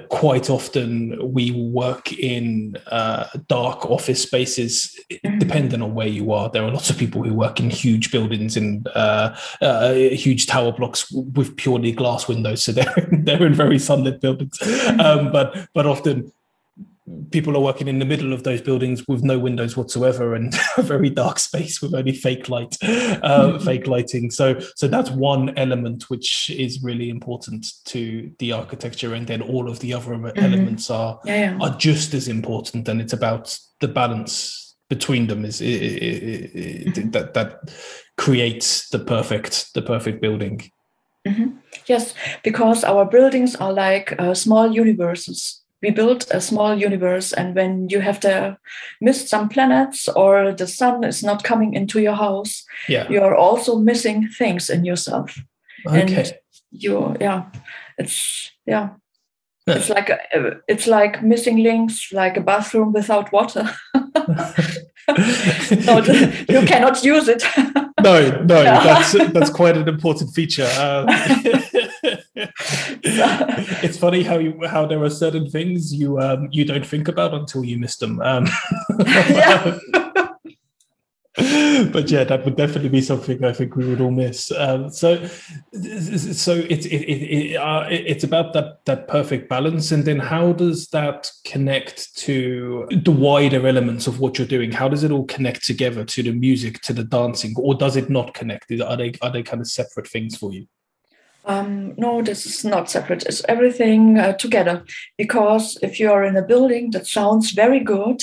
quite 0.08 0.50
often 0.50 1.16
we 1.32 1.50
work 1.50 2.12
in 2.12 2.76
uh, 2.90 3.26
dark 3.48 3.86
office 3.90 4.22
spaces 4.22 4.98
Mhm. 5.24 5.38
depending 5.40 5.82
on 5.82 5.94
where 5.94 6.06
you 6.08 6.32
are. 6.32 6.50
There 6.50 6.62
are 6.64 6.70
lots 6.70 6.90
of 6.90 6.98
people 6.98 7.22
who 7.22 7.34
work 7.34 7.58
in 7.60 7.70
huge 7.70 8.10
buildings 8.10 8.56
in 8.56 8.84
uh, 8.94 9.34
uh, 9.62 9.92
huge 9.94 10.46
tower 10.46 10.72
blocks 10.72 11.10
with 11.10 11.56
purely 11.56 11.92
glass 11.92 12.28
windows 12.28 12.62
so 12.62 12.72
they're 12.72 12.94
they're 13.24 13.46
in 13.46 13.54
very 13.54 13.78
sunlit 13.78 14.20
buildings. 14.20 14.58
Um, 14.98 15.32
but 15.32 15.68
but 15.74 15.86
often 15.86 16.30
people 17.30 17.54
are 17.56 17.60
working 17.60 17.86
in 17.86 17.98
the 17.98 18.04
middle 18.04 18.32
of 18.32 18.44
those 18.44 18.62
buildings 18.62 19.04
with 19.06 19.22
no 19.22 19.38
windows 19.38 19.76
whatsoever 19.76 20.34
and 20.34 20.54
a 20.78 20.82
very 20.82 21.10
dark 21.10 21.38
space 21.38 21.82
with 21.82 21.94
only 21.94 22.12
fake 22.12 22.48
light 22.48 22.76
uh, 22.82 23.58
fake 23.68 23.86
lighting 23.86 24.30
so 24.30 24.58
so 24.74 24.88
that's 24.88 25.10
one 25.10 25.56
element 25.58 26.08
which 26.08 26.48
is 26.50 26.82
really 26.82 27.10
important 27.10 27.66
to 27.84 28.30
the 28.38 28.52
architecture 28.52 29.12
and 29.12 29.26
then 29.26 29.42
all 29.42 29.68
of 29.68 29.80
the 29.80 29.92
other 29.92 30.14
elements 30.36 30.88
are 30.90 31.20
yeah, 31.26 31.50
yeah. 31.52 31.58
are 31.60 31.76
just 31.76 32.14
as 32.14 32.26
important 32.26 32.88
and 32.88 33.00
it's 33.02 33.12
about 33.12 33.58
the 33.80 33.88
balance 33.88 34.74
between 34.88 35.26
them 35.26 35.44
is 35.44 35.60
i- 35.60 35.64
i- 35.64 35.68
i- 35.68 36.50
i- 36.54 36.84
Mhm. 36.90 37.12
that 37.12 37.34
that 37.34 37.70
creates 38.16 38.88
the 38.90 38.98
perfect 38.98 39.72
the 39.74 39.82
perfect 39.82 40.20
building 40.22 40.60
Mhm. 41.26 41.58
Yes, 41.86 42.14
because 42.42 42.84
our 42.84 43.06
buildings 43.06 43.56
are 43.56 43.72
like 43.72 44.14
uh, 44.18 44.34
small 44.34 44.70
universes. 44.70 45.63
We 45.84 45.90
build 45.90 46.24
a 46.30 46.40
small 46.40 46.74
universe, 46.74 47.34
and 47.36 47.54
when 47.54 47.90
you 47.90 48.00
have 48.00 48.18
to 48.20 48.56
miss 49.00 49.28
some 49.28 49.48
planets 49.48 50.08
or 50.08 50.52
the 50.52 50.66
sun 50.66 51.04
is 51.04 51.22
not 51.22 51.44
coming 51.44 51.74
into 51.74 52.00
your 52.00 52.16
house, 52.16 52.64
yeah 52.88 53.06
you 53.10 53.22
are 53.22 53.36
also 53.36 53.76
missing 53.78 54.28
things 54.38 54.70
in 54.70 54.86
yourself. 54.86 55.38
okay 55.86 56.00
And 56.00 56.32
you, 56.70 57.16
yeah, 57.20 57.42
it's 57.98 58.50
yeah, 58.66 58.88
it's 59.66 59.90
like 59.90 60.08
a, 60.10 60.18
it's 60.68 60.86
like 60.86 61.22
missing 61.22 61.58
links, 61.62 62.12
like 62.12 62.36
a 62.38 62.40
bathroom 62.40 62.92
without 62.92 63.32
water. 63.32 63.68
no, 65.78 66.02
you 66.48 66.62
cannot 66.66 67.04
use 67.04 67.28
it. 67.28 67.42
no, 68.02 68.42
no, 68.42 68.62
that's 68.64 69.12
that's 69.32 69.50
quite 69.50 69.76
an 69.76 69.88
important 69.88 70.30
feature. 70.34 70.68
Um, 70.78 71.06
it's 73.84 73.98
funny 73.98 74.22
how 74.22 74.38
you 74.38 74.58
how 74.66 74.86
there 74.86 75.02
are 75.02 75.10
certain 75.10 75.48
things 75.48 75.94
you 75.94 76.18
um, 76.18 76.48
you 76.50 76.64
don't 76.64 76.86
think 76.86 77.06
about 77.08 77.32
until 77.32 77.64
you 77.64 77.78
miss 77.78 77.96
them. 77.96 78.20
Um, 78.20 78.46
Yeah. 78.98 79.78
but 81.92 82.08
yeah, 82.12 82.22
that 82.22 82.44
would 82.44 82.54
definitely 82.54 82.88
be 82.88 83.00
something 83.00 83.42
I 83.42 83.52
think 83.52 83.74
we 83.74 83.84
would 83.86 84.00
all 84.00 84.12
miss. 84.12 84.52
Um, 84.52 84.88
so, 84.90 85.26
so 85.26 86.54
it's 86.54 86.86
it, 86.86 86.92
it, 86.92 87.22
it, 87.22 87.56
uh, 87.56 87.86
it's 87.90 88.22
about 88.22 88.52
that 88.52 88.84
that 88.84 89.08
perfect 89.08 89.48
balance, 89.48 89.90
and 89.90 90.04
then 90.04 90.20
how 90.20 90.52
does 90.52 90.86
that 90.88 91.28
connect 91.44 92.16
to 92.18 92.86
the 93.02 93.10
wider 93.10 93.66
elements 93.66 94.06
of 94.06 94.20
what 94.20 94.38
you're 94.38 94.46
doing? 94.46 94.70
How 94.70 94.88
does 94.88 95.02
it 95.02 95.10
all 95.10 95.24
connect 95.24 95.64
together 95.64 96.04
to 96.04 96.22
the 96.22 96.32
music, 96.32 96.80
to 96.82 96.92
the 96.92 97.02
dancing, 97.02 97.54
or 97.58 97.74
does 97.74 97.96
it 97.96 98.08
not 98.08 98.34
connect? 98.34 98.70
Are 98.70 98.96
they 98.96 99.14
are 99.20 99.32
they 99.32 99.42
kind 99.42 99.60
of 99.60 99.66
separate 99.66 100.06
things 100.06 100.36
for 100.36 100.52
you? 100.52 100.68
Um, 101.46 101.94
no, 101.96 102.22
this 102.22 102.46
is 102.46 102.64
not 102.64 102.90
separate. 102.90 103.24
It's 103.26 103.44
everything 103.48 104.18
uh, 104.18 104.32
together. 104.32 104.84
Because 105.18 105.78
if 105.82 106.00
you 106.00 106.10
are 106.10 106.24
in 106.24 106.36
a 106.36 106.46
building 106.46 106.90
that 106.92 107.06
sounds 107.06 107.52
very 107.52 107.80
good, 107.80 108.22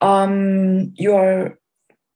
um, 0.00 0.92
you 0.94 1.14
are 1.14 1.58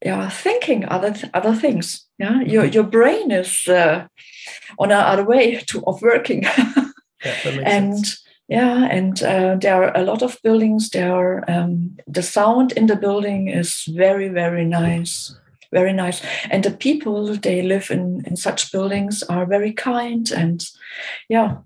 yeah, 0.05 0.29
thinking 0.29 0.85
other 0.89 1.15
other 1.35 1.55
things. 1.55 2.07
Yeah, 2.19 2.41
your 2.43 2.65
your 2.65 2.85
brain 2.85 3.31
is 3.31 3.69
uh, 3.69 4.07
on 4.79 4.91
another 4.91 5.25
way 5.25 5.57
to 5.67 5.83
of 5.87 6.03
working. 6.03 6.45
Yeah, 7.25 7.61
and 7.65 7.99
sense. 7.99 8.23
yeah, 8.49 8.89
and 8.91 9.23
uh, 9.23 9.57
there 9.61 9.85
are 9.85 9.97
a 9.97 10.03
lot 10.03 10.23
of 10.23 10.39
buildings. 10.43 10.91
There 10.91 11.15
are 11.15 11.45
um, 11.49 11.97
the 12.09 12.23
sound 12.23 12.73
in 12.73 12.87
the 12.87 12.97
building 12.97 13.47
is 13.47 13.85
very 13.97 14.29
very 14.29 14.65
nice, 14.65 15.33
very 15.73 15.93
nice, 15.93 16.23
and 16.51 16.63
the 16.65 16.71
people 16.71 17.37
they 17.37 17.63
live 17.63 17.91
in 17.91 18.23
in 18.27 18.37
such 18.37 18.71
buildings 18.73 19.23
are 19.29 19.47
very 19.47 19.73
kind 19.73 20.31
and 20.33 20.65
yeah, 21.29 21.57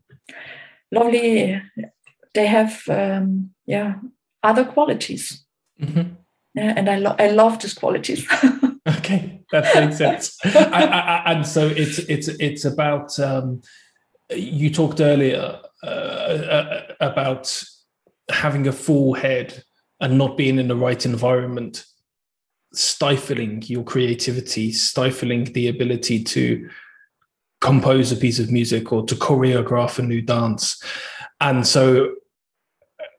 lovely. 0.92 1.60
They 2.34 2.46
have 2.46 2.82
um, 2.88 3.50
yeah 3.66 3.94
other 4.42 4.64
qualities, 4.64 5.44
Mhm. 5.80 6.16
yeah, 6.54 6.74
and 6.76 6.88
I 6.88 6.98
lo- 6.98 7.16
I 7.18 7.30
love 7.30 7.58
these 7.58 7.74
qualities. 7.74 8.26
Okay, 8.98 9.42
that 9.50 9.74
makes 9.74 9.96
sense. 9.98 10.36
I, 10.44 10.64
I, 10.72 10.98
I- 11.16 11.32
and 11.32 11.44
so 11.46 11.66
it's 11.66 11.98
it's 12.08 12.28
it's 12.28 12.64
about. 12.64 13.18
Um, 13.18 13.60
you 14.30 14.70
talked 14.70 15.00
earlier 15.00 15.58
uh, 15.82 15.86
uh, 15.86 16.82
about 17.00 17.64
having 18.30 18.68
a 18.68 18.72
full 18.72 19.14
head 19.14 19.62
and 20.00 20.16
not 20.18 20.36
being 20.36 20.58
in 20.60 20.68
the 20.68 20.76
right 20.76 21.04
environment, 21.06 21.84
stifling 22.76 23.62
your 23.66 23.84
creativity, 23.84 24.72
stifling 24.72 25.44
the 25.52 25.68
ability 25.68 26.22
to 26.24 26.68
compose 27.60 28.12
a 28.12 28.16
piece 28.16 28.38
of 28.38 28.50
music 28.52 28.92
or 28.92 29.04
to 29.06 29.14
choreograph 29.14 29.98
a 29.98 30.02
new 30.02 30.22
dance, 30.22 30.82
and 31.40 31.66
so 31.66 32.14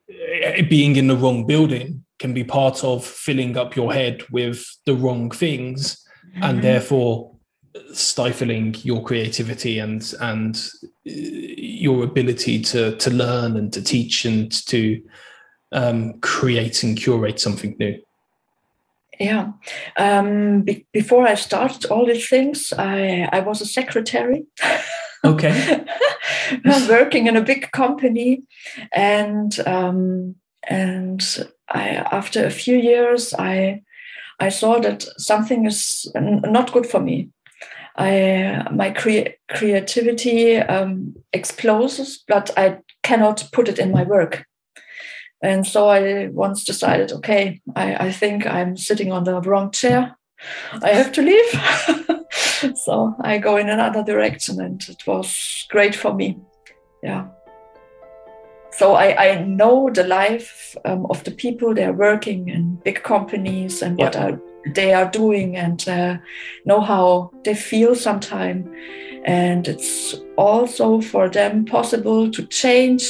uh, 0.09 0.61
being 0.69 0.95
in 0.95 1.07
the 1.07 1.17
wrong 1.17 1.45
building 1.45 2.03
can 2.19 2.33
be 2.33 2.43
part 2.43 2.83
of 2.83 3.05
filling 3.05 3.57
up 3.57 3.75
your 3.75 3.93
head 3.93 4.23
with 4.31 4.65
the 4.85 4.95
wrong 4.95 5.29
things 5.29 6.03
and 6.41 6.63
therefore 6.63 7.35
stifling 7.93 8.75
your 8.83 9.03
creativity 9.03 9.79
and 9.79 10.13
and 10.21 10.69
uh, 11.07 11.11
your 11.11 12.03
ability 12.03 12.61
to 12.61 12.95
to 12.97 13.09
learn 13.09 13.57
and 13.57 13.71
to 13.73 13.81
teach 13.81 14.25
and 14.25 14.51
to 14.67 15.01
um, 15.71 16.19
create 16.21 16.83
and 16.83 16.97
curate 16.97 17.39
something 17.39 17.75
new. 17.79 17.99
Yeah. 19.19 19.51
Um, 19.97 20.61
be- 20.61 20.85
before 20.93 21.27
I 21.27 21.35
started 21.35 21.85
all 21.85 22.05
these 22.05 22.27
things, 22.29 22.73
I, 22.77 23.27
I 23.31 23.39
was 23.39 23.61
a 23.61 23.65
secretary. 23.65 24.45
Okay. 25.23 25.85
working 26.89 27.27
in 27.27 27.35
a 27.35 27.41
big 27.41 27.71
company, 27.71 28.43
and 28.91 29.59
um, 29.65 30.35
and 30.67 31.47
I 31.69 31.89
after 32.11 32.45
a 32.45 32.51
few 32.51 32.77
years, 32.77 33.33
I 33.33 33.81
I 34.39 34.49
saw 34.49 34.79
that 34.79 35.05
something 35.17 35.65
is 35.65 36.11
n- 36.15 36.41
not 36.45 36.71
good 36.71 36.85
for 36.85 36.99
me. 36.99 37.29
I 37.97 38.67
my 38.71 38.91
crea- 38.91 39.35
creativity 39.49 40.57
um, 40.57 41.15
explodes, 41.33 42.23
but 42.27 42.51
I 42.57 42.79
cannot 43.03 43.49
put 43.51 43.67
it 43.67 43.79
in 43.79 43.91
my 43.91 44.03
work. 44.03 44.45
And 45.41 45.67
so 45.67 45.87
I 45.89 46.27
once 46.27 46.63
decided, 46.63 47.11
okay, 47.11 47.61
I, 47.75 48.07
I 48.07 48.11
think 48.11 48.45
I'm 48.47 48.75
sitting 48.75 49.11
on 49.11 49.23
the 49.23 49.39
wrong 49.41 49.71
chair. 49.71 50.15
I 50.81 50.89
have 50.89 51.11
to 51.13 51.21
leave. 51.21 52.75
so 52.75 53.15
I 53.21 53.37
go 53.37 53.57
in 53.57 53.69
another 53.69 54.03
direction, 54.03 54.59
and 54.59 54.83
it 54.89 55.05
was 55.05 55.65
great 55.69 55.95
for 55.95 56.13
me. 56.13 56.39
Yeah. 57.03 57.27
So 58.71 58.93
I, 58.93 59.29
I 59.29 59.43
know 59.43 59.89
the 59.91 60.03
life 60.03 60.75
um, 60.85 61.07
of 61.07 61.23
the 61.23 61.31
people 61.31 61.73
they're 61.73 61.93
working 61.93 62.49
in 62.49 62.75
big 62.83 63.01
companies 63.01 63.81
and 63.81 63.97
what 63.97 64.15
are, 64.15 64.39
they 64.73 64.93
are 64.93 65.09
doing, 65.09 65.55
and 65.55 65.87
uh, 65.87 66.17
know 66.65 66.81
how 66.81 67.31
they 67.43 67.55
feel 67.55 67.95
sometimes. 67.95 68.67
And 69.25 69.67
it's 69.67 70.15
also 70.35 71.01
for 71.01 71.29
them 71.29 71.65
possible 71.65 72.31
to 72.31 72.45
change 72.47 73.03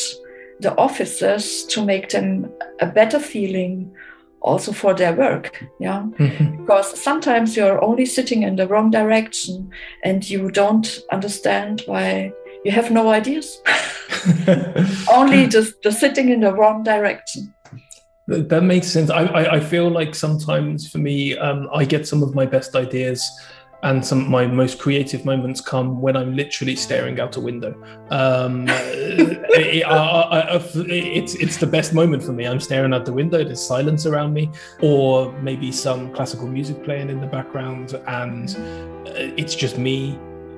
the 0.59 0.75
officers 0.77 1.63
to 1.65 1.85
make 1.85 2.09
them 2.09 2.51
a 2.79 2.87
better 2.87 3.19
feeling 3.19 3.93
also 4.41 4.71
for 4.71 4.93
their 4.93 5.13
work 5.13 5.63
yeah? 5.79 6.03
Mm-hmm. 6.17 6.61
because 6.61 6.99
sometimes 7.01 7.55
you're 7.55 7.83
only 7.83 8.05
sitting 8.05 8.43
in 8.43 8.55
the 8.55 8.67
wrong 8.67 8.91
direction 8.91 9.69
and 10.03 10.27
you 10.29 10.51
don't 10.51 10.99
understand 11.11 11.83
why 11.85 12.31
you 12.65 12.71
have 12.71 12.91
no 12.91 13.09
ideas. 13.09 13.61
Only 15.13 15.47
just, 15.47 15.81
the 15.83 15.91
sitting 15.91 16.29
in 16.29 16.41
the 16.41 16.53
wrong 16.53 16.83
direction. 16.83 17.53
That 18.27 18.63
makes 18.63 18.87
sense. 18.87 19.09
I, 19.09 19.23
I, 19.23 19.55
I 19.55 19.59
feel 19.59 19.89
like 19.89 20.13
sometimes 20.13 20.89
for 20.89 20.97
me 20.97 21.37
um, 21.37 21.69
i 21.73 21.85
get 21.85 22.05
some 22.05 22.21
of 22.21 22.35
my 22.35 22.45
best 22.45 22.75
ideas 22.75 23.23
and 23.83 24.03
some 24.03 24.21
of 24.21 24.27
my 24.27 24.47
most 24.47 24.79
creative 24.79 25.23
moments 25.23 25.61
come 25.61 26.01
when 26.01 26.17
I'm 26.17 26.35
literally 26.35 26.75
staring 26.75 27.19
out 27.19 27.37
a 27.37 27.41
window. 27.41 27.75
Um, 28.09 28.65
it, 28.69 29.85
I, 29.85 30.55
I, 30.55 30.61
it's 30.87 31.35
it's 31.35 31.57
the 31.57 31.67
best 31.67 31.93
moment 31.93 32.23
for 32.23 32.33
me. 32.33 32.47
I'm 32.47 32.59
staring 32.59 32.93
out 32.93 33.05
the 33.05 33.13
window. 33.13 33.43
There's 33.43 33.61
silence 33.61 34.05
around 34.05 34.33
me, 34.33 34.51
or 34.81 35.31
maybe 35.41 35.71
some 35.71 36.11
classical 36.13 36.47
music 36.47 36.83
playing 36.83 37.09
in 37.09 37.21
the 37.21 37.27
background, 37.27 37.93
and 38.07 38.49
uh, 39.07 39.33
it's 39.37 39.53
just 39.53 39.77
me, 39.77 40.17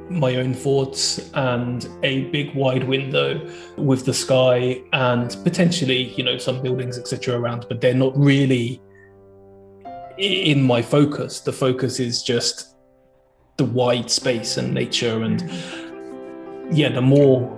my 0.09 0.37
own 0.37 0.53
thoughts, 0.53 1.29
and 1.33 1.89
a 2.03 2.25
big 2.25 2.55
wide 2.55 2.85
window 2.85 3.45
with 3.75 4.05
the 4.05 4.13
sky 4.13 4.81
and 4.93 5.35
potentially 5.43 6.13
you 6.15 6.23
know 6.23 6.37
some 6.37 6.61
buildings 6.61 6.97
etc. 6.97 7.37
around, 7.37 7.65
but 7.67 7.81
they're 7.81 7.93
not 7.93 8.17
really 8.17 8.81
in 10.17 10.61
my 10.61 10.81
focus. 10.81 11.41
The 11.41 11.53
focus 11.53 11.99
is 11.99 12.23
just 12.23 12.68
the 13.59 13.65
wide 13.65 14.09
space 14.09 14.57
and 14.57 14.73
nature 14.73 15.21
and 15.23 15.51
yeah 16.71 16.89
the 16.89 17.01
more 17.01 17.55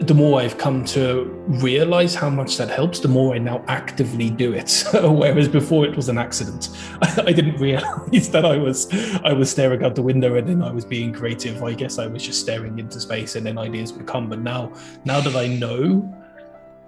the 0.00 0.14
more 0.14 0.40
I've 0.40 0.58
come 0.58 0.84
to 0.86 1.24
realize 1.48 2.14
how 2.14 2.30
much 2.30 2.56
that 2.58 2.70
helps, 2.70 3.00
the 3.00 3.08
more 3.08 3.34
I 3.34 3.38
now 3.38 3.64
actively 3.66 4.30
do 4.30 4.52
it. 4.52 4.84
Whereas 4.92 5.48
before 5.48 5.86
it 5.86 5.96
was 5.96 6.08
an 6.08 6.18
accident. 6.18 6.68
I 7.02 7.32
didn't 7.32 7.56
realize 7.56 8.30
that 8.30 8.44
I 8.44 8.56
was 8.56 8.88
I 9.24 9.32
was 9.32 9.50
staring 9.50 9.84
out 9.84 9.96
the 9.96 10.02
window 10.02 10.36
and 10.36 10.48
then 10.48 10.62
I 10.62 10.70
was 10.70 10.84
being 10.84 11.12
creative. 11.12 11.62
I 11.64 11.74
guess 11.74 11.98
I 11.98 12.06
was 12.06 12.22
just 12.22 12.40
staring 12.40 12.78
into 12.78 13.00
space 13.00 13.34
and 13.34 13.44
then 13.44 13.58
ideas 13.58 13.92
would 13.92 14.06
come. 14.06 14.28
But 14.28 14.38
now 14.38 14.72
now 15.04 15.20
that 15.20 15.34
I 15.34 15.48
know 15.48 16.14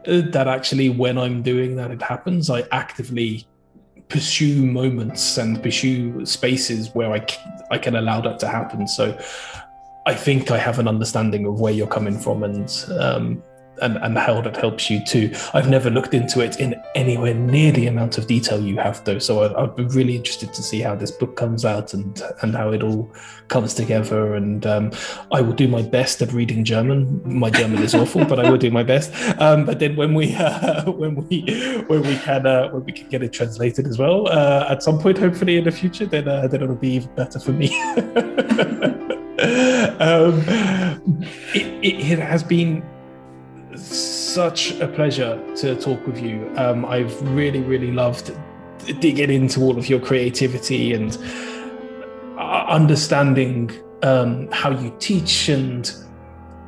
uh, 0.06 0.22
that 0.30 0.46
actually 0.46 0.88
when 0.88 1.18
I'm 1.18 1.42
doing 1.42 1.74
that 1.76 1.90
it 1.90 2.02
happens, 2.02 2.48
I 2.48 2.62
actively 2.70 3.46
pursue 4.10 4.66
moments 4.66 5.38
and 5.38 5.62
pursue 5.62 6.26
spaces 6.26 6.94
where 6.94 7.12
I, 7.12 7.24
I 7.70 7.78
can 7.78 7.96
allow 7.96 8.20
that 8.20 8.38
to 8.40 8.48
happen. 8.48 8.86
So 8.86 9.16
I 10.04 10.14
think 10.14 10.50
I 10.50 10.58
have 10.58 10.78
an 10.78 10.88
understanding 10.88 11.46
of 11.46 11.60
where 11.60 11.72
you're 11.72 11.86
coming 11.86 12.18
from 12.18 12.42
and 12.42 12.86
um, 12.98 13.42
and, 13.82 13.96
and 13.98 14.18
how 14.18 14.40
that 14.40 14.56
helps 14.56 14.90
you 14.90 15.04
too. 15.04 15.32
I've 15.54 15.68
never 15.68 15.90
looked 15.90 16.14
into 16.14 16.40
it 16.40 16.60
in 16.60 16.74
anywhere 16.94 17.34
near 17.34 17.72
the 17.72 17.86
amount 17.86 18.18
of 18.18 18.26
detail 18.26 18.60
you 18.60 18.78
have, 18.78 19.02
though. 19.04 19.18
So 19.18 19.42
I, 19.42 19.62
would 19.62 19.76
be 19.76 19.84
really 19.84 20.16
interested 20.16 20.52
to 20.54 20.62
see 20.62 20.80
how 20.80 20.94
this 20.94 21.10
book 21.10 21.36
comes 21.36 21.64
out 21.64 21.94
and 21.94 22.22
and 22.42 22.54
how 22.54 22.72
it 22.72 22.82
all 22.82 23.12
comes 23.48 23.74
together. 23.74 24.34
And 24.34 24.66
um, 24.66 24.92
I 25.32 25.40
will 25.40 25.52
do 25.52 25.68
my 25.68 25.82
best 25.82 26.22
at 26.22 26.32
reading 26.32 26.64
German. 26.64 27.20
My 27.24 27.50
German 27.50 27.82
is 27.82 27.94
awful, 27.94 28.24
but 28.24 28.38
I 28.38 28.50
will 28.50 28.58
do 28.58 28.70
my 28.70 28.82
best. 28.82 29.12
Um, 29.40 29.64
but 29.64 29.78
then 29.78 29.96
when 29.96 30.14
we 30.14 30.34
uh, 30.38 30.90
when 30.90 31.16
we 31.28 31.42
when 31.86 32.02
we 32.02 32.16
can 32.18 32.46
uh, 32.46 32.68
when 32.70 32.84
we 32.84 32.92
can 32.92 33.08
get 33.08 33.22
it 33.22 33.32
translated 33.32 33.86
as 33.86 33.98
well 33.98 34.28
uh, 34.28 34.66
at 34.68 34.82
some 34.82 34.98
point, 34.98 35.18
hopefully 35.18 35.56
in 35.56 35.64
the 35.64 35.72
future, 35.72 36.06
then 36.06 36.28
uh, 36.28 36.46
then 36.46 36.62
it'll 36.62 36.74
be 36.74 36.90
even 36.90 37.14
better 37.14 37.38
for 37.38 37.52
me. 37.52 37.68
um, 40.00 40.42
it, 41.54 41.66
it, 41.82 42.12
it 42.12 42.18
has 42.18 42.42
been 42.42 42.82
such 43.80 44.78
a 44.80 44.88
pleasure 44.88 45.40
to 45.56 45.74
talk 45.76 46.06
with 46.06 46.20
you. 46.20 46.52
Um, 46.56 46.84
I've 46.84 47.20
really, 47.30 47.60
really 47.60 47.92
loved 47.92 48.36
digging 49.00 49.30
into 49.30 49.60
all 49.60 49.78
of 49.78 49.88
your 49.88 50.00
creativity 50.00 50.94
and 50.94 51.16
uh, 52.38 52.64
understanding 52.68 53.70
um, 54.02 54.48
how 54.52 54.70
you 54.70 54.94
teach 54.98 55.48
and 55.48 55.92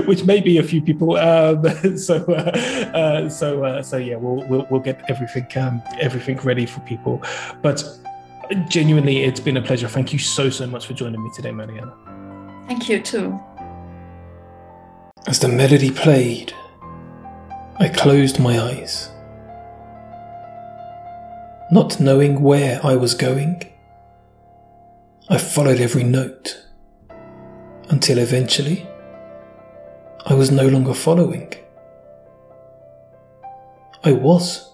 which 0.06 0.24
may 0.26 0.40
be 0.40 0.60
a 0.60 0.64
few 0.64 0.82
people. 0.82 1.18
Um, 1.18 1.64
so 1.96 2.24
uh, 2.28 2.92
uh, 2.94 3.30
so 3.30 3.64
uh, 3.64 3.82
so 3.82 3.98
yeah, 3.98 4.16
we'll, 4.16 4.48
we'll 4.48 4.68
we'll 4.70 4.82
get 4.82 5.04
everything 5.10 5.48
um, 5.58 5.82
everything 6.00 6.38
ready 6.38 6.66
for 6.66 6.80
people. 6.82 7.22
But 7.62 7.84
genuinely, 8.68 9.24
it's 9.24 9.40
been 9.40 9.58
a 9.58 9.62
pleasure. 9.62 9.88
Thank 9.88 10.14
you 10.14 10.20
so 10.20 10.50
so 10.50 10.68
much 10.68 10.88
for 10.88 10.94
joining 10.94 11.24
me 11.24 11.30
today, 11.36 11.52
Mariana. 11.52 11.94
Thank 12.68 12.90
you 12.90 13.02
too. 13.02 13.40
As 15.28 15.40
the 15.40 15.48
melody 15.48 15.92
played, 15.92 16.54
I 17.78 17.90
closed 17.90 18.40
my 18.40 18.60
eyes. 18.60 19.10
Not 21.72 22.00
knowing 22.00 22.42
where 22.42 22.80
I 22.84 22.96
was 22.96 23.14
going, 23.14 23.64
I 25.30 25.38
followed 25.38 25.80
every 25.80 26.04
note 26.04 26.66
until 27.90 28.18
eventually 28.18 28.88
I 30.26 30.34
was 30.34 30.52
no 30.52 30.68
longer 30.68 30.94
following. 30.94 31.54
I 34.02 34.14
was. 34.14 34.70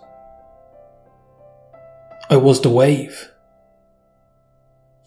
I 2.30 2.38
was 2.38 2.62
the 2.62 2.70
wave, 2.70 3.32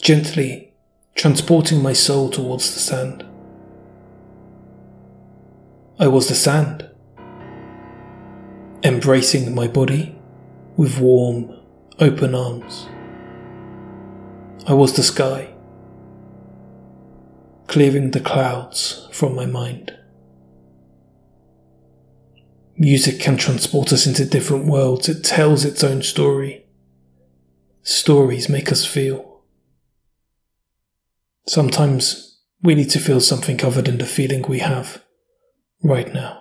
gently 0.03 0.73
transporting 1.15 1.83
my 1.83 1.93
soul 1.93 2.29
towards 2.29 2.75
the 2.75 2.81
sand. 2.81 3.25
I 6.01 6.09
was 6.09 6.29
the 6.29 6.35
sand, 6.35 6.91
embracing 8.83 9.55
my 9.55 9.69
body 9.69 10.19
with 10.77 10.99
warm, 10.99 11.55
open 12.01 12.35
arms. 12.35 12.89
I 14.67 14.75
was 14.75 14.95
the 14.95 15.03
sky, 15.05 15.55
clearing 17.69 18.11
the 18.11 18.21
clouds 18.21 19.09
from 19.13 19.37
my 19.37 19.47
mind. 19.47 19.98
Music 22.81 23.19
can 23.19 23.37
transport 23.37 23.93
us 23.93 24.07
into 24.07 24.25
different 24.25 24.67
worlds. 24.67 25.09
It 25.09 25.25
tells 25.25 25.65
its 25.65 25.83
own 25.83 26.01
story. 26.01 26.65
Stories 27.83 28.49
make 28.49 28.71
us 28.71 28.85
feel. 28.85 29.43
Sometimes 31.49 32.41
we 32.63 32.77
need 32.77 32.91
to 32.91 33.01
feel 33.01 33.21
something 33.21 33.65
other 33.65 33.83
than 33.83 33.99
the 33.99 34.07
feeling 34.07 34.43
we 34.43 34.61
have 34.61 35.03
right 35.83 36.15
now. 36.15 36.41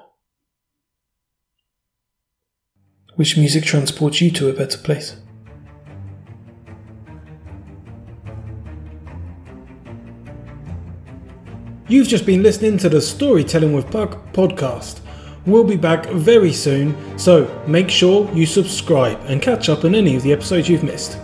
Which 3.16 3.36
music 3.36 3.64
transports 3.64 4.22
you 4.22 4.30
to 4.32 4.50
a 4.50 4.54
better 4.54 4.78
place? 4.78 5.16
You've 11.88 12.08
just 12.08 12.28
been 12.28 12.44
listening 12.44 12.78
to 12.80 12.90
the 12.90 13.02
Storytelling 13.02 13.74
with 13.74 13.90
Puck 13.90 14.34
podcast. 14.34 15.00
We'll 15.48 15.64
be 15.64 15.78
back 15.78 16.08
very 16.08 16.52
soon, 16.52 17.18
so 17.18 17.48
make 17.66 17.90
sure 17.90 18.30
you 18.34 18.46
subscribe 18.46 19.18
and 19.28 19.42
catch 19.42 19.70
up 19.70 19.86
on 19.86 19.96
any 19.96 20.18
of 20.18 20.24
the 20.24 20.34
episodes 20.34 20.68
you've 20.68 20.84
missed. 20.84 21.18